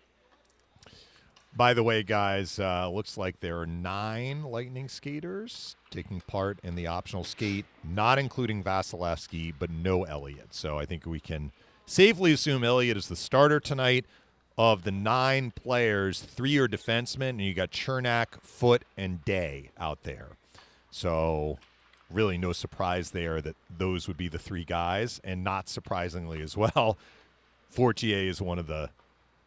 By 1.54 1.74
the 1.74 1.84
way, 1.84 2.02
guys, 2.02 2.60
uh, 2.60 2.90
looks 2.90 3.18
like 3.18 3.42
there 3.42 3.60
are 3.60 3.66
nine 3.66 4.44
Lightning 4.44 4.88
skaters 4.88 5.76
taking 5.90 6.22
part 6.22 6.60
in 6.64 6.76
the 6.76 6.88
optional 6.88 7.26
skate, 7.26 7.66
not 7.84 8.18
including 8.18 8.64
Vasilevskiy, 8.64 9.56
but 9.60 9.70
no 9.70 10.04
Elliott. 10.04 10.54
So 10.54 10.80
I 10.80 10.86
think 10.86 11.06
we 11.06 11.20
can 11.20 11.52
safely 11.92 12.32
assume 12.32 12.64
Elliott 12.64 12.96
is 12.96 13.08
the 13.08 13.16
starter 13.16 13.60
tonight. 13.60 14.06
Of 14.58 14.84
the 14.84 14.92
nine 14.92 15.52
players, 15.52 16.22
three 16.22 16.58
are 16.58 16.68
defensemen, 16.68 17.30
and 17.30 17.42
you 17.42 17.54
got 17.54 17.72
Cernak, 17.72 18.42
Foote, 18.42 18.84
and 18.96 19.24
Day 19.26 19.72
out 19.80 20.04
there. 20.04 20.28
So, 20.92 21.58
really, 22.12 22.38
no 22.38 22.52
surprise 22.52 23.12
there 23.12 23.42
that 23.42 23.56
those 23.76 24.08
would 24.08 24.18
be 24.18 24.28
the 24.28 24.38
three 24.38 24.66
guys. 24.66 25.20
And 25.24 25.44
not 25.44 25.68
surprisingly 25.68 26.42
as 26.42 26.56
well, 26.56 26.98
Fortier 27.70 28.28
is 28.30 28.42
one 28.42 28.60
of 28.60 28.68
the 28.68 28.90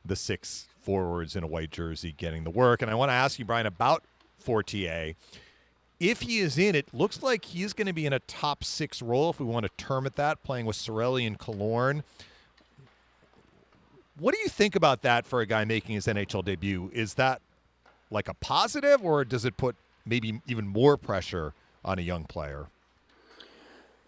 the 0.04 0.16
six 0.16 0.66
forwards 0.82 1.36
in 1.36 1.44
a 1.44 1.46
white 1.46 1.70
jersey 1.70 2.14
getting 2.16 2.44
the 2.44 2.50
work. 2.50 2.82
And 2.82 2.90
I 2.90 2.94
want 2.94 3.10
to 3.10 3.14
ask 3.14 3.38
you, 3.38 3.44
Brian, 3.44 3.66
about 3.66 4.02
Fortier. 4.38 5.14
If 6.00 6.22
he 6.22 6.38
is 6.38 6.58
in, 6.58 6.74
it 6.74 6.92
looks 6.92 7.22
like 7.22 7.44
he's 7.44 7.72
going 7.72 7.86
to 7.86 7.92
be 7.92 8.04
in 8.04 8.12
a 8.12 8.18
top 8.20 8.64
six 8.64 9.00
role, 9.00 9.30
if 9.30 9.38
we 9.38 9.46
want 9.46 9.64
to 9.64 9.72
term 9.82 10.06
it 10.06 10.16
that, 10.16 10.42
playing 10.42 10.66
with 10.66 10.76
Cirelli 10.76 11.26
and 11.26 11.38
Killorn. 11.38 12.02
What 14.18 14.34
do 14.34 14.40
you 14.40 14.48
think 14.48 14.76
about 14.76 15.02
that 15.02 15.26
for 15.26 15.40
a 15.40 15.46
guy 15.46 15.64
making 15.64 15.96
his 15.96 16.06
NHL 16.06 16.44
debut? 16.44 16.90
Is 16.92 17.14
that 17.14 17.40
like 18.10 18.28
a 18.28 18.34
positive, 18.34 19.04
or 19.04 19.24
does 19.24 19.44
it 19.44 19.56
put 19.56 19.76
maybe 20.06 20.40
even 20.46 20.68
more 20.68 20.96
pressure 20.96 21.52
on 21.84 21.98
a 21.98 22.02
young 22.02 22.24
player? 22.24 22.68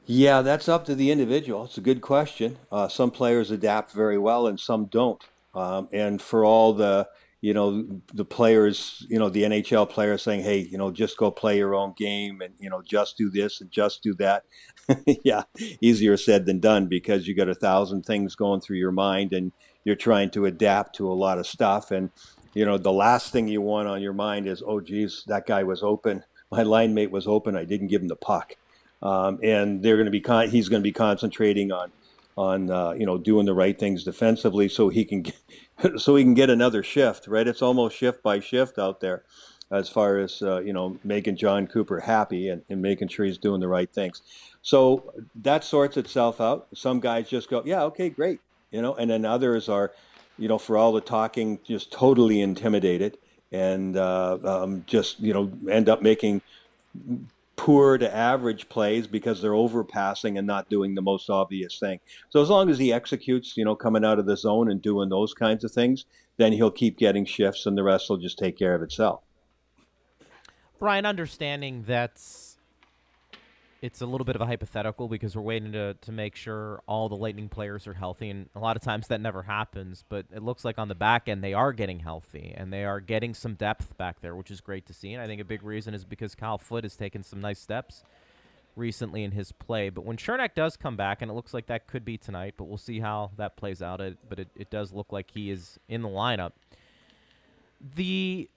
Yeah, 0.07 0.43
that's 0.43 0.69
up 0.69 0.85
to 0.85 0.95
the 0.95 1.11
individual. 1.11 1.65
It's 1.65 1.79
a 1.79 1.81
good 1.81 2.01
question. 2.01 2.59
Uh, 2.71 2.87
some 2.87 3.11
players 3.11 3.51
adapt 3.51 3.91
very 3.93 4.17
well, 4.17 4.47
and 4.47 4.61
some 4.61 4.85
don't. 4.85 5.23
Um, 5.55 5.89
and 5.93 6.23
for 6.23 6.45
all 6.45 6.73
the 6.73 7.09
you 7.41 7.53
know 7.53 8.01
the 8.15 8.25
players, 8.25 9.05
you 9.09 9.19
know 9.19 9.29
the 9.29 9.43
NHL 9.43 9.91
players 9.91 10.23
saying, 10.23 10.43
"Hey, 10.43 10.59
you 10.59 10.79
know, 10.79 10.93
just 10.93 11.17
go 11.17 11.33
play 11.33 11.57
your 11.57 11.75
own 11.75 11.95
game, 11.97 12.41
and 12.41 12.55
you 12.59 12.71
know, 12.71 12.83
just 12.83 13.19
do 13.19 13.29
this 13.29 13.61
and 13.61 13.71
just 13.73 14.03
do 14.03 14.15
that." 14.15 14.45
yeah, 15.25 15.43
easier 15.81 16.17
said 16.17 16.47
than 16.47 16.61
done 16.61 16.87
because 16.87 17.27
you 17.27 17.35
got 17.35 17.49
a 17.49 17.55
thousand 17.55 18.05
things 18.05 18.37
going 18.37 18.61
through 18.61 18.79
your 18.79 18.93
mind, 18.93 19.33
and 19.33 19.51
you're 19.87 19.97
trying 19.97 20.29
to 20.33 20.45
adapt 20.45 20.97
to 20.97 21.11
a 21.11 21.15
lot 21.15 21.39
of 21.39 21.47
stuff. 21.47 21.91
And 21.91 22.11
you 22.53 22.67
know, 22.67 22.77
the 22.77 22.93
last 22.93 23.33
thing 23.33 23.49
you 23.49 23.63
want 23.63 23.89
on 23.89 24.03
your 24.03 24.13
mind 24.13 24.47
is, 24.47 24.63
"Oh, 24.67 24.81
geez, 24.81 25.25
that 25.29 25.47
guy 25.47 25.63
was 25.63 25.83
open. 25.83 26.25
My 26.51 26.63
line 26.63 26.93
mate 26.93 27.11
was 27.11 27.27
open. 27.27 27.57
I 27.57 27.65
didn't 27.65 27.89
give 27.89 28.03
him 28.03 28.09
the 28.09 28.17
puck." 28.17 28.57
um, 29.03 29.39
and 29.43 29.83
they're 29.83 29.97
going 29.97 30.07
to 30.07 30.11
be 30.11 30.21
con- 30.21 30.51
he's 30.51 30.69
going 30.69 30.83
to 30.83 30.85
be 30.85 30.93
concentrating 30.93 31.73
on 31.73 31.93
on 32.37 32.71
uh, 32.71 32.93
you 32.93 33.07
know 33.07 33.19
doing 33.19 33.47
the 33.47 33.55
right 33.55 33.79
things 33.79 34.05
defensively 34.05 34.69
so 34.69 34.89
he 34.89 35.05
can 35.05 35.23
get, 35.23 35.37
so 35.97 36.17
he 36.17 36.25
can 36.25 36.35
get 36.35 36.51
another 36.51 36.83
shift 36.83 37.27
right 37.27 37.47
it's 37.47 37.63
almost 37.63 37.97
shift 37.97 38.23
by 38.23 38.41
shift 38.41 38.79
out 38.79 39.01
there 39.01 39.23
as 39.71 39.89
far 39.89 40.19
as 40.19 40.43
uh, 40.43 40.61
you 40.61 40.73
know 40.73 40.99
making 41.05 41.37
Jon 41.37 41.67
Cooper 41.67 42.01
happy 42.01 42.49
and, 42.49 42.63
and 42.69 42.81
making 42.81 43.09
sure 43.09 43.25
he's 43.27 43.39
doing 43.39 43.61
the 43.61 43.69
right 43.69 43.93
things 43.93 44.23
so 44.63 45.13
that 45.35 45.65
sorts 45.65 45.97
itself 45.97 46.41
out 46.41 46.69
some 46.75 47.01
guys 47.01 47.29
just 47.29 47.51
go 47.51 47.63
yeah 47.65 47.83
okay 47.83 48.09
great 48.09 48.41
you 48.71 48.83
know 48.83 48.95
and 48.95 49.11
then 49.11 49.25
others 49.25 49.69
are 49.69 49.93
you 50.39 50.49
know 50.49 50.59
for 50.59 50.77
all 50.77 50.93
the 50.93 51.01
talking 51.01 51.59
just 51.65 51.93
totally 51.93 52.41
intimidated 52.41 53.19
and 53.53 53.97
uh, 53.97 54.39
um, 54.45 54.85
just 54.87 55.21
you 55.21 55.33
know 55.33 55.51
end 55.71 55.89
up 55.89 56.03
making 56.03 56.43
poor 57.57 57.97
to 57.99 58.15
average 58.15 58.69
plays 58.69 59.07
because 59.07 59.41
they're 59.41 59.53
overpassing 59.53 60.39
and 60.39 60.47
not 60.47 60.69
doing 60.69 60.95
the 60.95 61.03
most 61.03 61.31
obvious 61.31 61.79
thing. 61.79 61.99
So 62.29 62.43
as 62.43 62.51
long 62.51 62.69
as 62.69 62.79
he 62.79 62.93
executes, 62.93 63.57
you 63.57 63.65
know, 63.65 63.75
coming 63.75 64.05
out 64.05 64.19
of 64.19 64.27
the 64.27 64.37
zone 64.37 64.71
and 64.71 64.81
doing 64.81 65.09
those 65.09 65.33
kinds 65.35 65.65
of 65.65 65.73
things, 65.73 66.05
then 66.37 66.53
he'll 66.53 66.71
keep 66.71 66.99
getting 66.99 67.25
shifts 67.25 67.67
and 67.67 67.77
the 67.77 67.83
rest 67.83 68.11
will 68.11 68.19
just 68.19 68.39
take 68.39 68.59
care 68.59 68.75
of 68.75 68.83
itself. 68.83 69.23
Brian, 70.79 71.07
understanding 71.07 71.85
that's 71.87 72.46
it's 73.87 74.01
a 74.01 74.07
little 74.07 74.25
bit 74.25 74.35
of 74.35 74.43
a 74.43 74.47
hypothetical 74.47 75.07
because 75.07 75.37
we're 75.37 75.43
waiting 75.43 75.71
to, 75.71 75.95
to 75.95 76.11
make 76.11 76.35
sure 76.35 76.83
all 76.89 77.09
the 77.09 77.15
Lightning 77.15 77.49
players 77.49 77.87
are 77.87 77.95
healthy, 77.95 78.29
and 78.31 78.49
a 78.57 78.59
lot 78.59 78.77
of 78.77 78.83
times 78.83 79.07
that 79.07 79.21
never 79.21 79.45
happens. 79.45 80.05
But 80.09 80.27
it 80.35 80.43
looks 80.43 80.65
like 80.65 80.77
on 80.77 80.89
the 80.89 80.97
back 80.97 81.29
end 81.29 81.43
they 81.43 81.55
are 81.55 81.73
getting 81.73 82.01
healthy, 82.01 82.53
and 82.57 82.73
they 82.73 82.85
are 82.85 82.99
getting 82.99 83.33
some 83.33 83.55
depth 83.55 83.97
back 83.97 84.21
there, 84.21 84.35
which 84.35 84.51
is 84.51 84.61
great 84.61 84.87
to 84.87 84.93
see. 84.93 85.13
And 85.13 85.23
I 85.23 85.29
think 85.29 85.41
a 85.41 85.45
big 85.45 85.63
reason 85.63 85.95
is 85.95 86.05
because 86.05 86.35
Cal 86.35 86.59
Foote 86.59 86.83
has 86.83 86.97
taken 86.97 87.23
some 87.23 87.41
nice 87.41 87.61
steps 87.61 88.03
recently 88.75 89.23
in 89.23 89.31
his 89.31 89.53
play. 89.53 89.89
But 89.89 90.05
when 90.05 90.17
Cernak 90.17 90.55
does 90.55 90.77
come 90.77 90.97
back, 90.97 91.23
and 91.23 91.31
it 91.31 91.35
looks 91.35 91.55
like 91.55 91.67
that 91.67 91.87
could 91.87 92.05
be 92.05 92.19
tonight, 92.19 92.55
but 92.57 92.65
we'll 92.65 92.79
see 92.79 92.99
how 92.99 93.31
that 93.37 93.57
plays 93.57 93.81
out. 93.83 94.01
It, 94.01 94.19
but 94.29 94.41
it, 94.41 94.49
it 94.57 94.69
does 94.69 94.93
look 94.93 95.13
like 95.13 95.31
he 95.31 95.49
is 95.49 95.79
in 95.89 96.03
the 96.03 96.09
lineup. 96.09 96.53
The 97.95 98.51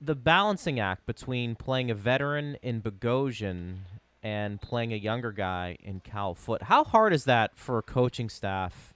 the 0.00 0.14
balancing 0.14 0.78
act 0.78 1.06
between 1.06 1.56
playing 1.56 1.90
a 1.90 1.94
veteran 1.94 2.58
in 2.62 2.82
Bogosian 2.82 3.78
and 4.26 4.60
playing 4.60 4.92
a 4.92 4.96
younger 4.96 5.30
guy 5.30 5.78
in 5.84 6.00
Cal 6.00 6.34
Foote. 6.34 6.64
How 6.64 6.82
hard 6.82 7.12
is 7.12 7.26
that 7.26 7.56
for 7.56 7.78
a 7.78 7.82
coaching 7.82 8.28
staff 8.28 8.92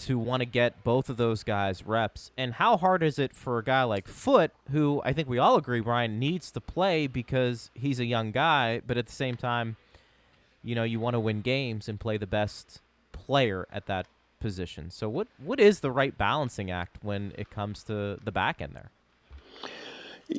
to 0.00 0.18
want 0.18 0.40
to 0.40 0.44
get 0.44 0.82
both 0.82 1.08
of 1.08 1.16
those 1.16 1.44
guys 1.44 1.86
reps? 1.86 2.32
And 2.36 2.54
how 2.54 2.76
hard 2.76 3.04
is 3.04 3.16
it 3.16 3.32
for 3.32 3.58
a 3.58 3.62
guy 3.62 3.84
like 3.84 4.08
Foote, 4.08 4.50
who 4.72 5.00
I 5.04 5.12
think 5.12 5.28
we 5.28 5.38
all 5.38 5.56
agree, 5.56 5.78
Brian, 5.78 6.18
needs 6.18 6.50
to 6.50 6.60
play 6.60 7.06
because 7.06 7.70
he's 7.74 8.00
a 8.00 8.04
young 8.04 8.32
guy, 8.32 8.80
but 8.84 8.96
at 8.96 9.06
the 9.06 9.12
same 9.12 9.36
time, 9.36 9.76
you 10.64 10.74
know, 10.74 10.82
you 10.82 10.98
want 10.98 11.14
to 11.14 11.20
win 11.20 11.40
games 11.40 11.88
and 11.88 12.00
play 12.00 12.16
the 12.16 12.26
best 12.26 12.80
player 13.12 13.68
at 13.72 13.86
that 13.86 14.08
position. 14.40 14.90
So 14.90 15.08
what 15.08 15.28
what 15.38 15.60
is 15.60 15.78
the 15.78 15.92
right 15.92 16.18
balancing 16.18 16.72
act 16.72 16.98
when 17.02 17.32
it 17.38 17.50
comes 17.50 17.84
to 17.84 18.18
the 18.24 18.32
back 18.32 18.60
end 18.60 18.74
there? 18.74 18.90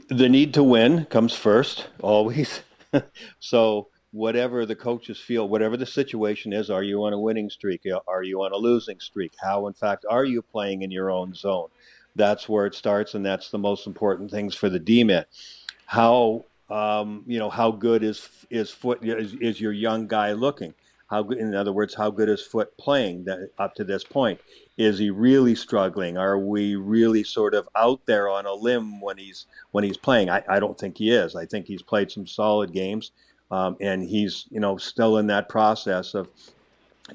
The 0.09 0.27
need 0.27 0.53
to 0.55 0.63
win 0.63 1.05
comes 1.05 1.33
first, 1.33 1.87
always. 2.01 2.59
so 3.39 3.87
whatever 4.11 4.65
the 4.65 4.75
coaches 4.75 5.19
feel, 5.19 5.47
whatever 5.47 5.75
the 5.75 5.85
situation 5.85 6.53
is, 6.53 6.69
are 6.69 6.83
you 6.83 7.03
on 7.03 7.13
a 7.13 7.19
winning 7.19 7.49
streak? 7.49 7.85
Are 8.07 8.23
you 8.23 8.41
on 8.43 8.53
a 8.53 8.57
losing 8.57 8.99
streak? 8.99 9.33
How, 9.41 9.67
in 9.67 9.73
fact, 9.73 10.05
are 10.09 10.23
you 10.23 10.41
playing 10.41 10.83
in 10.83 10.91
your 10.91 11.11
own 11.11 11.33
zone? 11.33 11.67
That's 12.15 12.47
where 12.47 12.65
it 12.65 12.73
starts, 12.73 13.13
and 13.13 13.25
that's 13.25 13.51
the 13.51 13.57
most 13.57 13.87
important 13.87 14.31
things 14.31 14.55
for 14.55 14.69
the 14.69 14.79
D-men. 14.79 15.25
How, 15.85 16.45
um, 16.69 17.23
you 17.27 17.39
know, 17.39 17.49
how 17.49 17.71
good 17.71 18.03
is 18.03 18.27
is 18.49 18.71
Foote 18.71 19.03
is, 19.03 19.33
is 19.35 19.59
your 19.59 19.73
young 19.73 20.07
guy 20.07 20.31
looking? 20.31 20.73
How 21.07 21.21
good, 21.21 21.37
in 21.37 21.53
other 21.53 21.71
words, 21.71 21.95
how 21.95 22.09
good 22.09 22.29
is 22.29 22.41
Foote 22.41 22.75
playing 22.77 23.25
that, 23.25 23.51
up 23.59 23.75
to 23.75 23.83
this 23.83 24.03
point? 24.03 24.39
Is 24.77 24.97
he 24.97 25.11
really 25.11 25.53
struggling? 25.53 26.17
Are 26.17 26.37
we 26.37 26.75
really 26.75 27.23
sort 27.23 27.53
of 27.53 27.69
out 27.75 28.01
there 28.07 28.27
on 28.27 28.45
a 28.45 28.53
limb 28.53 29.01
when 29.01 29.17
he's 29.17 29.45
when 29.71 29.83
he's 29.83 29.97
playing? 29.97 30.29
I, 30.29 30.43
I 30.49 30.59
don't 30.59 30.77
think 30.79 30.97
he 30.97 31.11
is. 31.11 31.35
I 31.35 31.45
think 31.45 31.67
he's 31.67 31.83
played 31.83 32.11
some 32.11 32.25
solid 32.25 32.73
games, 32.73 33.11
um, 33.51 33.77
and 33.79 34.03
he's 34.03 34.45
you 34.49 34.59
know 34.59 34.77
still 34.77 35.17
in 35.17 35.27
that 35.27 35.47
process 35.47 36.15
of 36.15 36.29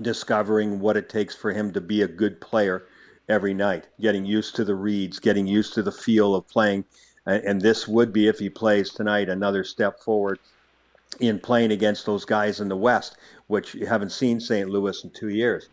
discovering 0.00 0.78
what 0.78 0.96
it 0.96 1.08
takes 1.08 1.34
for 1.34 1.52
him 1.52 1.72
to 1.72 1.80
be 1.80 2.02
a 2.02 2.08
good 2.08 2.40
player 2.40 2.86
every 3.28 3.54
night, 3.54 3.88
getting 4.00 4.24
used 4.24 4.54
to 4.56 4.64
the 4.64 4.74
reads, 4.74 5.18
getting 5.18 5.46
used 5.46 5.74
to 5.74 5.82
the 5.82 5.92
feel 5.92 6.34
of 6.34 6.46
playing. 6.48 6.84
And, 7.26 7.44
and 7.44 7.60
this 7.60 7.88
would 7.88 8.12
be, 8.12 8.28
if 8.28 8.38
he 8.38 8.48
plays 8.50 8.90
tonight, 8.90 9.28
another 9.28 9.64
step 9.64 10.00
forward 10.00 10.38
in 11.18 11.38
playing 11.38 11.72
against 11.72 12.06
those 12.06 12.24
guys 12.24 12.60
in 12.60 12.68
the 12.68 12.76
West, 12.76 13.16
which 13.48 13.74
you 13.74 13.86
haven't 13.86 14.10
seen 14.12 14.40
St. 14.40 14.70
Louis 14.70 15.02
in 15.02 15.10
two 15.10 15.30
years 15.30 15.68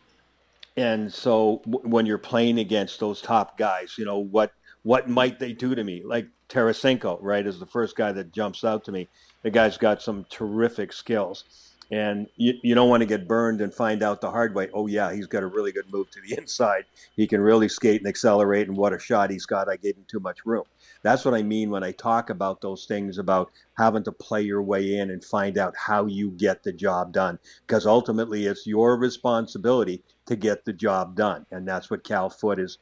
and 0.78 1.12
so 1.12 1.62
w- 1.66 1.90
when 1.90 2.06
you're 2.06 2.20
playing 2.20 2.60
against 2.60 3.00
those 3.00 3.20
top 3.22 3.58
guys, 3.58 3.96
you 3.98 4.06
know 4.06 4.20
what 4.20 4.54
what 4.84 5.10
might 5.10 5.40
they 5.40 5.52
do 5.52 5.76
to 5.76 5.84
me? 5.84 6.02
Like 6.06 6.28
Tarasenko, 6.48 7.18
right, 7.22 7.46
is 7.46 7.60
the 7.60 7.66
first 7.66 7.98
guy 7.98 8.14
that 8.14 8.32
jumps 8.32 8.64
out 8.64 8.86
to 8.86 8.92
me. 8.92 9.10
The 9.42 9.50
guy's 9.50 9.76
got 9.76 10.02
some 10.02 10.26
terrific 10.30 10.94
skills, 10.94 11.74
and 11.92 12.28
you, 12.38 12.54
you 12.64 12.76
don't 12.76 12.90
want 12.90 13.02
to 13.02 13.08
get 13.08 13.28
burned 13.28 13.60
and 13.60 13.74
find 13.74 14.02
out 14.04 14.22
the 14.22 14.32
hard 14.32 14.56
way. 14.56 14.70
Oh 14.74 14.88
yeah, 14.88 15.12
he's 15.12 15.26
got 15.26 15.44
a 15.44 15.48
really 15.48 15.72
good 15.72 15.92
move 15.92 16.10
to 16.12 16.22
the 16.22 16.38
inside. 16.38 16.86
He 17.16 17.28
can 17.28 17.42
really 17.42 17.68
skate 17.68 18.02
and 18.02 18.08
accelerate, 18.08 18.68
and 18.68 18.78
what 18.78 18.94
a 18.94 19.00
shot 19.00 19.32
he's 19.32 19.48
got! 19.48 19.68
I 19.68 19.78
gave 19.78 19.98
him 19.98 20.06
too 20.08 20.20
much 20.20 20.46
room. 20.46 20.64
That's 21.08 21.24
what 21.24 21.34
I 21.34 21.42
mean 21.42 21.70
when 21.70 21.86
I 21.86 21.94
talk 21.94 22.30
about 22.30 22.60
those 22.60 22.84
things 22.84 23.18
about 23.18 23.50
having 23.78 24.04
to 24.04 24.12
play 24.12 24.42
your 24.42 24.62
way 24.62 24.98
in 24.98 25.10
and 25.10 25.24
find 25.24 25.58
out 25.58 25.74
how 25.78 26.06
you 26.06 26.32
get 26.32 26.64
the 26.64 26.74
job 26.74 27.14
done. 27.14 27.40
Because 27.66 27.86
ultimately, 27.86 28.46
it's 28.46 28.68
your 28.68 28.98
responsibility 28.98 30.04
to 30.26 30.36
get 30.36 30.66
the 30.66 30.74
job 30.74 31.16
done. 31.16 31.46
And 31.50 31.66
that's 31.66 31.90
what 31.90 32.04
Cal 32.04 32.30
Foote 32.30 32.60
is 32.60 32.78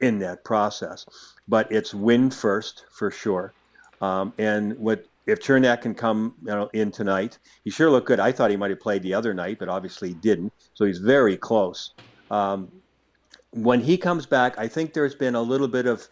in 0.00 0.20
that 0.20 0.44
process. 0.44 1.04
But 1.48 1.72
it's 1.72 1.92
win 1.92 2.30
first 2.30 2.84
for 2.92 3.10
sure. 3.10 3.54
Um, 4.00 4.32
and 4.38 4.78
what 4.78 5.06
if 5.26 5.40
Cernak 5.40 5.80
can 5.80 5.96
come 5.96 6.36
you 6.42 6.52
know, 6.52 6.70
in 6.74 6.92
tonight, 6.92 7.40
he 7.64 7.70
sure 7.70 7.90
looked 7.90 8.06
good. 8.06 8.20
I 8.20 8.30
thought 8.30 8.52
he 8.52 8.56
might 8.56 8.70
have 8.70 8.78
played 8.78 9.02
the 9.02 9.14
other 9.14 9.34
night, 9.34 9.58
but 9.58 9.68
obviously 9.68 10.14
didn't. 10.14 10.52
So 10.74 10.84
he's 10.84 10.98
very 10.98 11.36
close. 11.36 11.94
Um, 12.30 12.70
when 13.50 13.80
he 13.80 13.96
comes 13.96 14.26
back, 14.26 14.56
I 14.58 14.68
think 14.68 14.92
there's 14.92 15.16
been 15.16 15.34
a 15.34 15.42
little 15.42 15.66
bit 15.66 15.86
of 15.86 16.06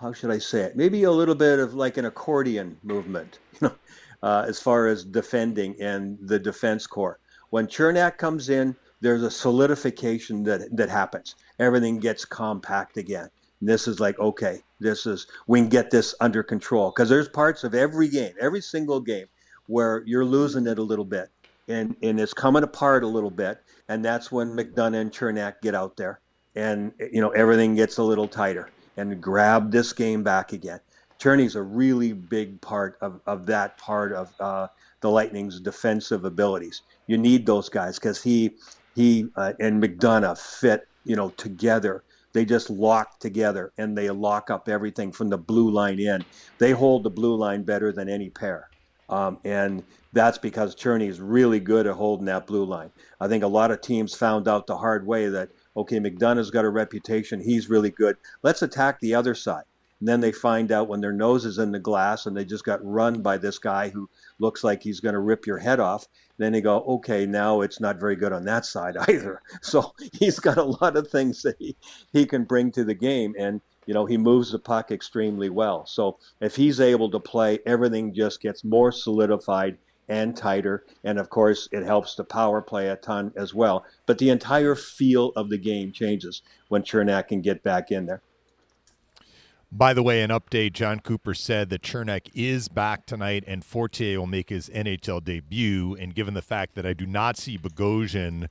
how 0.00 0.12
should 0.12 0.30
I 0.30 0.38
say 0.38 0.62
it? 0.62 0.76
Maybe 0.76 1.02
a 1.02 1.10
little 1.10 1.34
bit 1.34 1.58
of 1.58 1.74
like 1.74 1.98
an 1.98 2.06
accordion 2.06 2.78
movement, 2.82 3.38
you 3.60 3.68
know, 3.68 3.74
uh, 4.22 4.44
as 4.48 4.58
far 4.58 4.86
as 4.86 5.04
defending 5.04 5.76
and 5.80 6.18
the 6.22 6.38
defense 6.38 6.86
corps. 6.86 7.18
When 7.50 7.66
Cernak 7.66 8.16
comes 8.16 8.48
in, 8.48 8.74
there's 9.02 9.22
a 9.22 9.30
solidification 9.30 10.42
that 10.44 10.74
that 10.76 10.88
happens. 10.88 11.36
Everything 11.58 11.98
gets 11.98 12.24
compact 12.24 12.96
again. 12.96 13.28
And 13.60 13.68
this 13.68 13.86
is 13.86 14.00
like 14.00 14.18
okay, 14.18 14.60
this 14.78 15.04
is 15.04 15.26
we 15.46 15.60
can 15.60 15.68
get 15.68 15.90
this 15.90 16.14
under 16.20 16.42
control 16.42 16.90
because 16.90 17.08
there's 17.08 17.28
parts 17.28 17.64
of 17.64 17.74
every 17.74 18.08
game, 18.08 18.32
every 18.40 18.62
single 18.62 19.00
game, 19.00 19.26
where 19.66 20.02
you're 20.06 20.24
losing 20.24 20.66
it 20.66 20.78
a 20.78 20.82
little 20.82 21.04
bit, 21.04 21.28
and 21.68 21.94
and 22.02 22.18
it's 22.18 22.32
coming 22.32 22.62
apart 22.62 23.04
a 23.04 23.08
little 23.08 23.30
bit, 23.30 23.62
and 23.88 24.04
that's 24.04 24.32
when 24.32 24.48
McDonagh 24.48 25.00
and 25.00 25.12
Cernak 25.12 25.60
get 25.60 25.74
out 25.74 25.96
there, 25.96 26.20
and 26.54 26.92
you 26.98 27.20
know 27.20 27.30
everything 27.30 27.74
gets 27.74 27.98
a 27.98 28.02
little 28.02 28.28
tighter 28.28 28.70
and 28.96 29.20
grab 29.20 29.70
this 29.70 29.92
game 29.92 30.22
back 30.22 30.52
again. 30.52 30.80
Cernak's 31.18 31.54
a 31.54 31.62
really 31.62 32.12
big 32.12 32.60
part 32.60 32.96
of, 33.02 33.20
of 33.26 33.46
that 33.46 33.76
part 33.76 34.12
of 34.12 34.32
uh, 34.40 34.68
the 35.00 35.10
Lightning's 35.10 35.60
defensive 35.60 36.24
abilities. 36.24 36.82
You 37.06 37.18
need 37.18 37.44
those 37.44 37.68
guys 37.68 37.98
because 37.98 38.22
he 38.22 38.56
he 38.94 39.26
uh, 39.36 39.52
and 39.60 39.82
McDonagh 39.82 40.38
fit 40.38 40.88
you 41.04 41.16
know 41.16 41.30
together. 41.30 42.04
They 42.32 42.44
just 42.44 42.70
lock 42.70 43.18
together 43.18 43.72
and 43.76 43.98
they 43.98 44.08
lock 44.08 44.50
up 44.50 44.68
everything 44.68 45.10
from 45.10 45.28
the 45.28 45.38
blue 45.38 45.70
line 45.70 45.98
in. 45.98 46.24
They 46.58 46.70
hold 46.70 47.02
the 47.02 47.10
blue 47.10 47.34
line 47.34 47.64
better 47.64 47.92
than 47.92 48.08
any 48.08 48.30
pair. 48.30 48.70
Um, 49.08 49.38
and 49.44 49.82
that's 50.12 50.38
because 50.38 50.76
Cernak 50.76 51.08
is 51.08 51.20
really 51.20 51.58
good 51.58 51.88
at 51.88 51.94
holding 51.94 52.26
that 52.26 52.46
blue 52.46 52.64
line. 52.64 52.90
I 53.20 53.26
think 53.26 53.42
a 53.42 53.48
lot 53.48 53.72
of 53.72 53.80
teams 53.80 54.14
found 54.14 54.46
out 54.46 54.68
the 54.68 54.76
hard 54.76 55.04
way 55.04 55.28
that 55.28 55.50
okay, 55.80 55.98
McDonagh's 55.98 56.50
got 56.50 56.64
a 56.64 56.70
reputation, 56.70 57.40
he's 57.40 57.68
really 57.70 57.90
good. 57.90 58.16
Let's 58.42 58.62
attack 58.62 59.00
the 59.00 59.14
other 59.14 59.34
side. 59.34 59.64
And 60.00 60.08
then 60.08 60.20
they 60.20 60.32
find 60.32 60.72
out 60.72 60.88
when 60.88 61.02
their 61.02 61.12
nose 61.12 61.44
is 61.44 61.58
in 61.58 61.72
the 61.72 61.78
glass 61.78 62.24
and 62.24 62.34
they 62.34 62.44
just 62.44 62.64
got 62.64 62.84
run 62.84 63.20
by 63.20 63.36
this 63.36 63.58
guy 63.58 63.90
who 63.90 64.08
looks 64.38 64.64
like 64.64 64.82
he's 64.82 64.98
going 64.98 65.12
to 65.12 65.20
rip 65.20 65.46
your 65.46 65.58
head 65.58 65.78
off. 65.78 66.06
Then 66.38 66.52
they 66.52 66.62
go, 66.62 66.80
okay, 66.80 67.26
now 67.26 67.60
it's 67.60 67.80
not 67.80 68.00
very 68.00 68.16
good 68.16 68.32
on 68.32 68.44
that 68.46 68.64
side 68.64 68.96
either. 69.08 69.42
So 69.60 69.92
he's 70.14 70.40
got 70.40 70.56
a 70.56 70.64
lot 70.64 70.96
of 70.96 71.08
things 71.08 71.42
that 71.42 71.56
he, 71.58 71.76
he 72.12 72.24
can 72.24 72.44
bring 72.44 72.72
to 72.72 72.84
the 72.84 72.94
game. 72.94 73.34
And, 73.38 73.60
you 73.84 73.92
know, 73.92 74.06
he 74.06 74.16
moves 74.16 74.52
the 74.52 74.58
puck 74.58 74.90
extremely 74.90 75.50
well. 75.50 75.84
So 75.84 76.18
if 76.40 76.56
he's 76.56 76.80
able 76.80 77.10
to 77.10 77.20
play, 77.20 77.58
everything 77.66 78.14
just 78.14 78.40
gets 78.40 78.64
more 78.64 78.92
solidified 78.92 79.76
and 80.10 80.36
tighter. 80.36 80.84
And 81.04 81.18
of 81.18 81.30
course, 81.30 81.68
it 81.72 81.84
helps 81.84 82.16
the 82.16 82.24
power 82.24 82.60
play 82.60 82.88
a 82.88 82.96
ton 82.96 83.32
as 83.36 83.54
well. 83.54 83.86
But 84.04 84.18
the 84.18 84.28
entire 84.28 84.74
feel 84.74 85.32
of 85.36 85.48
the 85.48 85.56
game 85.56 85.92
changes 85.92 86.42
when 86.68 86.82
Cernak 86.82 87.28
can 87.28 87.40
get 87.40 87.62
back 87.62 87.90
in 87.90 88.04
there. 88.04 88.20
By 89.72 89.94
the 89.94 90.02
way, 90.02 90.22
an 90.22 90.30
update 90.30 90.72
Jon 90.72 90.98
Cooper 90.98 91.32
said 91.32 91.70
that 91.70 91.82
Cernak 91.82 92.28
is 92.34 92.68
back 92.68 93.06
tonight 93.06 93.44
and 93.46 93.64
Fortier 93.64 94.18
will 94.18 94.26
make 94.26 94.48
his 94.48 94.68
NHL 94.68 95.24
debut. 95.24 95.94
And 95.94 96.12
given 96.12 96.34
the 96.34 96.42
fact 96.42 96.74
that 96.74 96.84
I 96.84 96.92
do 96.92 97.06
not 97.06 97.36
see 97.36 97.56
Bogosian 97.56 98.48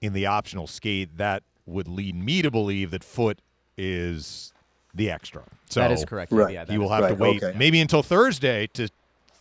in 0.00 0.12
the 0.12 0.26
optional 0.26 0.66
skate, 0.66 1.16
that 1.16 1.44
would 1.64 1.86
lead 1.86 2.16
me 2.16 2.42
to 2.42 2.50
believe 2.50 2.90
that 2.90 3.04
Foote 3.04 3.38
is 3.76 4.52
the 4.92 5.10
extra. 5.12 5.44
So 5.70 5.78
that 5.78 5.92
is 5.92 6.04
correct. 6.04 6.32
Right. 6.32 6.54
Yeah, 6.54 6.64
he 6.66 6.76
will 6.76 6.88
have 6.88 7.04
right. 7.04 7.08
to 7.10 7.14
wait 7.14 7.42
Okay. 7.42 7.56
maybe 7.56 7.80
until 7.80 8.02
Thursday 8.02 8.66
to 8.72 8.88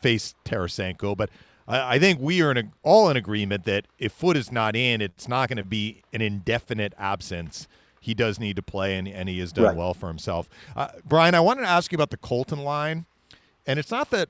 face 0.01 0.35
Tarasenko. 0.45 1.15
But 1.17 1.29
I, 1.67 1.95
I 1.95 1.99
think 1.99 2.19
we 2.19 2.41
are 2.41 2.51
in 2.51 2.57
a, 2.57 2.63
all 2.83 3.09
in 3.09 3.17
agreement 3.17 3.65
that 3.65 3.85
if 3.99 4.11
Foote 4.11 4.37
is 4.37 4.51
not 4.51 4.75
in, 4.75 5.01
it's 5.01 5.27
not 5.27 5.49
going 5.49 5.57
to 5.57 5.63
be 5.65 6.01
an 6.13 6.21
indefinite 6.21 6.93
absence. 6.97 7.67
He 7.99 8.13
does 8.13 8.39
need 8.39 8.55
to 8.55 8.61
play, 8.61 8.97
and, 8.97 9.07
and 9.07 9.27
he 9.27 9.39
has 9.39 9.51
done 9.51 9.65
Right. 9.65 9.75
well 9.75 9.93
for 9.93 10.07
himself. 10.07 10.47
Uh, 10.75 10.87
Brian, 11.05 11.35
I 11.35 11.39
wanted 11.41 11.61
to 11.61 11.67
ask 11.67 11.91
you 11.91 11.97
about 11.97 12.09
the 12.11 12.17
Colton 12.17 12.59
line, 12.63 13.05
and 13.65 13.77
it's 13.79 13.91
not 13.91 14.11
that 14.11 14.29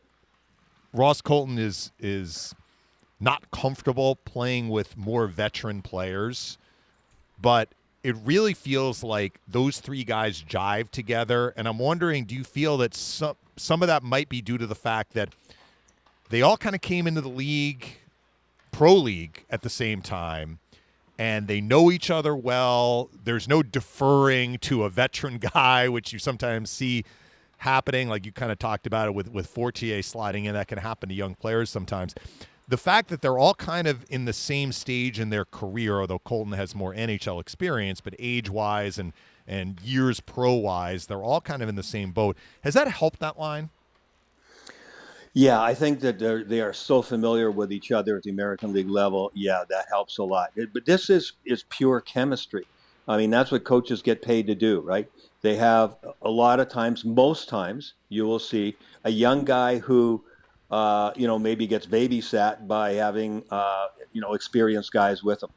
Ross 0.93 1.21
Colton 1.21 1.59
is 1.59 1.91
is 1.99 2.55
not 3.19 3.49
comfortable 3.51 4.15
playing 4.15 4.69
with 4.69 4.95
more 4.97 5.27
veteran 5.27 5.81
players, 5.81 6.57
but 7.39 7.69
it 8.03 8.15
really 8.23 8.53
feels 8.53 9.03
like 9.03 9.39
those 9.47 9.79
three 9.79 10.03
guys 10.03 10.41
jive 10.41 10.89
together. 10.91 11.53
And 11.57 11.67
I'm 11.67 11.77
wondering, 11.79 12.25
do 12.25 12.33
you 12.35 12.43
feel 12.43 12.77
that 12.77 12.95
some 12.95 13.35
some 13.57 13.81
of 13.83 13.87
that 13.87 14.01
might 14.01 14.29
be 14.29 14.41
due 14.41 14.57
to 14.57 14.65
the 14.65 14.75
fact 14.75 15.13
that 15.13 15.29
they 16.29 16.41
all 16.41 16.57
kind 16.57 16.75
of 16.75 16.81
came 16.81 17.07
into 17.07 17.21
the 17.21 17.29
league, 17.29 17.97
pro 18.71 18.93
league, 18.93 19.45
at 19.49 19.61
the 19.61 19.69
same 19.69 20.01
time, 20.01 20.59
and 21.17 21.47
they 21.47 21.61
know 21.61 21.91
each 21.91 22.09
other 22.09 22.35
well. 22.35 23.09
There's 23.23 23.47
no 23.47 23.63
deferring 23.63 24.57
to 24.59 24.83
a 24.83 24.89
veteran 24.89 25.37
guy, 25.53 25.87
which 25.87 26.13
you 26.13 26.19
sometimes 26.19 26.69
see 26.69 27.03
happening. 27.59 28.09
Like 28.09 28.25
you 28.25 28.31
kind 28.31 28.51
of 28.51 28.59
talked 28.59 28.87
about 28.87 29.07
it 29.07 29.13
with 29.13 29.31
with 29.31 29.47
Fortier 29.47 30.01
sliding 30.01 30.45
in, 30.45 30.53
that 30.53 30.67
can 30.67 30.77
happen 30.79 31.09
to 31.09 31.15
young 31.15 31.35
players 31.35 31.69
sometimes. 31.69 32.13
The 32.69 32.77
fact 32.77 33.07
that 33.09 33.21
they're 33.21 33.37
all 33.37 33.53
kind 33.53 33.87
of 33.87 34.05
in 34.09 34.25
the 34.25 34.33
same 34.33 34.73
stage 34.73 35.21
in 35.21 35.29
their 35.29 35.45
career, 35.45 36.01
although 36.01 36.19
Colton 36.19 36.51
has 36.53 36.75
more 36.75 36.93
NHL 36.93 37.39
experience, 37.39 38.01
but 38.01 38.13
age 38.19 38.49
wise 38.49 38.99
and 38.99 39.13
and 39.47 39.79
years 39.81 40.19
pro 40.19 40.53
wise, 40.53 41.05
they're 41.05 41.23
all 41.23 41.39
kind 41.39 41.63
of 41.63 41.69
in 41.69 41.75
the 41.75 41.83
same 41.83 42.11
boat. 42.11 42.35
Has 42.61 42.73
that 42.73 42.89
helped 42.89 43.19
that 43.19 43.39
line? 43.39 43.69
Yeah, 45.39 45.61
I 45.61 45.75
think 45.75 45.99
that 45.99 46.17
they're, 46.17 46.43
they 46.43 46.61
are 46.61 46.73
so 46.73 47.03
familiar 47.03 47.51
with 47.51 47.71
each 47.71 47.91
other 47.91 48.17
at 48.17 48.23
the 48.23 48.31
American 48.31 48.73
League 48.73 48.89
level. 48.89 49.31
Yeah, 49.35 49.65
that 49.69 49.85
helps 49.87 50.17
a 50.17 50.23
lot. 50.23 50.49
It- 50.55 50.73
but 50.73 50.85
this 50.85 51.11
is 51.11 51.33
is 51.45 51.63
pure 51.69 52.01
chemistry. 52.01 52.65
I 53.07 53.17
mean, 53.17 53.29
that's 53.29 53.51
what 53.51 53.63
coaches 53.63 54.01
get 54.01 54.23
paid 54.23 54.47
to 54.47 54.55
do, 54.55 54.79
right? 54.81 55.11
They 55.43 55.57
have 55.57 55.95
a 56.23 56.31
lot 56.31 56.59
of 56.59 56.69
times, 56.69 57.05
most 57.05 57.47
times, 57.49 57.93
you 58.09 58.25
will 58.25 58.39
see 58.39 58.77
a 59.03 59.11
young 59.11 59.45
guy 59.45 59.77
who, 59.77 60.23
uh, 60.71 61.11
you 61.15 61.27
know, 61.27 61.37
maybe 61.37 61.67
gets 61.67 61.85
babysat 61.85 62.67
by 62.67 62.93
having, 62.93 63.43
uh, 63.51 63.87
you 64.13 64.21
know, 64.21 64.33
experienced 64.33 64.91
guys 64.91 65.23
with 65.23 65.43
him, 65.43 65.51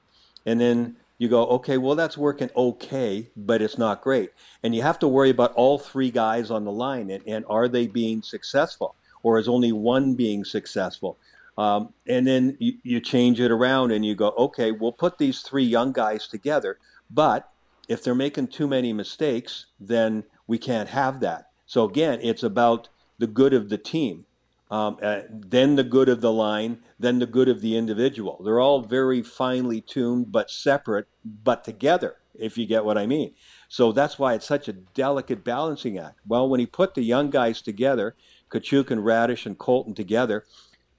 and 0.44 0.60
then 0.60 0.96
you 1.18 1.28
go, 1.28 1.46
okay, 1.46 1.78
well, 1.78 1.94
that's 1.96 2.18
working 2.18 2.50
okay, 2.54 3.30
but 3.36 3.62
it's 3.62 3.78
not 3.78 4.02
great, 4.02 4.30
and 4.62 4.74
you 4.74 4.82
have 4.82 4.98
to 5.00 5.08
worry 5.08 5.30
about 5.30 5.52
all 5.54 5.78
three 5.78 6.10
guys 6.10 6.50
on 6.50 6.64
the 6.64 6.72
line, 6.72 7.10
and, 7.10 7.24
and 7.26 7.44
are 7.48 7.66
they 7.68 7.86
being 7.86 8.22
successful? 8.22 8.94
Or 9.22 9.38
is 9.38 9.48
only 9.48 9.72
one 9.72 10.14
being 10.14 10.44
successful? 10.44 11.18
Um, 11.58 11.92
and 12.06 12.26
then 12.26 12.56
you, 12.58 12.74
you 12.82 13.00
change 13.00 13.40
it 13.40 13.50
around 13.50 13.90
and 13.90 14.04
you 14.04 14.14
go, 14.14 14.30
okay, 14.30 14.72
we'll 14.72 14.92
put 14.92 15.18
these 15.18 15.40
three 15.40 15.64
young 15.64 15.92
guys 15.92 16.26
together, 16.26 16.78
but 17.10 17.50
if 17.88 18.02
they're 18.02 18.14
making 18.14 18.48
too 18.48 18.68
many 18.68 18.92
mistakes, 18.92 19.66
then 19.78 20.24
we 20.46 20.58
can't 20.58 20.90
have 20.90 21.20
that. 21.20 21.50
So 21.66 21.84
again, 21.84 22.20
it's 22.22 22.42
about 22.42 22.88
the 23.18 23.26
good 23.26 23.52
of 23.52 23.68
the 23.68 23.78
team, 23.78 24.24
um, 24.70 24.96
uh, 25.02 25.22
then 25.28 25.76
the 25.76 25.84
good 25.84 26.08
of 26.08 26.20
the 26.20 26.32
line, 26.32 26.78
then 26.98 27.18
the 27.18 27.26
good 27.26 27.48
of 27.48 27.60
the 27.60 27.76
individual. 27.76 28.40
They're 28.42 28.60
all 28.60 28.80
very 28.80 29.22
finely 29.22 29.80
tuned, 29.80 30.32
but 30.32 30.50
separate, 30.50 31.08
but 31.24 31.64
together, 31.64 32.16
if 32.38 32.56
you 32.56 32.64
get 32.64 32.84
what 32.84 32.96
I 32.96 33.06
mean. 33.06 33.34
So 33.68 33.92
that's 33.92 34.18
why 34.18 34.34
it's 34.34 34.46
such 34.46 34.68
a 34.68 34.72
delicate 34.72 35.44
balancing 35.44 35.98
act. 35.98 36.20
Well, 36.26 36.48
when 36.48 36.60
he 36.60 36.66
put 36.66 36.94
the 36.94 37.02
young 37.02 37.28
guys 37.30 37.60
together, 37.60 38.14
Katchouk 38.50 38.90
and 38.90 39.02
Raddysh 39.02 39.46
and 39.46 39.58
Colton 39.58 39.94
together, 39.94 40.44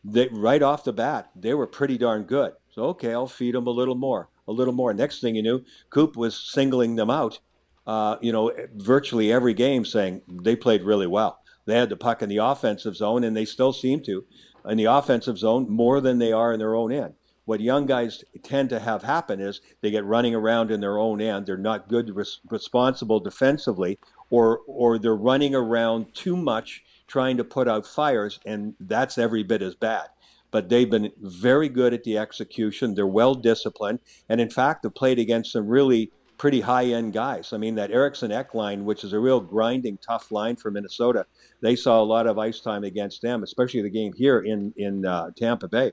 they 0.03 0.27
right 0.31 0.61
off 0.61 0.83
the 0.83 0.93
bat, 0.93 1.29
they 1.35 1.53
were 1.53 1.67
pretty 1.67 1.97
darn 1.97 2.23
good. 2.23 2.53
So 2.73 2.83
okay, 2.85 3.13
I'll 3.13 3.27
feed 3.27 3.55
them 3.55 3.67
a 3.67 3.71
little 3.71 3.95
more, 3.95 4.29
a 4.47 4.51
little 4.51 4.73
more. 4.73 4.93
Next 4.93 5.19
thing 5.19 5.35
you 5.35 5.43
knew, 5.43 5.63
Coop 5.89 6.15
was 6.15 6.35
singling 6.35 6.95
them 6.95 7.09
out, 7.09 7.39
uh, 7.85 8.15
you 8.21 8.31
know, 8.31 8.51
virtually 8.75 9.31
every 9.31 9.53
game, 9.53 9.85
saying 9.85 10.21
they 10.27 10.55
played 10.55 10.83
really 10.83 11.07
well. 11.07 11.41
They 11.65 11.77
had 11.77 11.89
the 11.89 11.97
puck 11.97 12.21
in 12.21 12.29
the 12.29 12.37
offensive 12.37 12.95
zone, 12.95 13.23
and 13.23 13.35
they 13.35 13.45
still 13.45 13.73
seem 13.73 14.01
to 14.03 14.25
in 14.67 14.77
the 14.77 14.85
offensive 14.85 15.37
zone 15.37 15.69
more 15.69 16.01
than 16.01 16.19
they 16.19 16.31
are 16.31 16.53
in 16.53 16.59
their 16.59 16.75
own 16.75 16.91
end. 16.91 17.15
What 17.45 17.59
young 17.59 17.85
guys 17.85 18.23
tend 18.43 18.69
to 18.69 18.79
have 18.79 19.03
happen 19.03 19.39
is 19.39 19.61
they 19.81 19.91
get 19.91 20.05
running 20.05 20.35
around 20.35 20.71
in 20.71 20.79
their 20.79 20.97
own 20.97 21.21
end. 21.21 21.45
They're 21.45 21.57
not 21.57 21.89
good, 21.89 22.15
res- 22.15 22.39
responsible 22.49 23.19
defensively, 23.19 23.99
or 24.29 24.61
or 24.67 24.97
they're 24.97 25.15
running 25.15 25.55
around 25.55 26.13
too 26.13 26.37
much 26.37 26.83
trying 27.11 27.35
to 27.35 27.43
put 27.43 27.67
out 27.67 27.85
fires, 27.85 28.39
and 28.45 28.73
that's 28.79 29.17
every 29.17 29.43
bit 29.43 29.61
as 29.61 29.75
bad. 29.75 30.07
But 30.49 30.69
they've 30.69 30.89
been 30.89 31.11
very 31.19 31.67
good 31.67 31.93
at 31.93 32.05
the 32.05 32.17
execution. 32.17 32.95
They're 32.95 33.05
well 33.05 33.35
disciplined, 33.35 33.99
and 34.29 34.39
in 34.39 34.49
fact, 34.49 34.85
have 34.85 34.95
played 34.95 35.19
against 35.19 35.51
some 35.51 35.67
really 35.67 36.11
pretty 36.37 36.61
high 36.61 36.85
end 36.85 37.13
guys. 37.13 37.51
I 37.51 37.57
mean, 37.57 37.75
that 37.75 37.91
Eriksson 37.91 38.31
Ek 38.31 38.53
line, 38.53 38.85
which 38.85 39.03
is 39.03 39.11
a 39.13 39.19
real 39.19 39.41
grinding, 39.41 39.97
tough 39.97 40.31
line 40.31 40.55
for 40.55 40.71
Minnesota, 40.71 41.25
they 41.61 41.75
saw 41.75 42.01
a 42.01 42.03
lot 42.15 42.27
of 42.27 42.39
ice 42.39 42.61
time 42.61 42.85
against 42.85 43.21
them, 43.21 43.43
especially 43.43 43.81
the 43.81 43.89
game 43.89 44.13
here 44.13 44.39
in 44.39 44.73
in 44.77 45.05
uh, 45.05 45.31
Tampa 45.35 45.67
Bay. 45.67 45.91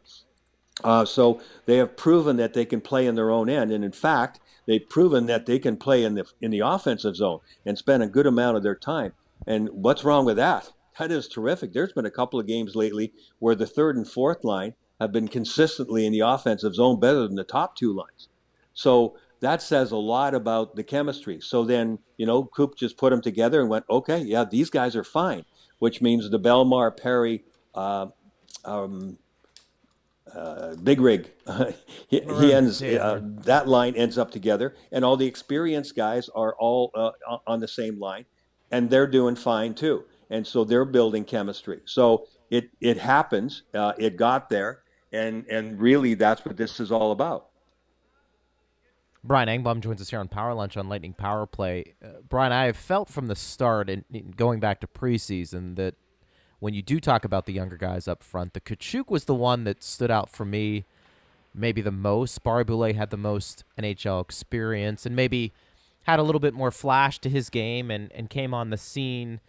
Uh, 0.85 1.05
so 1.05 1.41
they 1.67 1.77
have 1.79 1.97
proven 1.97 2.37
that 2.37 2.55
they 2.55 2.65
can 2.65 2.81
play 2.81 3.07
in 3.07 3.17
their 3.17 3.31
own 3.31 3.51
end, 3.51 3.73
and 3.73 3.85
in 3.85 3.93
fact, 3.93 4.39
they've 4.67 4.89
proven 4.89 5.27
that 5.27 5.47
they 5.47 5.59
can 5.59 5.77
play 5.77 6.05
in 6.05 6.15
the 6.15 6.25
in 6.41 6.53
the 6.53 6.61
offensive 6.61 7.17
zone 7.17 7.41
and 7.67 7.77
spend 7.77 8.05
a 8.05 8.07
good 8.07 8.27
amount 8.27 8.57
of 8.57 8.63
their 8.63 8.77
time. 8.77 9.13
And 9.47 9.69
what's 9.71 10.05
wrong 10.05 10.25
with 10.25 10.37
that? 10.37 10.71
That 10.99 11.13
is 11.13 11.29
terrific. 11.29 11.73
There's 11.73 11.93
been 11.93 12.07
a 12.07 12.11
couple 12.11 12.41
of 12.41 12.47
games 12.47 12.75
lately 12.75 13.13
where 13.39 13.55
the 13.55 13.67
third 13.67 13.97
and 13.97 14.07
fourth 14.07 14.45
line 14.45 14.75
have 15.01 15.13
been 15.13 15.29
consistently 15.29 16.05
in 16.05 16.13
the 16.13 16.21
offensive 16.21 16.75
zone 16.75 16.99
better 16.99 17.21
than 17.21 17.37
the 17.37 17.45
top 17.45 17.77
two 17.77 17.93
lines. 17.93 18.29
So 18.75 19.17
that 19.41 19.63
says 19.63 19.93
a 19.93 19.97
lot 19.97 20.35
about 20.35 20.75
the 20.75 20.83
chemistry. 20.83 21.41
So 21.41 21.65
then, 21.65 22.01
you 22.17 22.27
know, 22.27 22.45
Coop 22.45 22.77
just 22.77 22.97
put 22.97 23.11
them 23.11 23.23
together 23.23 23.61
and 23.61 23.71
went, 23.71 23.85
okay, 23.89 24.19
yeah, 24.19 24.45
these 24.45 24.71
guys 24.71 24.97
are 24.97 25.05
fine, 25.05 25.45
which 25.79 26.03
means 26.03 26.29
the 26.31 26.41
Bellemare, 26.41 26.97
Perry, 26.97 27.45
uh, 27.75 28.07
um, 28.65 29.19
uh, 30.35 30.75
Big 30.77 31.01
Rig, 31.01 31.31
he, 32.09 32.21
he 32.21 32.53
ends, 32.53 32.83
uh, 32.83 33.21
that 33.23 33.69
line 33.69 33.95
ends 33.95 34.19
up 34.19 34.31
together, 34.31 34.75
and 34.93 35.05
all 35.05 35.17
the 35.17 35.27
experienced 35.27 35.97
guys 35.97 36.29
are 36.35 36.55
all 36.59 36.91
uh, 36.95 37.13
on 37.47 37.61
the 37.61 37.69
same 37.69 37.99
line, 37.99 38.27
and 38.71 38.91
they're 38.91 39.07
doing 39.07 39.37
fine 39.37 39.75
too. 39.75 40.05
And 40.31 40.47
so 40.47 40.65
they're 40.65 40.85
building 40.85 41.25
chemistry. 41.25 41.81
So 41.85 42.27
it, 42.51 42.71
it 42.81 42.99
happens, 42.99 43.63
uh, 43.75 43.93
it 43.99 44.17
got 44.17 44.51
there, 44.51 44.83
and, 45.13 45.47
and 45.47 45.81
really 45.81 46.15
that's 46.15 46.45
what 46.45 46.57
this 46.57 46.81
is 46.81 46.93
all 46.93 47.13
about. 47.13 47.47
Brian 49.25 49.49
Engblom 49.49 49.81
joins 49.81 50.01
us 50.01 50.11
here 50.11 50.21
on 50.21 50.29
Power 50.29 50.55
Lunch 50.55 50.77
on 50.77 50.89
Lightning 50.89 51.13
Power 51.13 51.45
Play. 51.45 51.95
Uh, 52.03 52.21
Brian, 52.29 52.53
I 52.53 52.67
have 52.67 52.77
felt 52.77 53.09
from 53.09 53.27
the 53.27 53.35
start, 53.35 53.91
and 53.91 54.05
going 54.37 54.61
back 54.61 54.81
to 54.81 54.87
preseason, 54.87 55.77
that 55.77 55.95
when 56.61 56.73
you 56.73 56.83
do 56.83 57.01
talk 57.01 57.25
about 57.25 57.47
the 57.47 57.53
younger 57.53 57.77
guys 57.77 58.07
up 58.07 58.23
front, 58.23 58.55
the 58.55 58.61
Katchouk 58.61 59.11
was 59.11 59.25
the 59.25 59.35
one 59.35 59.65
that 59.65 59.83
stood 59.83 60.11
out 60.11 60.31
for 60.31 60.45
me 60.45 60.85
maybe 61.55 61.81
the 61.81 61.91
most. 61.91 62.43
Barré-Boulet 62.45 62.95
had 62.95 63.11
the 63.11 63.17
most 63.17 63.65
NHL 63.79 64.23
experience 64.23 65.05
and 65.05 65.15
maybe 65.15 65.53
had 66.05 66.19
a 66.19 66.23
little 66.23 66.41
bit 66.41 66.55
more 66.55 66.71
flash 66.71 67.19
to 67.21 67.29
his 67.29 67.51
game 67.51 67.91
and, 67.91 68.11
and 68.13 68.31
came 68.31 68.55
on 68.55 68.71
the 68.71 68.77
scene 68.77 69.41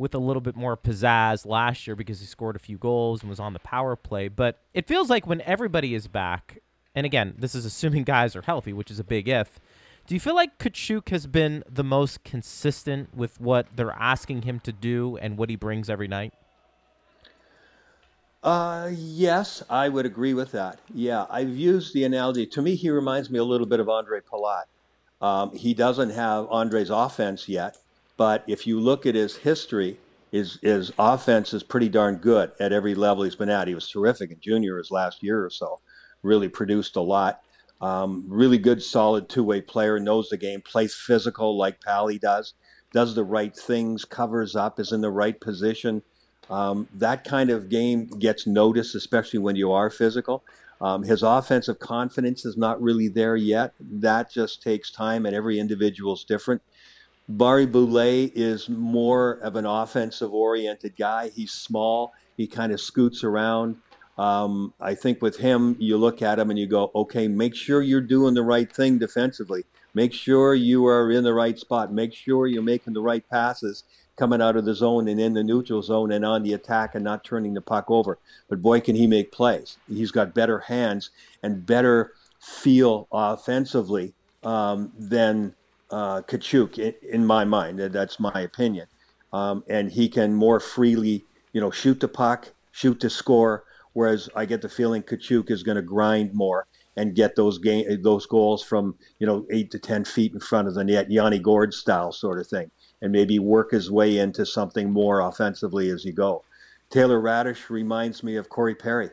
with 0.00 0.14
a 0.14 0.18
little 0.18 0.40
bit 0.40 0.56
more 0.56 0.76
pizzazz 0.76 1.44
last 1.44 1.86
year 1.86 1.94
because 1.94 2.20
he 2.20 2.26
scored 2.26 2.56
a 2.56 2.58
few 2.58 2.78
goals 2.78 3.20
and 3.20 3.28
was 3.28 3.38
on 3.38 3.52
the 3.52 3.58
power 3.58 3.94
play. 3.94 4.28
But 4.28 4.58
it 4.72 4.88
feels 4.88 5.10
like 5.10 5.26
when 5.26 5.42
everybody 5.42 5.94
is 5.94 6.08
back, 6.08 6.60
and 6.94 7.04
again, 7.04 7.34
this 7.38 7.54
is 7.54 7.64
assuming 7.64 8.04
guys 8.16 8.34
are 8.34 8.42
healthy, 8.42 8.72
which 8.72 8.90
is 8.90 8.98
a 8.98 9.04
big 9.04 9.28
if. 9.28 9.60
Do 10.06 10.14
you 10.14 10.20
feel 10.20 10.34
like 10.34 10.58
Katchouk 10.58 11.10
has 11.10 11.26
been 11.26 11.62
the 11.68 11.84
most 11.84 12.24
consistent 12.24 13.14
with 13.14 13.40
what 13.40 13.66
they're 13.76 13.92
asking 13.92 14.42
him 14.42 14.58
to 14.60 14.72
do 14.72 15.18
and 15.18 15.36
what 15.36 15.50
he 15.50 15.56
brings 15.56 15.90
every 15.90 16.08
night? 16.08 16.32
Uh, 18.42 18.90
yes, 18.90 19.62
I 19.68 19.90
would 19.90 20.06
agree 20.06 20.32
with 20.32 20.50
that. 20.52 20.80
Yeah, 20.92 21.26
I've 21.28 21.50
used 21.50 21.92
the 21.92 22.04
analogy. 22.04 22.46
To 22.46 22.62
me, 22.62 22.74
he 22.74 22.88
reminds 22.88 23.28
me 23.28 23.38
a 23.38 23.44
little 23.44 23.66
bit 23.66 23.80
of 23.80 23.86
Ondrej 23.86 24.22
Palat. 24.22 24.64
Um, 25.20 25.54
he 25.54 25.74
doesn't 25.74 26.10
have 26.10 26.46
Ondrej's 26.46 26.88
offense 26.88 27.48
yet, 27.48 27.76
but 28.20 28.44
if 28.46 28.66
you 28.66 28.78
look 28.78 29.06
at 29.06 29.14
his 29.14 29.36
history, 29.36 29.96
his, 30.30 30.58
his 30.60 30.92
offense 30.98 31.54
is 31.54 31.62
pretty 31.62 31.88
darn 31.88 32.16
good 32.16 32.52
at 32.60 32.70
every 32.70 32.94
level 32.94 33.24
he's 33.24 33.34
been 33.34 33.48
at. 33.48 33.66
He 33.66 33.74
was 33.74 33.88
terrific 33.88 34.30
in 34.30 34.38
junior 34.40 34.76
his 34.76 34.90
last 34.90 35.22
year 35.22 35.42
or 35.42 35.48
so, 35.48 35.80
really 36.22 36.50
produced 36.50 36.96
a 36.96 37.00
lot. 37.00 37.40
Um, 37.80 38.26
really 38.28 38.58
good, 38.58 38.82
solid 38.82 39.30
two 39.30 39.42
way 39.42 39.62
player, 39.62 39.98
knows 39.98 40.28
the 40.28 40.36
game, 40.36 40.60
plays 40.60 40.94
physical 40.94 41.56
like 41.56 41.80
Pally 41.80 42.18
does, 42.18 42.52
does 42.92 43.14
the 43.14 43.24
right 43.24 43.56
things, 43.56 44.04
covers 44.04 44.54
up, 44.54 44.78
is 44.78 44.92
in 44.92 45.00
the 45.00 45.08
right 45.08 45.40
position. 45.40 46.02
Um, 46.50 46.88
that 46.92 47.24
kind 47.24 47.48
of 47.48 47.70
game 47.70 48.04
gets 48.04 48.46
noticed, 48.46 48.94
especially 48.94 49.38
when 49.38 49.56
you 49.56 49.72
are 49.72 49.88
physical. 49.88 50.44
Um, 50.78 51.04
his 51.04 51.22
offensive 51.22 51.78
confidence 51.78 52.44
is 52.44 52.58
not 52.58 52.82
really 52.82 53.08
there 53.08 53.36
yet. 53.36 53.72
That 53.80 54.30
just 54.30 54.62
takes 54.62 54.90
time, 54.90 55.24
and 55.24 55.34
every 55.34 55.58
individual 55.58 56.12
is 56.12 56.24
different. 57.36 57.72
Barré-Boulet 57.72 58.32
is 58.34 58.68
more 58.68 59.32
of 59.42 59.56
an 59.56 59.66
offensive 59.66 60.32
oriented 60.32 60.96
guy. 60.96 61.28
He's 61.28 61.52
small, 61.52 62.12
he 62.36 62.46
kind 62.46 62.72
of 62.72 62.80
scoots 62.80 63.24
around. 63.24 63.76
Um, 64.18 64.74
I 64.80 64.94
think 64.94 65.22
with 65.22 65.38
him, 65.38 65.76
you 65.78 65.96
look 65.96 66.20
at 66.20 66.38
him 66.38 66.50
and 66.50 66.58
you 66.58 66.66
go, 66.66 66.90
okay, 66.94 67.26
make 67.26 67.54
sure 67.54 67.80
you're 67.80 68.02
doing 68.02 68.34
the 68.34 68.42
right 68.42 68.70
thing 68.70 68.98
defensively. 68.98 69.64
Make 69.94 70.12
sure 70.12 70.54
you 70.54 70.86
are 70.86 71.10
in 71.10 71.24
the 71.24 71.32
right 71.32 71.58
spot. 71.58 71.92
Make 71.92 72.14
sure 72.14 72.46
you're 72.46 72.62
making 72.62 72.92
the 72.92 73.00
right 73.00 73.26
passes 73.28 73.84
coming 74.16 74.42
out 74.42 74.56
of 74.56 74.66
the 74.66 74.74
zone 74.74 75.08
and 75.08 75.18
in 75.18 75.32
the 75.32 75.42
neutral 75.42 75.82
zone 75.82 76.12
and 76.12 76.24
on 76.24 76.42
the 76.42 76.52
attack 76.52 76.94
and 76.94 77.02
not 77.02 77.24
turning 77.24 77.54
the 77.54 77.62
puck 77.62 77.86
over. 77.90 78.18
But 78.48 78.60
boy, 78.60 78.80
can 78.80 78.94
he 78.94 79.06
make 79.06 79.32
plays. 79.32 79.78
He's 79.88 80.10
got 80.10 80.34
better 80.34 80.60
hands 80.60 81.10
and 81.42 81.64
better 81.64 82.12
feel 82.38 83.08
offensively 83.10 84.12
um, 84.42 84.92
than 84.98 85.54
uh, 85.90 86.22
Katchouk, 86.22 86.78
in, 86.78 86.94
in, 87.02 87.26
my 87.26 87.44
mind. 87.44 87.78
That's 87.78 88.20
my 88.20 88.40
opinion. 88.40 88.86
Um, 89.32 89.64
and 89.68 89.90
he 89.92 90.08
can 90.08 90.34
more 90.34 90.60
freely, 90.60 91.24
you 91.52 91.60
know, 91.60 91.70
shoot 91.70 92.00
the 92.00 92.08
puck, 92.08 92.52
shoot 92.70 93.00
to 93.00 93.10
score. 93.10 93.64
Whereas 93.92 94.28
I 94.36 94.44
get 94.44 94.62
the 94.62 94.68
feeling 94.68 95.02
Katchouk 95.02 95.50
is 95.50 95.62
going 95.62 95.76
to 95.76 95.82
grind 95.82 96.32
more 96.32 96.66
and 96.96 97.14
get 97.14 97.36
those 97.36 97.58
game 97.58 98.02
those 98.02 98.26
goals 98.26 98.62
from 98.62 98.96
you 99.18 99.26
know 99.26 99.46
eight 99.50 99.70
to 99.70 99.78
ten 99.78 100.04
feet 100.04 100.32
in 100.32 100.40
front 100.40 100.68
of 100.68 100.74
the 100.74 100.84
net, 100.84 101.10
Yanni 101.10 101.38
Gourde 101.38 101.74
style 101.74 102.12
sort 102.12 102.38
of 102.38 102.46
thing, 102.46 102.70
and 103.00 103.12
maybe 103.12 103.38
work 103.38 103.70
his 103.70 103.90
way 103.90 104.18
into 104.18 104.44
something 104.44 104.90
more 104.90 105.20
offensively 105.20 105.90
as 105.90 106.04
you 106.04 106.12
go. 106.12 106.44
Taylor 106.90 107.20
Raddysh 107.20 107.70
reminds 107.70 108.22
me 108.22 108.36
of 108.36 108.48
Corey 108.48 108.74
Perry. 108.74 109.10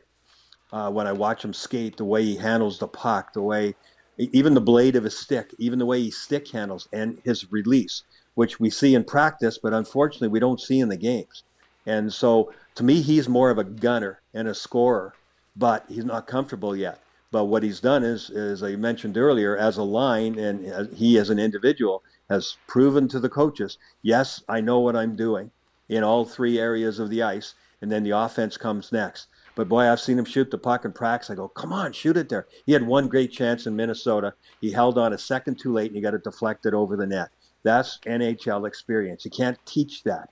Uh, 0.72 0.92
when 0.92 1.08
I 1.08 1.14
watch 1.14 1.46
him 1.46 1.54
skate, 1.54 1.96
the 1.96 2.04
way 2.04 2.24
he 2.26 2.36
handles 2.36 2.80
the 2.80 2.88
puck, 2.88 3.34
the 3.34 3.42
way 3.42 3.76
even 4.18 4.54
the 4.54 4.62
blade 4.62 4.96
of 4.96 5.04
his 5.04 5.18
stick, 5.18 5.54
even 5.58 5.80
the 5.80 5.86
way 5.86 6.02
he 6.02 6.12
stick 6.12 6.50
handles 6.50 6.88
and 6.92 7.22
his 7.24 7.52
release, 7.52 8.04
which 8.36 8.60
we 8.60 8.70
see 8.70 8.96
in 8.96 9.04
practice, 9.04 9.58
but 9.58 9.74
unfortunately 9.74 10.28
we 10.28 10.40
don't 10.40 10.62
see 10.62 10.80
in 10.80 10.90
the 10.90 10.98
games. 10.98 11.44
And 11.86 12.12
so 12.12 12.52
to 12.76 12.84
me, 12.84 13.02
he's 13.02 13.30
more 13.30 13.50
of 13.50 13.58
a 13.58 13.64
gunner 13.64 14.22
and 14.34 14.48
a 14.48 14.54
scorer, 14.54 15.14
but 15.56 15.86
he's 15.88 16.06
not 16.06 16.28
comfortable 16.28 16.76
yet. 16.76 17.00
But 17.32 17.46
what 17.46 17.64
he's 17.64 17.80
done 17.80 18.04
is, 18.04 18.30
as 18.30 18.64
I 18.64 18.76
mentioned 18.76 19.18
earlier, 19.18 19.58
as 19.58 19.78
a 19.78 19.84
line 19.84 20.38
and 20.40 20.72
uh, 20.72 20.86
he 20.96 21.18
as 21.18 21.30
an 21.30 21.40
individual 21.40 22.04
has 22.30 22.58
proven 22.68 23.08
to 23.10 23.20
the 23.20 23.30
coaches, 23.30 23.78
yes, 24.02 24.44
I 24.48 24.62
know 24.62 24.80
what 24.80 24.96
I'm 24.96 25.16
doing 25.16 25.52
in 25.90 26.04
all 26.04 26.26
three 26.26 26.60
areas 26.60 27.00
of 27.00 27.10
the 27.10 27.24
ice, 27.24 27.54
and 27.82 27.92
then 27.92 28.04
the 28.04 28.12
offense 28.12 28.58
comes 28.58 28.92
next. 28.92 29.28
But 29.58 29.70
boy, 29.70 29.92
I've 29.92 30.00
seen 30.00 30.20
him 30.20 30.26
shoot 30.26 30.52
the 30.52 30.60
puck 30.60 30.86
in 30.86 30.92
practice. 30.92 31.32
I 31.32 31.36
go, 31.36 31.48
come 31.48 31.74
on, 31.74 31.92
shoot 31.92 32.16
it 32.16 32.30
there. 32.30 32.46
He 32.68 32.74
had 32.74 32.86
one 32.86 33.08
great 33.08 33.32
chance 33.32 33.66
in 33.66 33.76
Minnesota. 33.76 34.36
He 34.62 34.72
held 34.72 35.00
on 35.00 35.14
a 35.14 35.18
second 35.18 35.58
too 35.58 35.74
late 35.74 35.88
and 35.88 35.96
he 35.96 36.02
got 36.02 36.14
it 36.14 36.24
deflected 36.24 36.76
over 36.76 36.96
the 36.96 37.08
net. 37.08 37.30
That's 37.64 37.98
NHL 38.06 38.68
experience. 38.68 39.26
You 39.26 39.32
can't 39.32 39.58
teach 39.66 40.04
that. 40.04 40.30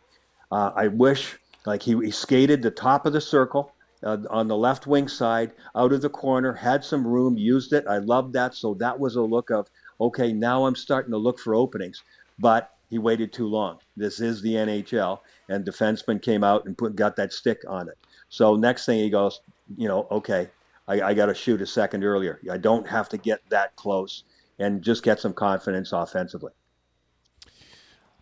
Uh, 0.51 0.71
I 0.75 0.89
wish, 0.89 1.39
like, 1.65 1.81
he, 1.81 1.95
he 1.95 2.11
skated 2.11 2.61
the 2.61 2.69
top 2.69 3.07
of 3.07 3.13
the 3.13 3.19
circle. 3.19 3.71
Uh, 4.03 4.17
on 4.29 4.47
the 4.47 4.55
left 4.55 4.85
wing 4.85 5.07
side, 5.07 5.53
out 5.75 5.91
of 5.91 6.03
the 6.03 6.09
corner, 6.09 6.53
had 6.53 6.83
some 6.83 7.07
room, 7.07 7.35
used 7.35 7.73
it. 7.73 7.83
I 7.89 7.97
loved 7.97 8.33
that. 8.33 8.53
So 8.53 8.75
that 8.75 8.99
was 8.99 9.15
a 9.15 9.23
look 9.23 9.49
of, 9.49 9.67
okay, 9.99 10.31
now 10.33 10.67
I'm 10.67 10.75
starting 10.75 11.11
to 11.11 11.17
look 11.17 11.39
for 11.39 11.55
openings. 11.55 12.03
But 12.37 12.75
he 12.89 12.99
waited 12.99 13.33
too 13.33 13.47
long. 13.47 13.79
This 13.97 14.19
is 14.19 14.41
the 14.41 14.53
NHL, 14.53 15.19
and 15.49 15.65
defenseman 15.65 16.21
came 16.21 16.43
out 16.43 16.65
and 16.65 16.77
put 16.77 16.95
got 16.95 17.15
that 17.15 17.33
stick 17.33 17.63
on 17.67 17.89
it. 17.89 17.97
So 18.35 18.57
next 18.57 18.85
thing 18.85 18.99
he 18.99 19.09
goes, 19.09 19.39
you 19.77 19.87
know, 19.87 20.07
okay, 20.11 20.49
I, 20.89 21.01
I 21.01 21.13
got 21.13 21.27
to 21.27 21.33
shoot 21.33 21.61
a 21.61 21.65
second 21.65 22.03
earlier. 22.03 22.41
I 22.51 22.57
don't 22.57 22.85
have 22.85 23.07
to 23.09 23.17
get 23.17 23.39
that 23.47 23.73
close 23.77 24.25
and 24.59 24.81
just 24.81 25.03
get 25.03 25.21
some 25.21 25.33
confidence 25.33 25.93
offensively. 25.93 26.51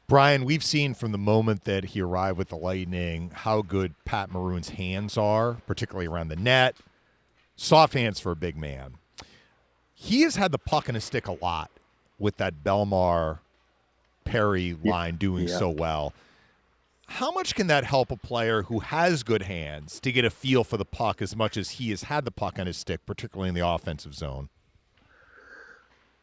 Brian, 0.08 0.46
we've 0.46 0.64
seen 0.64 0.94
from 0.94 1.14
the 1.14 1.18
moment 1.18 1.64
that 1.64 1.86
he 1.86 2.02
arrived 2.02 2.38
with 2.38 2.50
the 2.50 2.56
Lightning 2.56 3.32
how 3.34 3.64
good 3.64 3.96
Pat 4.06 4.32
Maroon's 4.32 4.70
hands 4.70 5.18
are, 5.18 5.56
particularly 5.66 6.06
around 6.06 6.28
the 6.28 6.36
net. 6.36 6.76
Soft 7.56 7.96
hands 7.96 8.20
for 8.20 8.34
a 8.34 8.36
big 8.36 8.56
man. 8.56 8.98
He 9.96 10.22
has 10.22 10.36
had 10.36 10.52
the 10.52 10.60
puck 10.60 10.88
in 10.88 10.94
his 10.94 11.04
stick 11.04 11.28
a 11.28 11.32
lot 11.42 11.72
with 12.20 12.38
that 12.38 12.64
Bellemare 12.64 13.40
Perry 14.26 14.78
line 14.84 15.16
doing 15.16 15.48
yeah. 15.48 15.58
so 15.58 15.70
well 15.70 16.14
how 17.08 17.32
much 17.32 17.56
can 17.56 17.68
that 17.68 17.84
help 17.84 18.12
a 18.12 18.18
player 18.18 18.64
who 18.64 18.80
has 18.80 19.24
good 19.24 19.44
hands 19.44 20.00
to 20.00 20.12
get 20.12 20.26
a 20.26 20.30
feel 20.30 20.64
for 20.64 20.78
the 20.78 20.86
puck 20.86 21.22
as 21.22 21.36
much 21.36 21.58
as 21.58 21.72
he 21.72 21.90
has 21.90 22.04
had 22.04 22.26
the 22.26 22.32
puck 22.32 22.58
on 22.58 22.68
his 22.68 22.78
stick, 22.78 23.06
particularly 23.06 23.50
in 23.50 23.56
the 23.56 23.68
offensive 23.68 24.16
zone? 24.16 24.50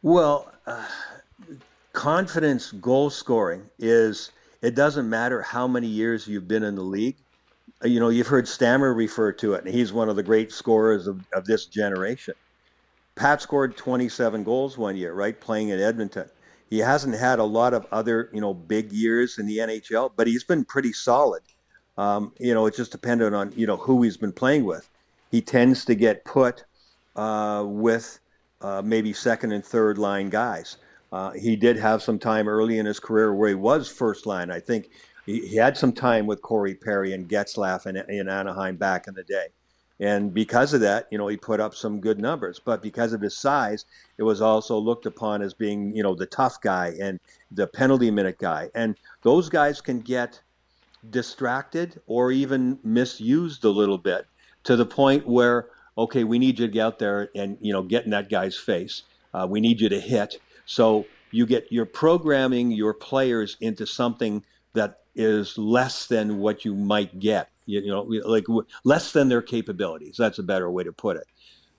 Well, 0.01 0.51
uh, 0.65 0.87
confidence 1.93 2.71
goal 2.71 3.09
scoring 3.09 3.69
is 3.79 4.31
it 4.61 4.75
doesn't 4.75 5.09
matter 5.09 5.41
how 5.41 5.67
many 5.67 5.87
years 5.87 6.27
you've 6.27 6.47
been 6.47 6.63
in 6.63 6.75
the 6.75 6.81
league. 6.81 7.15
Uh, 7.83 7.87
you 7.87 7.99
know, 7.99 8.09
you've 8.09 8.27
heard 8.27 8.47
Stammer 8.47 8.93
refer 8.93 9.31
to 9.33 9.53
it, 9.53 9.63
and 9.65 9.73
he's 9.73 9.93
one 9.93 10.09
of 10.09 10.15
the 10.15 10.23
great 10.23 10.51
scorers 10.51 11.07
of, 11.07 11.23
of 11.33 11.45
this 11.45 11.65
generation. 11.65 12.33
Pat 13.15 13.41
scored 13.41 13.77
27 13.77 14.43
goals 14.43 14.77
one 14.77 14.95
year, 14.95 15.13
right, 15.13 15.39
playing 15.39 15.71
at 15.71 15.79
Edmonton. 15.79 16.29
He 16.71 16.79
hasn't 16.79 17.15
had 17.15 17.37
a 17.39 17.43
lot 17.43 17.73
of 17.73 17.85
other, 17.91 18.29
you 18.33 18.39
know, 18.39 18.53
big 18.53 18.93
years 18.93 19.37
in 19.37 19.45
the 19.45 19.57
NHL, 19.57 20.13
but 20.15 20.25
he's 20.25 20.45
been 20.45 20.63
pretty 20.63 20.93
solid. 20.93 21.43
Um, 21.97 22.31
you 22.39 22.53
know, 22.53 22.65
it's 22.65 22.77
just 22.77 22.93
dependent 22.93 23.35
on 23.35 23.51
you 23.57 23.67
know 23.67 23.75
who 23.75 24.01
he's 24.01 24.15
been 24.15 24.31
playing 24.31 24.63
with. 24.63 24.89
He 25.31 25.41
tends 25.41 25.83
to 25.85 25.95
get 25.95 26.23
put 26.23 26.63
uh, 27.17 27.65
with 27.67 28.19
uh, 28.61 28.81
maybe 28.83 29.11
second 29.11 29.51
and 29.51 29.63
third 29.63 29.97
line 29.97 30.29
guys. 30.29 30.77
Uh, 31.11 31.31
he 31.31 31.57
did 31.57 31.75
have 31.75 32.01
some 32.01 32.17
time 32.17 32.47
early 32.47 32.79
in 32.79 32.85
his 32.85 33.01
career 33.01 33.35
where 33.35 33.49
he 33.49 33.55
was 33.55 33.89
first 33.89 34.25
line. 34.25 34.49
I 34.49 34.61
think 34.61 34.91
he, 35.25 35.45
he 35.45 35.57
had 35.57 35.75
some 35.75 35.91
time 35.91 36.25
with 36.25 36.41
Corey 36.41 36.73
Perry 36.73 37.13
and 37.13 37.27
Getzlaf 37.27 37.85
in, 37.85 37.97
in 37.97 38.29
Anaheim 38.29 38.77
back 38.77 39.07
in 39.07 39.13
the 39.13 39.23
day. 39.23 39.47
And 40.01 40.33
because 40.33 40.73
of 40.73 40.81
that, 40.81 41.07
you 41.11 41.17
know, 41.19 41.27
he 41.27 41.37
put 41.37 41.59
up 41.59 41.75
some 41.75 41.99
good 41.99 42.19
numbers. 42.19 42.59
But 42.59 42.81
because 42.81 43.13
of 43.13 43.21
his 43.21 43.37
size, 43.37 43.85
it 44.17 44.23
was 44.23 44.41
also 44.41 44.77
looked 44.77 45.05
upon 45.05 45.43
as 45.43 45.53
being, 45.53 45.95
you 45.95 46.01
know, 46.01 46.15
the 46.15 46.25
tough 46.25 46.59
guy 46.59 46.95
and 46.99 47.19
the 47.51 47.67
penalty 47.67 48.09
minute 48.09 48.39
guy. 48.39 48.71
And 48.73 48.95
those 49.21 49.47
guys 49.47 49.79
can 49.79 50.01
get 50.01 50.41
distracted 51.07 52.01
or 52.07 52.31
even 52.31 52.79
misused 52.83 53.63
a 53.63 53.69
little 53.69 53.99
bit 53.99 54.25
to 54.63 54.75
the 54.75 54.87
point 54.87 55.27
where, 55.27 55.67
okay, 55.95 56.23
we 56.23 56.39
need 56.39 56.57
you 56.57 56.65
to 56.65 56.73
get 56.73 56.81
out 56.81 56.99
there 56.99 57.29
and, 57.35 57.59
you 57.61 57.71
know, 57.71 57.83
get 57.83 58.03
in 58.03 58.09
that 58.09 58.29
guy's 58.29 58.57
face. 58.57 59.03
Uh, 59.35 59.45
we 59.47 59.61
need 59.61 59.79
you 59.79 59.89
to 59.89 59.99
hit. 59.99 60.39
So 60.65 61.05
you 61.29 61.45
get 61.45 61.67
you're 61.71 61.85
programming 61.85 62.71
your 62.71 62.95
players 62.95 63.55
into 63.61 63.85
something 63.85 64.43
that 64.73 65.01
is 65.13 65.59
less 65.59 66.07
than 66.07 66.39
what 66.39 66.65
you 66.65 66.73
might 66.73 67.19
get 67.19 67.50
you, 67.65 67.87
know, 67.87 68.01
like 68.01 68.45
less 68.83 69.11
than 69.11 69.29
their 69.29 69.41
capabilities. 69.41 70.15
That's 70.17 70.39
a 70.39 70.43
better 70.43 70.69
way 70.69 70.83
to 70.83 70.91
put 70.91 71.17
it. 71.17 71.27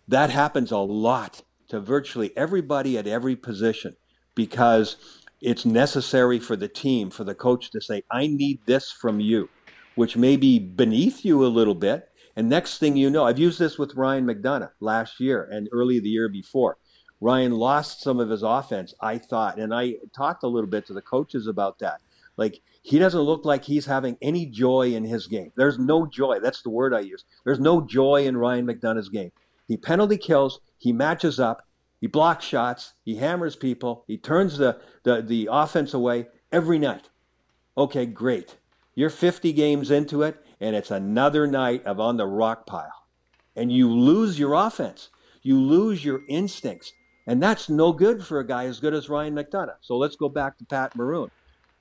That 0.08 0.30
happens 0.30 0.70
a 0.70 0.78
lot 0.78 1.42
to 1.68 1.80
virtually 1.80 2.36
everybody 2.36 2.98
at 2.98 3.06
every 3.06 3.36
position 3.36 3.96
because 4.34 4.96
it's 5.40 5.64
necessary 5.64 6.38
for 6.38 6.56
the 6.56 6.68
team, 6.68 7.10
for 7.10 7.24
the 7.24 7.34
coach 7.34 7.70
to 7.70 7.80
say, 7.80 8.02
I 8.10 8.26
need 8.26 8.60
this 8.66 8.90
from 8.90 9.20
you, 9.20 9.48
which 9.94 10.16
may 10.16 10.36
be 10.36 10.58
beneath 10.58 11.24
you 11.24 11.44
a 11.44 11.48
little 11.48 11.74
bit. 11.74 12.08
And 12.36 12.48
next 12.48 12.78
thing 12.78 12.96
you 12.96 13.10
know, 13.10 13.24
I've 13.24 13.38
used 13.38 13.58
this 13.58 13.78
with 13.78 13.94
Ryan 13.94 14.26
McDonagh 14.26 14.70
last 14.80 15.20
year 15.20 15.48
and 15.50 15.68
early 15.72 15.98
the 16.00 16.08
year 16.08 16.28
before. 16.28 16.78
Ryan 17.20 17.52
lost 17.52 18.02
some 18.02 18.18
of 18.18 18.30
his 18.30 18.42
offense, 18.42 18.94
I 19.00 19.18
thought, 19.18 19.58
and 19.58 19.72
I 19.72 19.94
talked 20.14 20.42
a 20.42 20.48
little 20.48 20.68
bit 20.68 20.86
to 20.86 20.92
the 20.92 21.02
coaches 21.02 21.46
about 21.46 21.78
that. 21.78 22.00
Like 22.36 22.60
he 22.82 22.98
doesn't 22.98 23.20
look 23.20 23.44
like 23.44 23.64
he's 23.64 23.86
having 23.86 24.16
any 24.22 24.46
joy 24.46 24.94
in 24.94 25.04
his 25.04 25.26
game. 25.26 25.52
There's 25.56 25.78
no 25.78 26.06
joy. 26.06 26.40
That's 26.40 26.62
the 26.62 26.70
word 26.70 26.94
I 26.94 27.00
use. 27.00 27.24
There's 27.44 27.60
no 27.60 27.80
joy 27.80 28.26
in 28.26 28.36
Ryan 28.36 28.66
McDonagh's 28.66 29.08
game. 29.08 29.32
He 29.68 29.76
penalty 29.76 30.18
kills, 30.18 30.60
he 30.78 30.92
matches 30.92 31.38
up, 31.38 31.66
he 32.00 32.06
blocks 32.06 32.44
shots, 32.44 32.94
he 33.04 33.16
hammers 33.16 33.56
people, 33.56 34.04
he 34.08 34.18
turns 34.18 34.58
the, 34.58 34.80
the, 35.04 35.22
the 35.22 35.48
offense 35.50 35.94
away 35.94 36.26
every 36.50 36.78
night. 36.78 37.08
Okay, 37.78 38.06
great. 38.06 38.56
You're 38.94 39.08
50 39.08 39.52
games 39.52 39.90
into 39.90 40.22
it, 40.22 40.44
and 40.60 40.76
it's 40.76 40.90
another 40.90 41.46
night 41.46 41.84
of 41.86 42.00
on 42.00 42.16
the 42.16 42.26
rock 42.26 42.66
pile. 42.66 43.06
And 43.56 43.72
you 43.72 43.90
lose 43.90 44.38
your 44.38 44.54
offense. 44.54 45.10
You 45.42 45.60
lose 45.60 46.04
your 46.04 46.22
instincts. 46.28 46.92
And 47.26 47.42
that's 47.42 47.68
no 47.68 47.92
good 47.92 48.24
for 48.24 48.40
a 48.40 48.46
guy 48.46 48.66
as 48.66 48.80
good 48.80 48.94
as 48.94 49.08
Ryan 49.08 49.34
McDonagh. 49.34 49.76
So 49.80 49.96
let's 49.96 50.16
go 50.16 50.28
back 50.28 50.58
to 50.58 50.64
Pat 50.64 50.96
Maroon. 50.96 51.30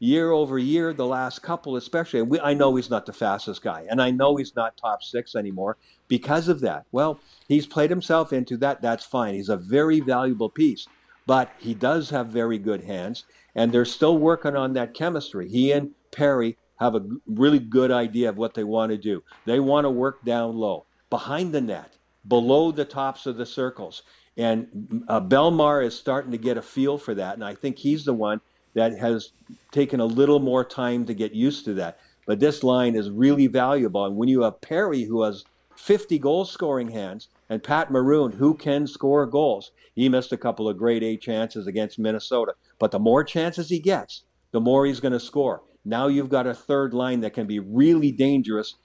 Year 0.04 0.32
over 0.32 0.58
year, 0.58 0.94
the 0.94 1.06
last 1.06 1.44
couple 1.44 1.76
especially, 1.76 2.24
we, 2.24 2.40
I 2.40 2.56
know 2.56 2.76
he's 2.76 2.90
not 2.90 3.06
the 3.06 3.14
fastest 3.14 3.62
guy, 3.62 3.86
and 3.88 4.02
I 4.02 4.10
know 4.10 4.36
he's 4.36 4.56
not 4.56 4.76
top 4.76 5.04
six 5.04 5.36
anymore 5.36 5.78
because 6.08 6.48
of 6.48 6.60
that. 6.62 6.86
Well, 6.92 7.20
he's 7.48 7.68
played 7.68 7.92
himself 7.92 8.34
into 8.34 8.58
that. 8.58 8.82
That's 8.82 9.06
fine. 9.06 9.36
He's 9.36 9.48
a 9.48 9.58
very 9.58 10.00
valuable 10.00 10.50
piece, 10.50 10.88
but 11.28 11.52
he 11.60 11.76
does 11.76 12.10
have 12.10 12.30
very 12.30 12.58
good 12.58 12.86
hands, 12.86 13.26
and 13.54 13.72
they're 13.72 13.86
still 13.86 14.18
working 14.18 14.56
on 14.56 14.74
that 14.74 14.96
chemistry. 14.96 15.48
He 15.48 15.72
and 15.72 15.92
Perry 16.12 16.58
have 16.80 16.96
a 16.96 17.06
really 17.28 17.60
good 17.60 17.92
idea 17.92 18.30
of 18.30 18.38
what 18.38 18.56
they 18.56 18.64
want 18.64 18.92
to 18.92 18.98
do. 18.98 19.24
They 19.46 19.60
want 19.60 19.86
to 19.86 19.92
work 19.92 20.26
down 20.26 20.58
low, 20.58 20.88
behind 21.12 21.54
the 21.54 21.62
net, 21.62 22.00
below 22.28 22.72
the 22.72 22.86
tops 22.86 23.28
of 23.28 23.38
the 23.38 23.46
circles. 23.46 24.02
And 24.36 25.04
uh, 25.08 25.22
Bellemare 25.22 25.86
is 25.86 25.96
starting 25.96 26.32
to 26.32 26.40
get 26.40 26.58
a 26.58 26.64
feel 26.64 26.98
for 26.98 27.14
that. 27.14 27.36
And 27.36 27.44
I 27.44 27.54
think 27.54 27.78
he's 27.78 28.06
the 28.06 28.16
one 28.16 28.42
that 28.74 28.98
has 28.98 29.32
taken 29.72 30.00
a 30.00 30.06
little 30.06 30.40
more 30.40 30.64
time 30.64 31.06
to 31.06 31.14
get 31.14 31.34
used 31.34 31.66
to 31.66 31.74
that. 31.76 32.00
But 32.26 32.40
this 32.40 32.64
line 32.64 32.96
is 32.96 33.10
really 33.10 33.48
valuable. 33.48 34.06
And 34.06 34.16
when 34.16 34.30
you 34.30 34.42
have 34.44 34.62
Perry, 34.62 35.04
who 35.04 35.24
has 35.24 35.44
50 35.76 36.20
goal 36.20 36.46
scoring 36.46 36.90
hands, 36.90 37.28
and 37.50 37.64
Pat 37.64 37.92
Maroon, 37.92 38.34
who 38.34 38.54
can 38.54 38.88
score 38.88 39.26
goals, 39.26 39.72
he 39.94 40.08
missed 40.08 40.32
a 40.32 40.38
couple 40.38 40.70
of 40.70 40.78
grade 40.78 41.04
A 41.04 41.18
chances 41.18 41.68
against 41.68 42.00
Minnesota. 42.00 42.54
But 42.80 42.92
the 42.92 43.00
more 43.00 43.24
chances 43.24 43.70
he 43.70 43.80
gets, 43.80 44.24
the 44.52 44.62
more 44.62 44.86
he's 44.86 45.00
going 45.00 45.12
to 45.12 45.20
score. 45.20 45.64
Now 45.84 46.08
you've 46.08 46.30
got 46.30 46.48
a 46.48 46.54
third 46.54 46.94
line 46.94 47.22
that 47.22 47.34
can 47.34 47.48
be 47.48 47.60
really 47.60 48.12
dangerous 48.12 48.76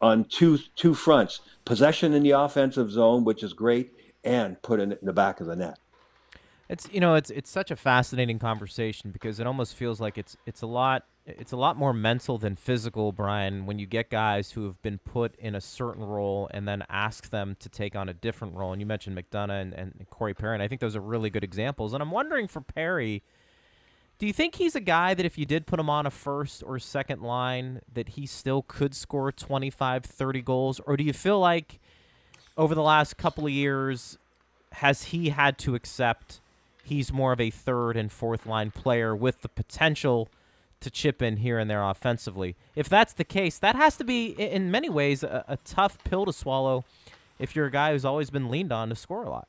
on 0.00 0.24
two 0.24 0.58
two 0.74 0.94
fronts: 0.94 1.40
possession 1.64 2.14
in 2.14 2.22
the 2.22 2.30
offensive 2.30 2.90
zone, 2.90 3.24
which 3.24 3.42
is 3.42 3.52
great, 3.52 3.92
and 4.24 4.60
put 4.62 4.80
it 4.80 4.84
in 4.84 4.98
the 5.02 5.12
back 5.12 5.40
of 5.40 5.46
the 5.46 5.54
net. 5.54 5.78
It's 6.68 6.86
you 6.92 7.00
know 7.00 7.14
it's 7.14 7.30
it's 7.30 7.50
such 7.50 7.70
a 7.70 7.76
fascinating 7.76 8.38
conversation 8.38 9.10
because 9.10 9.40
it 9.40 9.46
almost 9.46 9.74
feels 9.74 10.00
like 10.00 10.18
it's 10.18 10.36
it's 10.44 10.60
a 10.60 10.66
lot 10.66 11.04
it's 11.24 11.52
a 11.52 11.56
lot 11.56 11.76
more 11.76 11.92
mental 11.92 12.38
than 12.38 12.56
physical, 12.56 13.12
Brian. 13.12 13.66
When 13.66 13.78
you 13.78 13.86
get 13.86 14.10
guys 14.10 14.52
who 14.52 14.64
have 14.64 14.80
been 14.82 14.98
put 14.98 15.34
in 15.36 15.54
a 15.54 15.60
certain 15.60 16.04
role 16.04 16.48
and 16.52 16.66
then 16.66 16.84
ask 16.88 17.30
them 17.30 17.56
to 17.60 17.68
take 17.68 17.96
on 17.96 18.08
a 18.08 18.14
different 18.14 18.54
role, 18.54 18.72
and 18.72 18.80
you 18.80 18.86
mentioned 18.86 19.16
McDonagh 19.16 19.60
and, 19.60 19.74
and 19.74 20.06
Corey 20.10 20.34
Perry, 20.34 20.54
and 20.54 20.62
I 20.62 20.68
think 20.68 20.80
those 20.80 20.96
are 20.96 21.00
really 21.00 21.30
good 21.30 21.44
examples. 21.44 21.92
And 21.92 22.02
I'm 22.02 22.10
wondering 22.10 22.48
for 22.48 22.60
Perry, 22.60 23.22
do 24.18 24.26
you 24.26 24.32
think 24.32 24.56
he's 24.56 24.74
a 24.74 24.80
guy 24.80 25.14
that 25.14 25.24
if 25.24 25.38
you 25.38 25.46
did 25.46 25.66
put 25.66 25.78
him 25.78 25.90
on 25.90 26.06
a 26.06 26.10
first 26.10 26.62
or 26.66 26.78
second 26.78 27.22
line, 27.22 27.80
that 27.92 28.10
he 28.10 28.26
still 28.26 28.62
could 28.62 28.94
score 28.94 29.30
25, 29.30 30.04
30 30.04 30.42
goals, 30.42 30.80
or 30.80 30.96
do 30.96 31.04
you 31.04 31.12
feel 31.12 31.38
like 31.38 31.78
over 32.56 32.74
the 32.74 32.82
last 32.82 33.16
couple 33.16 33.46
of 33.46 33.52
years, 33.52 34.18
has 34.72 35.04
he 35.04 35.28
had 35.28 35.58
to 35.58 35.74
accept 35.74 36.40
he's 36.88 37.12
more 37.12 37.32
of 37.32 37.40
a 37.40 37.50
third 37.50 37.96
and 37.96 38.10
fourth 38.10 38.46
line 38.46 38.70
player 38.70 39.14
with 39.14 39.42
the 39.42 39.48
potential 39.48 40.28
to 40.80 40.90
chip 40.90 41.22
in 41.22 41.38
here 41.38 41.58
and 41.58 41.70
there 41.70 41.82
offensively? 41.82 42.56
If 42.74 42.88
that's 42.88 43.12
the 43.12 43.24
case, 43.24 43.58
that 43.58 43.76
has 43.76 43.96
to 43.98 44.04
be, 44.04 44.28
in 44.28 44.70
many 44.70 44.88
ways, 44.88 45.22
a, 45.22 45.44
a 45.48 45.56
tough 45.58 46.02
pill 46.04 46.24
to 46.26 46.32
swallow 46.32 46.84
if 47.38 47.54
you're 47.54 47.66
a 47.66 47.70
guy 47.70 47.92
who's 47.92 48.04
always 48.04 48.30
been 48.30 48.50
leaned 48.50 48.72
on 48.72 48.88
to 48.88 48.94
score 48.94 49.22
a 49.22 49.30
lot. 49.30 49.48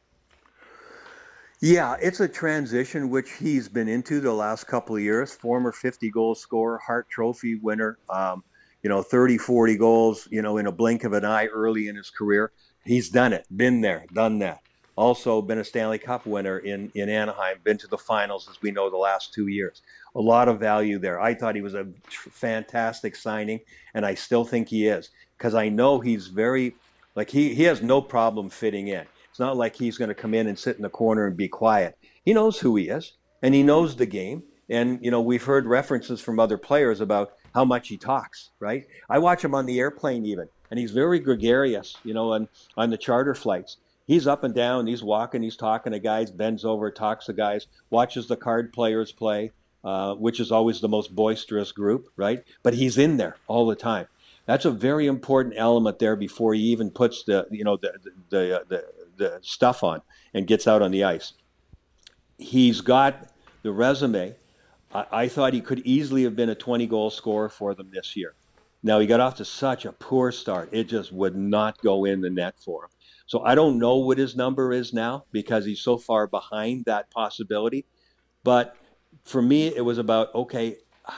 Yeah, 1.62 1.98
it's 2.02 2.22
a 2.22 2.28
transition 2.28 3.10
which 3.10 3.34
he's 3.34 3.68
been 3.68 3.90
into 3.90 4.22
the 4.22 4.32
last 4.32 4.66
couple 4.66 4.96
of 4.96 5.02
years. 5.02 5.34
Former 5.34 5.74
50 5.74 6.10
goal 6.10 6.34
scorer, 6.34 6.78
Hart 6.78 7.10
Trophy 7.10 7.56
winner, 7.56 7.98
um, 8.10 8.44
you 8.82 8.90
know, 8.90 9.02
30, 9.02 9.38
40 9.38 9.76
goals, 9.76 10.28
you 10.32 10.42
know, 10.42 10.58
in 10.58 10.68
a 10.68 10.72
blink 10.72 11.04
of 11.04 11.12
an 11.12 11.26
eye 11.26 11.48
early 11.48 11.90
in 11.90 11.98
his 11.98 12.10
career. 12.10 12.54
He's 12.86 13.10
done 13.10 13.34
it, 13.34 13.46
been 13.56 13.82
there, 13.82 14.06
done 14.14 14.40
that. 14.40 14.62
Also, 15.00 15.42
been 15.42 15.60
a 15.60 15.64
Stanley 15.64 15.98
Cup 15.98 16.26
winner 16.26 16.60
in, 16.60 16.92
in 16.94 17.08
Anaheim, 17.08 17.60
been 17.64 17.78
to 17.78 17.88
the 17.88 17.98
finals, 17.98 18.50
as 18.52 18.62
we 18.62 18.70
know, 18.70 18.90
the 18.90 18.98
last 18.98 19.34
two 19.34 19.48
years. 19.48 19.82
A 20.16 20.20
lot 20.20 20.50
of 20.50 20.60
value 20.60 21.00
there. 21.00 21.22
I 21.22 21.34
thought 21.34 21.56
he 21.56 21.62
was 21.62 21.74
a 21.74 21.88
fantastic 22.10 23.16
signing, 23.16 23.62
and 23.94 24.06
I 24.06 24.14
still 24.16 24.44
think 24.44 24.68
he 24.68 24.88
is 24.88 25.10
because 25.38 25.56
I 25.56 25.70
know 25.70 26.02
he's 26.02 26.28
very, 26.28 26.76
like, 27.16 27.30
he, 27.30 27.56
he 27.56 27.64
has 27.64 27.82
no 27.82 28.02
problem 28.02 28.50
fitting 28.50 28.90
in. 28.90 29.06
It's 29.30 29.40
not 29.40 29.56
like 29.56 29.78
he's 29.78 29.98
going 29.98 30.10
to 30.10 30.14
come 30.14 30.34
in 30.34 30.48
and 30.48 30.60
sit 30.60 30.76
in 30.76 30.82
the 30.82 30.90
corner 30.90 31.28
and 31.28 31.38
be 31.38 31.48
quiet. 31.48 31.98
He 32.26 32.34
knows 32.34 32.60
who 32.60 32.76
he 32.76 32.90
is, 32.90 33.14
and 33.42 33.56
he 33.56 33.64
knows 33.64 33.96
the 33.96 34.06
game. 34.06 34.44
And, 34.68 35.00
you 35.02 35.12
know, 35.12 35.22
we've 35.22 35.46
heard 35.46 35.66
references 35.66 36.20
from 36.20 36.42
other 36.42 36.58
players 36.58 37.00
about 37.00 37.32
how 37.56 37.64
much 37.64 37.88
he 37.88 37.96
talks, 37.96 38.50
right? 38.60 38.86
I 39.10 39.20
watch 39.20 39.46
him 39.46 39.56
on 39.56 39.66
the 39.66 39.80
airplane 39.80 40.26
even 40.26 40.50
and 40.70 40.80
he's 40.80 40.92
very 40.92 41.20
gregarious, 41.20 41.98
you 42.04 42.14
know, 42.14 42.34
on, 42.34 42.48
on 42.78 42.90
the 42.90 42.98
charter 42.98 43.34
flights. 43.34 43.78
He's 44.10 44.26
up 44.26 44.44
and 44.44 44.56
down, 44.56 44.88
he's 44.88 45.04
walking, 45.04 45.44
he's 45.44 45.56
talking 45.56 45.94
to 45.94 46.00
guys, 46.00 46.32
bends 46.32 46.66
over, 46.66 46.90
talks 46.90 47.28
to 47.28 47.34
guys, 47.34 47.68
watches 47.92 48.28
the 48.28 48.36
card 48.36 48.74
players 48.74 49.12
play, 49.12 49.52
uh, 49.84 50.16
which 50.16 50.40
is 50.40 50.52
always 50.52 50.82
the 50.82 50.88
most 50.88 51.14
boisterous 51.14 51.72
group, 51.72 52.08
right? 52.16 52.44
But 52.64 52.74
he's 52.74 52.98
in 52.98 53.18
there 53.18 53.36
all 53.46 53.68
the 53.68 53.76
time. 53.76 54.08
That's 54.48 54.66
a 54.66 54.72
very 54.72 55.06
important 55.06 55.54
element 55.58 56.00
there 56.00 56.16
before 56.16 56.56
he 56.56 56.62
even 56.62 56.90
puts 56.90 57.22
the, 57.22 57.46
you 57.52 57.64
know, 57.64 57.78
the, 57.78 58.00
the, 58.32 58.66
the, 58.68 58.86
the, 59.18 59.40
stuff 59.44 59.84
on 59.84 60.02
and 60.34 60.48
gets 60.48 60.68
out 60.68 60.82
on 60.82 60.90
the 60.90 61.04
ice. 61.04 61.34
He's 62.40 62.82
got 62.82 63.30
the 63.62 63.72
resume. 63.72 64.34
I, 64.92 65.06
I 65.12 65.28
thought 65.28 65.54
he 65.54 65.62
could 65.62 65.84
easily 65.86 66.24
have 66.24 66.36
been 66.36 66.50
a 66.50 66.56
20 66.56 66.88
goal 66.88 67.12
scorer 67.12 67.48
for 67.48 67.76
them 67.76 67.92
this 67.94 68.16
year. 68.16 68.34
Now 68.82 69.00
he 69.00 69.08
got 69.08 69.20
off 69.20 69.36
to 69.36 69.46
such 69.46 69.86
a 69.86 69.92
poor 69.92 70.32
start; 70.32 70.70
it 70.72 70.86
just 70.86 71.12
would 71.12 71.36
not 71.36 71.82
go 71.82 72.06
in 72.06 72.22
the 72.22 72.30
net 72.30 72.56
for 72.64 72.86
him. 72.86 72.90
So 73.26 73.44
I 73.44 73.54
don't 73.54 73.78
know 73.78 73.98
what 73.98 74.18
his 74.18 74.36
number 74.36 74.72
is 74.72 74.94
now 74.94 75.26
because 75.32 75.66
he's 75.66 75.82
so 75.82 75.98
far 75.98 76.26
behind 76.26 76.86
that 76.86 77.12
possibility. 77.12 77.86
But 78.44 78.76
for 79.24 79.42
me, 79.42 79.68
it 79.68 79.86
was 79.86 79.98
about 79.98 80.34
okay, 80.34 80.78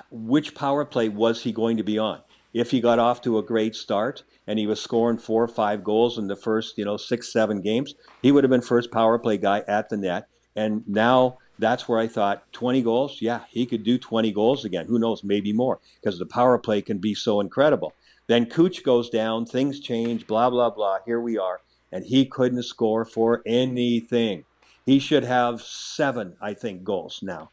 which 0.10 0.56
power 0.56 0.86
play 0.86 1.10
was 1.10 1.44
he 1.44 1.52
going 1.52 1.78
to 1.78 1.84
be 1.84 1.98
on? 1.98 2.22
If 2.54 2.72
he 2.72 2.82
got 2.82 3.00
off 3.00 3.22
to 3.22 3.38
a 3.38 3.44
great 3.44 3.76
start 3.76 4.24
and 4.46 4.60
he 4.60 4.68
was 4.68 4.82
scoring 4.82 5.18
four 5.18 5.44
or 5.44 5.48
five 5.48 5.84
goals 5.84 6.18
in 6.18 6.28
the 6.28 6.36
first, 6.36 6.78
you 6.78 6.84
know, 6.84 6.98
six, 6.98 7.32
seven 7.32 7.62
games, 7.62 7.96
he 8.22 8.32
would 8.32 8.44
have 8.44 8.52
been 8.52 8.62
first 8.62 8.92
power 8.92 9.18
play 9.18 9.38
guy 9.38 9.64
at 9.68 9.90
the 9.90 9.98
net. 9.98 10.28
And 10.56 10.84
now 10.88 11.38
that's 11.62 11.88
where 11.88 12.00
I 12.00 12.08
thought 12.08 12.52
20 12.52 12.82
goals, 12.82 13.22
yeah, 13.22 13.42
he 13.50 13.66
could 13.66 13.84
do 13.84 13.98
20 13.98 14.32
goals 14.32 14.66
again. 14.66 14.88
Who 14.88 15.00
knows, 15.00 15.24
maybe 15.24 15.54
more, 15.54 15.80
because 16.02 16.20
the 16.20 16.26
power 16.26 16.58
play 16.58 16.82
can 16.82 16.98
be 16.98 17.14
so 17.14 17.40
incredible. 17.40 17.94
Then 18.28 18.48
Cooch 18.48 18.84
goes 18.84 19.10
down, 19.10 19.46
things 19.46 19.80
change, 19.80 20.28
blah, 20.28 20.50
blah, 20.50 20.72
blah. 20.72 21.00
Here 21.06 21.20
we 21.20 21.38
are. 21.38 21.62
And 21.92 22.06
he 22.06 22.26
couldn't 22.26 22.64
score 22.64 23.06
for 23.06 23.42
anything. 23.46 24.46
He 24.86 25.00
should 25.00 25.24
have 25.24 25.62
seven, 25.62 26.36
I 26.42 26.54
think, 26.54 26.84
goals 26.84 27.20
now. 27.22 27.52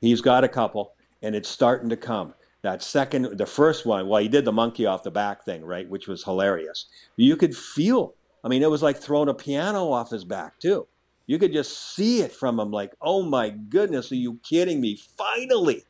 He's 0.00 0.20
got 0.20 0.44
a 0.44 0.48
couple, 0.48 0.92
and 1.22 1.34
it's 1.34 1.48
starting 1.48 1.88
to 1.88 1.96
come. 1.96 2.34
That 2.62 2.82
second, 2.82 3.38
the 3.38 3.46
first 3.46 3.86
one, 3.86 4.08
well, 4.08 4.22
he 4.22 4.28
did 4.28 4.44
the 4.44 4.52
monkey 4.52 4.86
off 4.86 5.02
the 5.02 5.10
back 5.10 5.44
thing, 5.44 5.64
right, 5.64 5.88
which 5.88 6.06
was 6.06 6.24
hilarious. 6.24 6.86
You 7.16 7.36
could 7.36 7.56
feel, 7.56 8.14
I 8.44 8.48
mean, 8.48 8.62
it 8.62 8.70
was 8.70 8.82
like 8.82 8.98
throwing 8.98 9.28
a 9.28 9.34
piano 9.34 9.90
off 9.90 10.10
his 10.10 10.24
back, 10.24 10.58
too. 10.60 10.86
You 11.28 11.38
could 11.38 11.52
just 11.52 11.94
see 11.94 12.22
it 12.22 12.32
from 12.32 12.58
him 12.58 12.70
like, 12.70 12.94
oh 13.02 13.22
my 13.22 13.50
goodness, 13.50 14.10
are 14.10 14.16
you 14.16 14.40
kidding 14.42 14.80
me? 14.80 14.96
Finally. 14.96 15.84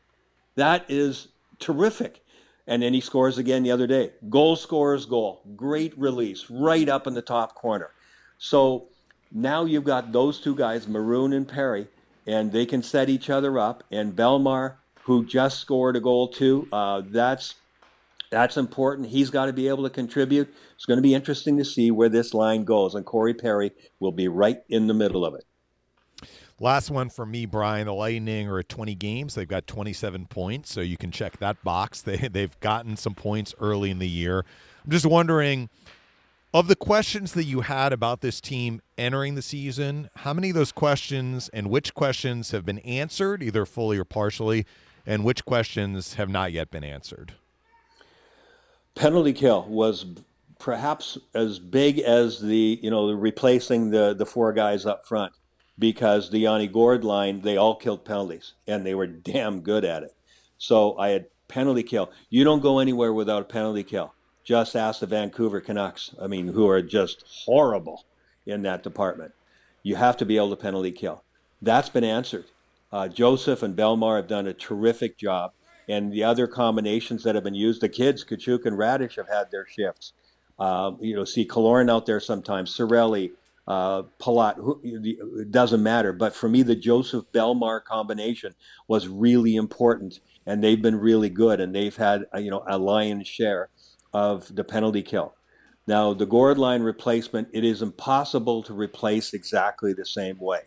That 0.56 0.84
is 0.88 1.28
terrific. 1.60 2.24
And 2.66 2.82
then 2.82 2.92
he 2.92 3.00
scores 3.00 3.38
again 3.38 3.62
the 3.62 3.70
other 3.70 3.86
day. 3.86 4.10
Goal 4.28 4.56
scorer's 4.56 5.06
goal. 5.06 5.42
Great 5.54 5.96
release, 5.96 6.50
right 6.50 6.88
up 6.88 7.06
in 7.06 7.14
the 7.14 7.22
top 7.22 7.54
corner. 7.54 7.92
So 8.36 8.88
now 9.30 9.64
you've 9.64 9.84
got 9.84 10.10
those 10.10 10.40
two 10.40 10.56
guys, 10.56 10.88
Maroon 10.88 11.32
and 11.32 11.46
Perry, 11.46 11.86
and 12.26 12.50
they 12.50 12.66
can 12.66 12.82
set 12.82 13.08
each 13.08 13.30
other 13.30 13.60
up. 13.60 13.84
And 13.92 14.16
Bellemare, 14.16 14.74
who 15.02 15.24
just 15.24 15.60
scored 15.60 15.94
a 15.94 16.00
goal 16.00 16.26
too, 16.26 16.66
uh, 16.72 17.02
that's 17.06 17.54
that's 18.30 18.56
important. 18.56 19.08
He's 19.08 19.30
got 19.30 19.46
to 19.46 19.52
be 19.52 19.68
able 19.68 19.84
to 19.84 19.90
contribute. 19.90 20.52
It's 20.74 20.84
going 20.84 20.98
to 20.98 21.02
be 21.02 21.14
interesting 21.14 21.56
to 21.58 21.64
see 21.64 21.90
where 21.90 22.08
this 22.08 22.34
line 22.34 22.64
goes, 22.64 22.94
and 22.94 23.04
Corey 23.04 23.34
Perry 23.34 23.72
will 24.00 24.12
be 24.12 24.28
right 24.28 24.58
in 24.68 24.86
the 24.86 24.94
middle 24.94 25.24
of 25.24 25.34
it. 25.34 25.44
Last 26.60 26.90
one 26.90 27.08
for 27.08 27.24
me, 27.24 27.46
Brian. 27.46 27.86
The 27.86 27.94
Lightning 27.94 28.48
are 28.48 28.58
at 28.58 28.68
20 28.68 28.96
games. 28.96 29.36
They've 29.36 29.46
got 29.46 29.68
27 29.68 30.26
points, 30.26 30.72
so 30.72 30.80
you 30.80 30.96
can 30.96 31.12
check 31.12 31.38
that 31.38 31.62
box. 31.62 32.02
They 32.08 32.16
they've 32.16 32.58
gotten 32.60 32.96
some 32.96 33.14
points 33.14 33.54
early 33.60 33.90
in 33.90 33.98
the 34.00 34.08
year. 34.08 34.44
I'm 34.84 34.90
just 34.90 35.06
wondering, 35.06 35.68
of 36.52 36.66
the 36.66 36.76
questions 36.76 37.32
that 37.34 37.44
you 37.44 37.60
had 37.60 37.92
about 37.92 38.22
this 38.22 38.40
team 38.40 38.80
entering 38.96 39.34
the 39.34 39.42
season, 39.42 40.10
how 40.16 40.32
many 40.32 40.50
of 40.50 40.56
those 40.56 40.72
questions 40.72 41.48
and 41.50 41.70
which 41.70 41.94
questions 41.94 42.50
have 42.50 42.64
been 42.64 42.78
answered, 42.80 43.42
either 43.42 43.64
fully 43.64 43.98
or 43.98 44.04
partially, 44.04 44.66
and 45.06 45.24
which 45.24 45.44
questions 45.44 46.14
have 46.14 46.28
not 46.28 46.52
yet 46.52 46.70
been 46.70 46.84
answered? 46.84 47.34
Penalty 48.98 49.32
kill 49.32 49.64
was 49.68 50.06
perhaps 50.58 51.16
as 51.32 51.60
big 51.60 52.00
as 52.00 52.40
the 52.40 52.80
you 52.82 52.90
know 52.90 53.12
replacing 53.12 53.90
the 53.90 54.12
the 54.12 54.26
four 54.26 54.52
guys 54.52 54.84
up 54.84 55.06
front 55.06 55.32
because 55.78 56.30
the 56.30 56.40
Yanni 56.40 56.66
Gourde 56.66 57.04
line, 57.04 57.42
they 57.42 57.56
all 57.56 57.76
killed 57.76 58.04
penalties 58.04 58.54
and 58.66 58.84
they 58.84 58.96
were 58.96 59.06
damn 59.06 59.60
good 59.60 59.84
at 59.84 60.02
it. 60.02 60.16
So 60.58 60.98
I 60.98 61.10
had 61.10 61.26
penalty 61.46 61.84
kill. 61.84 62.10
You 62.28 62.42
don't 62.42 62.60
go 62.60 62.80
anywhere 62.80 63.12
without 63.12 63.42
a 63.42 63.44
penalty 63.46 63.84
kill. 63.84 64.14
Just 64.42 64.74
ask 64.74 64.98
the 64.98 65.06
Vancouver 65.06 65.60
Canucks, 65.60 66.14
I 66.20 66.26
mean, 66.26 66.48
who 66.48 66.68
are 66.68 66.82
just 66.82 67.24
horrible 67.44 68.04
in 68.46 68.62
that 68.62 68.82
department. 68.82 69.32
You 69.84 69.94
have 69.94 70.16
to 70.16 70.24
be 70.24 70.36
able 70.36 70.50
to 70.50 70.56
penalty 70.56 70.90
kill. 70.90 71.22
That's 71.62 71.88
been 71.88 72.02
answered. 72.02 72.46
Uh, 72.90 73.06
Joseph 73.06 73.62
and 73.62 73.76
Bellemare 73.76 74.16
have 74.16 74.26
done 74.26 74.48
a 74.48 74.52
terrific 74.52 75.18
job. 75.18 75.52
And 75.88 76.12
the 76.12 76.24
other 76.24 76.46
combinations 76.46 77.22
that 77.24 77.34
have 77.34 77.44
been 77.44 77.54
used, 77.54 77.80
the 77.80 77.88
kids, 77.88 78.24
Katchouk 78.24 78.66
and 78.66 78.76
Raddysh, 78.76 79.16
have 79.16 79.28
had 79.28 79.50
their 79.50 79.66
shifts. 79.66 80.12
Uh, 80.58 80.92
you 81.00 81.14
know, 81.14 81.24
see 81.24 81.46
Killorn 81.46 81.90
out 81.90 82.06
there 82.06 82.20
sometimes, 82.20 82.76
Cirelli, 82.76 83.30
uh, 83.66 84.02
Palat, 84.18 84.56
who, 84.56 84.80
it 84.82 85.50
doesn't 85.52 85.82
matter. 85.82 86.12
But 86.12 86.34
for 86.34 86.48
me, 86.48 86.62
the 86.62 86.74
Joseph 86.74 87.26
Bellemare 87.32 87.84
combination 87.84 88.54
was 88.88 89.06
really 89.08 89.56
important, 89.56 90.20
and 90.46 90.64
they've 90.64 90.80
been 90.80 90.96
really 90.96 91.30
good, 91.30 91.60
and 91.60 91.74
they've 91.74 91.96
had 91.96 92.26
uh, 92.34 92.38
you 92.38 92.50
know 92.50 92.64
a 92.66 92.76
lion's 92.78 93.28
share 93.28 93.68
of 94.12 94.54
the 94.54 94.64
penalty 94.64 95.02
kill. 95.02 95.34
Now, 95.86 96.12
the 96.12 96.26
Gourde 96.26 96.58
line 96.58 96.82
replacement, 96.82 97.48
it 97.52 97.64
is 97.64 97.80
impossible 97.80 98.62
to 98.64 98.74
replace 98.74 99.32
exactly 99.32 99.92
the 99.92 100.04
same 100.04 100.38
way 100.38 100.62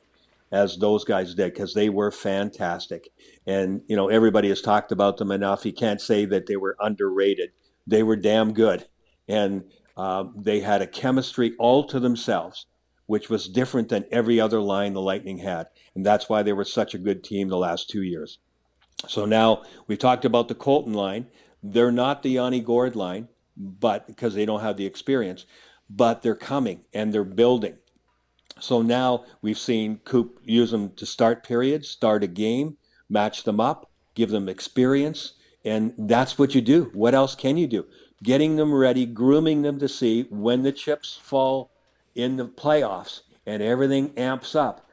as 0.51 0.77
those 0.77 1.03
guys 1.03 1.35
did 1.35 1.53
because 1.53 1.73
they 1.73 1.89
were 1.89 2.11
fantastic. 2.11 3.09
And, 3.45 3.81
you 3.87 3.95
know, 3.95 4.09
everybody 4.09 4.49
has 4.49 4.61
talked 4.61 4.91
about 4.91 5.17
them 5.17 5.31
enough. 5.31 5.65
You 5.65 5.73
can't 5.73 6.01
say 6.01 6.25
that 6.25 6.47
they 6.47 6.57
were 6.57 6.75
underrated. 6.79 7.51
They 7.87 8.03
were 8.03 8.15
damn 8.15 8.53
good. 8.53 8.87
And 9.27 9.63
uh, 9.95 10.25
they 10.35 10.59
had 10.59 10.81
a 10.81 10.87
chemistry 10.87 11.53
all 11.57 11.85
to 11.85 11.99
themselves 11.99 12.65
which 13.11 13.29
was 13.29 13.49
different 13.49 13.89
than 13.89 14.05
every 14.09 14.39
other 14.39 14.61
line 14.61 14.93
the 14.93 15.01
Lightning 15.01 15.39
had. 15.39 15.67
And 15.93 16.05
that's 16.05 16.29
why 16.29 16.43
they 16.43 16.53
were 16.53 16.63
such 16.63 16.93
a 16.93 16.97
good 16.97 17.25
team 17.25 17.49
the 17.49 17.57
last 17.57 17.89
two 17.89 18.03
years. 18.03 18.39
So 19.05 19.25
now 19.25 19.63
we've 19.85 19.99
talked 19.99 20.23
about 20.23 20.47
the 20.47 20.55
Colton 20.55 20.93
line. 20.93 21.27
They're 21.61 21.91
not 21.91 22.23
the 22.23 22.29
Yanni 22.29 22.61
Gourde 22.61 22.95
line, 22.95 23.27
but 23.57 24.07
because 24.07 24.33
they 24.33 24.45
don't 24.45 24.61
have 24.61 24.77
the 24.77 24.85
experience, 24.85 25.45
but 25.89 26.21
they're 26.21 26.35
coming 26.35 26.85
and 26.93 27.13
they're 27.13 27.25
building. 27.25 27.79
So 28.61 28.83
now 28.83 29.25
we've 29.41 29.57
seen 29.57 30.01
Coop 30.05 30.39
use 30.43 30.69
them 30.69 30.91
to 30.91 31.05
start 31.05 31.43
periods, 31.43 31.89
start 31.89 32.23
a 32.23 32.27
game, 32.27 32.77
match 33.09 33.43
them 33.43 33.59
up, 33.59 33.89
give 34.13 34.29
them 34.29 34.47
experience, 34.47 35.33
and 35.65 35.93
that's 35.97 36.37
what 36.37 36.53
you 36.53 36.61
do. 36.61 36.91
What 36.93 37.15
else 37.15 37.33
can 37.33 37.57
you 37.57 37.65
do? 37.65 37.85
Getting 38.21 38.57
them 38.57 38.71
ready, 38.71 39.07
grooming 39.07 39.63
them 39.63 39.79
to 39.79 39.87
see 39.87 40.27
when 40.29 40.61
the 40.61 40.71
chips 40.71 41.19
fall 41.21 41.71
in 42.13 42.37
the 42.37 42.47
playoffs 42.47 43.21
and 43.47 43.63
everything 43.63 44.15
amps 44.15 44.53
up. 44.53 44.87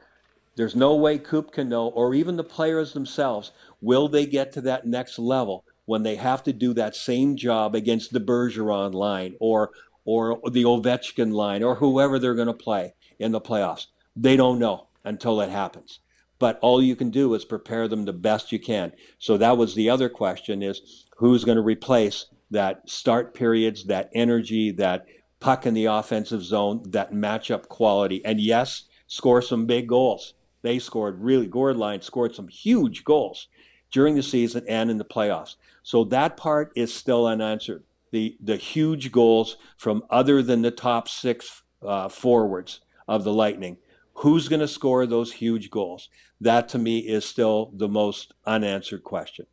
There's 0.55 0.75
no 0.75 0.95
way 0.95 1.19
Coop 1.19 1.51
can 1.51 1.69
know, 1.69 1.89
or 1.89 2.15
even 2.15 2.37
the 2.37 2.43
players 2.43 2.93
themselves, 2.93 3.51
will 3.81 4.09
they 4.09 4.25
get 4.25 4.51
to 4.53 4.61
that 4.61 4.87
next 4.87 5.19
level 5.19 5.63
when 5.85 6.01
they 6.01 6.15
have 6.15 6.43
to 6.43 6.53
do 6.53 6.73
that 6.73 6.95
same 6.95 7.35
job 7.35 7.75
against 7.75 8.13
the 8.13 8.19
Bergeron 8.19 8.93
line 8.93 9.35
or 9.39 9.71
or 10.05 10.39
the 10.49 10.63
Ovechkin 10.63 11.31
line 11.31 11.61
or 11.61 11.75
whoever 11.75 12.17
they're 12.17 12.33
going 12.33 12.47
to 12.47 12.53
play 12.53 12.93
in 13.19 13.31
the 13.31 13.41
playoffs. 13.41 13.87
They 14.15 14.35
don't 14.35 14.59
know 14.59 14.87
until 15.03 15.41
it 15.41 15.49
happens. 15.49 15.99
But 16.39 16.57
all 16.61 16.81
you 16.81 16.95
can 16.95 17.09
do 17.09 17.33
is 17.33 17.43
prepare 17.43 17.87
them 17.87 18.05
the 18.05 18.13
best 18.13 18.51
you 18.51 18.59
can. 18.59 18.93
So 19.17 19.37
that 19.37 19.57
was 19.57 19.75
the 19.75 19.89
other 19.89 20.07
question 20.07 20.63
is 20.63 21.05
who's 21.17 21.43
going 21.43 21.57
to 21.57 21.61
replace 21.61 22.27
that 22.49 22.89
start 22.89 23.33
periods, 23.33 23.85
that 23.85 24.09
energy, 24.13 24.71
that 24.71 25.05
puck 25.39 25.65
in 25.65 25.73
the 25.73 25.85
offensive 25.85 26.43
zone, 26.43 26.83
that 26.87 27.11
matchup 27.11 27.67
quality, 27.67 28.23
and 28.25 28.39
yes, 28.39 28.85
score 29.07 29.41
some 29.41 29.65
big 29.65 29.87
goals. 29.87 30.33
They 30.61 30.79
scored 30.79 31.19
really, 31.19 31.47
Gourde 31.47 31.77
line 31.77 32.01
scored 32.01 32.35
some 32.35 32.47
huge 32.47 33.03
goals 33.03 33.47
during 33.91 34.15
the 34.15 34.23
season 34.23 34.63
and 34.67 34.89
in 34.89 34.97
the 34.97 35.05
playoffs. 35.05 35.55
So 35.83 36.03
that 36.05 36.37
part 36.37 36.71
is 36.75 36.93
still 36.93 37.25
unanswered. 37.25 37.83
The, 38.11 38.37
the 38.41 38.57
huge 38.57 39.11
goals 39.11 39.57
from 39.77 40.03
other 40.09 40.41
than 40.41 40.61
the 40.61 40.71
top 40.71 41.07
six 41.07 41.63
uh, 41.81 42.09
forwards 42.09 42.81
of 43.09 43.25
the 43.25 43.33
Lightning. 43.33 43.77
Who's 44.13 44.47
going 44.47 44.59
to 44.59 44.67
score 44.67 45.05
those 45.05 45.33
huge 45.33 45.69
goals? 45.69 46.09
That 46.39 46.69
to 46.69 46.77
me 46.77 46.99
is 46.99 47.25
still 47.25 47.71
the 47.73 47.89
most 47.89 48.33
unanswered 48.45 49.03
question. 49.03 49.47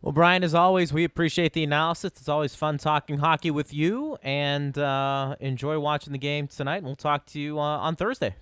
Well, 0.00 0.12
Brian, 0.12 0.42
as 0.42 0.54
always, 0.54 0.92
we 0.92 1.04
appreciate 1.04 1.52
the 1.52 1.62
analysis. 1.62 2.12
It's 2.16 2.28
always 2.28 2.56
fun 2.56 2.78
talking 2.78 3.18
hockey 3.18 3.52
with 3.52 3.72
you, 3.72 4.16
and 4.22 4.76
uh, 4.76 5.36
enjoy 5.38 5.78
watching 5.78 6.12
the 6.12 6.18
game 6.18 6.48
tonight. 6.48 6.78
And 6.78 6.86
we'll 6.86 6.96
talk 6.96 7.26
to 7.26 7.40
you 7.40 7.60
uh, 7.60 7.62
on 7.78 7.94
Thursday. 7.94 8.34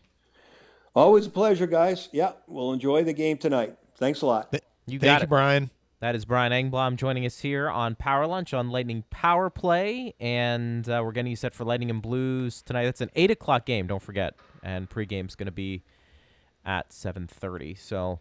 Always 0.95 1.27
a 1.27 1.31
pleasure, 1.31 1.67
guys. 1.67 2.09
Yeah, 2.13 2.33
we'll 2.47 2.73
enjoy 2.73 3.05
the 3.05 3.13
game 3.13 3.37
tonight. 3.37 3.77
Thanks 3.97 4.23
a 4.23 4.27
lot. 4.27 4.55
You 4.87 4.99
Thank 4.99 5.03
got 5.03 5.21
you, 5.21 5.25
it. 5.25 5.29
Brian. 5.29 5.71
That 6.01 6.15
is 6.15 6.25
Brian 6.25 6.51
Engblom 6.51 6.97
joining 6.97 7.27
us 7.27 7.41
here 7.41 7.69
on 7.69 7.95
Power 7.95 8.27
Lunch 8.27 8.55
on 8.55 8.71
Lightning 8.71 9.05
Power 9.11 9.51
Play, 9.51 10.15
and 10.19 10.89
uh, 10.89 11.03
we're 11.05 11.13
getting 11.13 11.29
you 11.29 11.37
set 11.37 11.55
for 11.55 11.65
Lightning 11.65 11.91
and 11.91 12.01
Blues 12.01 12.63
tonight. 12.63 12.87
That's 12.87 13.03
an 13.03 13.11
eight 13.17 13.31
o'clock 13.31 13.67
game. 13.67 13.87
Don't 13.87 14.01
forget, 14.01 14.35
and 14.63 14.89
pregame's 14.89 15.35
going 15.35 15.47
to 15.47 15.53
be 15.53 15.83
at 16.65 16.93
seven 16.93 17.27
thirty. 17.27 17.75
So. 17.75 18.21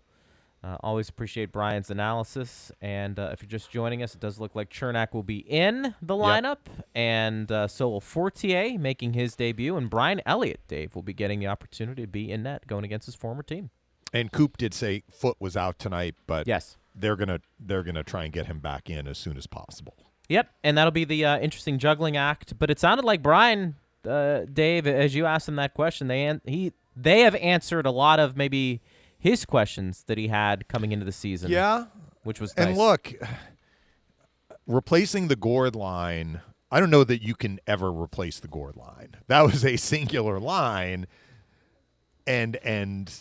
Uh, 0.62 0.76
always 0.82 1.08
appreciate 1.08 1.54
Brian's 1.54 1.90
analysis. 1.90 2.70
And 2.82 3.18
uh, 3.18 3.30
if 3.32 3.42
you're 3.42 3.48
just 3.48 3.72
joining 3.72 4.04
us, 4.04 4.14
it 4.14 4.20
does 4.20 4.42
look 4.42 4.56
like 4.56 4.70
Cernak 4.70 5.14
will 5.14 5.24
be 5.24 5.38
in 5.38 5.96
the 6.02 6.16
lineup, 6.16 6.58
and 6.94 7.50
uh, 7.50 7.70
so 7.70 7.88
will 7.88 8.02
Fortier 8.02 8.78
making 8.78 9.14
his 9.14 9.38
debut, 9.38 9.78
and 9.78 9.90
Brian 9.90 10.20
Elliott, 10.26 10.60
Dave, 10.68 10.96
will 10.96 11.02
be 11.02 11.14
getting 11.14 11.40
the 11.40 11.48
opportunity 11.48 12.02
to 12.02 12.10
be 12.10 12.30
in 12.30 12.44
net 12.44 12.68
going 12.68 12.84
against 12.84 13.06
his 13.06 13.16
former 13.16 13.42
team. 13.42 13.70
And 14.12 14.34
Coop 14.34 14.58
did 14.58 14.74
say 14.74 15.04
Foote 15.10 15.38
was 15.40 15.56
out 15.56 15.80
tonight, 15.80 16.16
but 16.28 16.46
Yes. 16.46 16.76
They're 17.00 17.16
gonna 17.16 17.40
they're 17.60 17.84
gonna 17.84 18.04
try 18.04 18.24
and 18.26 18.34
get 18.34 18.48
him 18.48 18.60
back 18.60 18.90
in 18.90 19.08
as 19.08 19.18
soon 19.18 19.38
as 19.38 19.48
possible. 19.48 19.96
Yep, 20.28 20.50
and 20.64 20.78
that'll 20.78 20.92
be 20.92 21.06
the 21.06 21.26
uh, 21.26 21.40
interesting 21.40 21.80
juggling 21.80 22.16
act. 22.16 22.60
But 22.60 22.70
it 22.70 22.80
sounded 22.80 23.04
like 23.04 23.24
Brian, 23.24 23.76
uh, 24.08 24.42
Dave, 24.52 24.86
as 24.86 25.16
you 25.16 25.26
asked 25.26 25.48
him 25.48 25.56
that 25.56 25.74
question, 25.74 26.08
they 26.08 26.26
an- 26.26 26.42
he 26.46 26.74
they 26.96 27.22
have 27.22 27.36
answered 27.36 27.86
a 27.86 27.92
lot 27.92 28.20
of 28.20 28.38
maybe 28.38 28.82
his 29.18 29.46
questions 29.46 30.04
that 30.08 30.18
he 30.18 30.28
had 30.28 30.68
coming 30.68 30.92
into 30.92 31.06
the 31.06 31.12
season. 31.12 31.50
Yeah, 31.52 31.86
which 32.24 32.40
was 32.40 32.54
and 32.56 32.72
nice. 32.72 32.78
look, 32.78 33.14
replacing 34.68 35.28
the 35.28 35.36
Gourde 35.36 35.76
line. 35.76 36.42
I 36.72 36.80
don't 36.80 36.92
know 36.92 37.04
that 37.04 37.24
you 37.24 37.34
can 37.34 37.60
ever 37.66 37.92
replace 37.92 38.40
the 38.40 38.48
Gourde 38.48 38.78
line. 38.78 39.16
That 39.28 39.42
was 39.42 39.66
a 39.66 39.76
singular 39.78 40.40
line, 40.40 41.08
and 42.28 42.56
and 42.58 43.12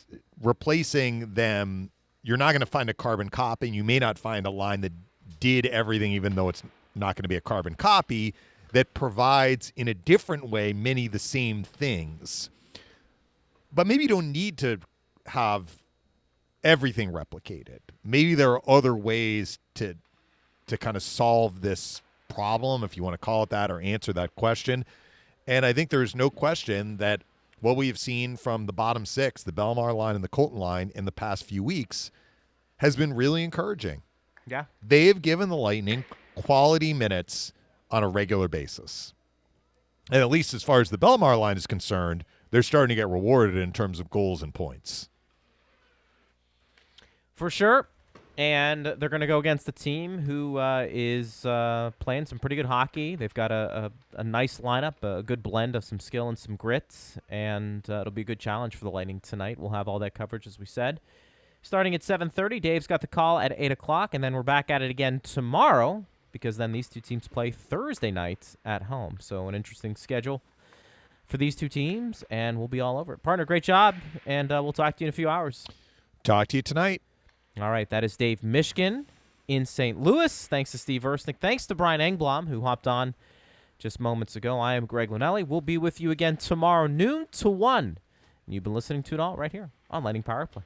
replacing 0.42 1.34
them, 1.34 1.90
you're 2.22 2.36
not 2.36 2.52
going 2.52 2.60
to 2.60 2.66
find 2.66 2.90
a 2.90 2.94
carbon 2.94 3.28
copy. 3.28 3.66
And 3.66 3.76
you 3.76 3.84
may 3.84 3.98
not 3.98 4.18
find 4.18 4.46
a 4.46 4.50
line 4.50 4.80
that 4.82 4.92
did 5.40 5.66
everything, 5.66 6.12
even 6.12 6.34
though 6.34 6.48
it's 6.48 6.62
not 6.94 7.16
going 7.16 7.22
to 7.22 7.28
be 7.28 7.36
a 7.36 7.40
carbon 7.40 7.74
copy 7.74 8.34
that 8.72 8.92
provides 8.94 9.72
in 9.76 9.88
a 9.88 9.94
different 9.94 10.48
way 10.48 10.72
many 10.72 11.08
the 11.08 11.18
same 11.18 11.62
things. 11.62 12.50
But 13.72 13.86
maybe 13.86 14.02
you 14.02 14.08
don't 14.08 14.32
need 14.32 14.58
to 14.58 14.78
have 15.26 15.78
everything 16.64 17.12
replicated. 17.12 17.80
Maybe 18.04 18.34
there 18.34 18.52
are 18.52 18.62
other 18.68 18.94
ways 18.94 19.58
to 19.74 19.94
to 20.66 20.76
kind 20.76 20.98
of 20.98 21.02
solve 21.02 21.62
this 21.62 22.02
problem, 22.28 22.84
if 22.84 22.94
you 22.94 23.02
want 23.02 23.14
to 23.14 23.18
call 23.18 23.42
it 23.42 23.48
that, 23.48 23.70
or 23.70 23.80
answer 23.80 24.12
that 24.12 24.34
question. 24.36 24.84
And 25.46 25.64
I 25.64 25.72
think 25.72 25.88
there's 25.88 26.14
no 26.14 26.28
question 26.28 26.98
that 26.98 27.22
what 27.60 27.76
we 27.76 27.88
have 27.88 27.98
seen 27.98 28.36
from 28.36 28.66
the 28.66 28.72
bottom 28.72 29.04
six, 29.04 29.42
the 29.42 29.52
Bellemare 29.52 29.94
line 29.94 30.14
and 30.14 30.24
the 30.24 30.28
Colton 30.28 30.58
line 30.58 30.92
in 30.94 31.04
the 31.04 31.12
past 31.12 31.44
few 31.44 31.62
weeks, 31.62 32.10
has 32.78 32.96
been 32.96 33.12
really 33.12 33.42
encouraging. 33.42 34.02
Yeah. 34.46 34.64
They 34.82 35.06
have 35.06 35.22
given 35.22 35.48
the 35.48 35.56
Lightning 35.56 36.04
quality 36.34 36.94
minutes 36.94 37.52
on 37.90 38.02
a 38.02 38.08
regular 38.08 38.48
basis. 38.48 39.14
And 40.10 40.22
at 40.22 40.30
least 40.30 40.54
as 40.54 40.62
far 40.62 40.80
as 40.80 40.90
the 40.90 40.98
Bellemare 40.98 41.38
line 41.38 41.56
is 41.56 41.66
concerned, 41.66 42.24
they're 42.50 42.62
starting 42.62 42.94
to 42.96 43.00
get 43.00 43.08
rewarded 43.08 43.56
in 43.56 43.72
terms 43.72 44.00
of 44.00 44.10
goals 44.10 44.42
and 44.42 44.54
points. 44.54 45.08
For 47.34 47.50
sure. 47.50 47.88
And 48.38 48.86
they're 48.86 49.08
going 49.08 49.20
to 49.20 49.26
go 49.26 49.38
against 49.38 49.66
the 49.66 49.72
team 49.72 50.20
who 50.20 50.58
uh, 50.58 50.86
is 50.88 51.44
uh, 51.44 51.90
playing 51.98 52.24
some 52.24 52.38
pretty 52.38 52.54
good 52.54 52.66
hockey. 52.66 53.16
They've 53.16 53.34
got 53.34 53.50
a, 53.50 53.90
a, 54.14 54.20
a, 54.20 54.24
nice 54.24 54.60
lineup, 54.60 55.02
a 55.02 55.24
good 55.24 55.42
blend 55.42 55.74
of 55.74 55.82
some 55.82 55.98
skill 55.98 56.28
and 56.28 56.38
some 56.38 56.54
grit, 56.54 57.16
and 57.28 57.84
uh, 57.90 58.02
it'll 58.02 58.12
be 58.12 58.20
a 58.20 58.24
good 58.24 58.38
challenge 58.38 58.76
for 58.76 58.84
the 58.84 58.92
Lightning 58.92 59.18
tonight. 59.18 59.58
We'll 59.58 59.72
have 59.72 59.88
all 59.88 59.98
that 59.98 60.14
coverage, 60.14 60.46
as 60.46 60.56
we 60.56 60.66
said. 60.66 61.00
Starting 61.62 61.96
at 61.96 62.02
7.30, 62.02 62.62
Dave's 62.62 62.86
got 62.86 63.00
the 63.00 63.08
call 63.08 63.40
at 63.40 63.52
8 63.56 63.72
o'clock, 63.72 64.14
and 64.14 64.22
then 64.22 64.32
we're 64.34 64.44
back 64.44 64.70
at 64.70 64.82
it 64.82 64.90
again 64.90 65.18
tomorrow 65.18 66.06
because 66.30 66.58
then 66.58 66.70
these 66.70 66.88
two 66.88 67.00
teams 67.00 67.26
play 67.26 67.50
Thursday 67.50 68.12
nights 68.12 68.56
at 68.64 68.82
home. 68.82 69.16
So 69.18 69.48
an 69.48 69.56
interesting 69.56 69.96
schedule 69.96 70.42
for 71.26 71.38
these 71.38 71.56
two 71.56 71.68
teams, 71.68 72.22
and 72.30 72.56
we'll 72.56 72.68
be 72.68 72.80
all 72.80 72.98
over 72.98 73.14
it. 73.14 73.22
Partner, 73.24 73.44
great 73.44 73.64
job, 73.64 73.96
and 74.24 74.52
uh, 74.52 74.60
we'll 74.62 74.72
talk 74.72 74.96
to 74.98 75.04
you 75.04 75.08
in 75.08 75.08
a 75.08 75.12
few 75.12 75.28
hours. 75.28 75.66
Talk 76.22 76.46
to 76.48 76.56
you 76.58 76.62
tonight. 76.62 77.02
All 77.60 77.70
right, 77.70 77.90
that 77.90 78.04
is 78.04 78.16
Dave 78.16 78.40
Mishkin 78.40 79.06
in 79.48 79.66
St. 79.66 80.00
Louis. 80.00 80.46
Thanks 80.46 80.70
to 80.70 80.78
Steve 80.78 81.02
Versnick. 81.02 81.38
Thanks 81.40 81.66
to 81.66 81.74
Brian 81.74 82.00
Engblom, 82.00 82.46
who 82.46 82.60
hopped 82.60 82.86
on 82.86 83.14
just 83.78 83.98
moments 83.98 84.36
ago. 84.36 84.60
I 84.60 84.74
am 84.74 84.86
Greg 84.86 85.10
Linelli. 85.10 85.46
We'll 85.46 85.60
be 85.60 85.76
with 85.76 86.00
you 86.00 86.12
again 86.12 86.36
tomorrow, 86.36 86.86
noon 86.86 87.26
to 87.32 87.48
1. 87.48 87.84
And 87.84 88.54
you've 88.54 88.62
been 88.62 88.74
listening 88.74 89.02
to 89.04 89.14
it 89.14 89.20
all 89.20 89.36
right 89.36 89.50
here 89.50 89.70
on 89.90 90.04
Lightning 90.04 90.22
Power 90.22 90.46
Play. 90.46 90.62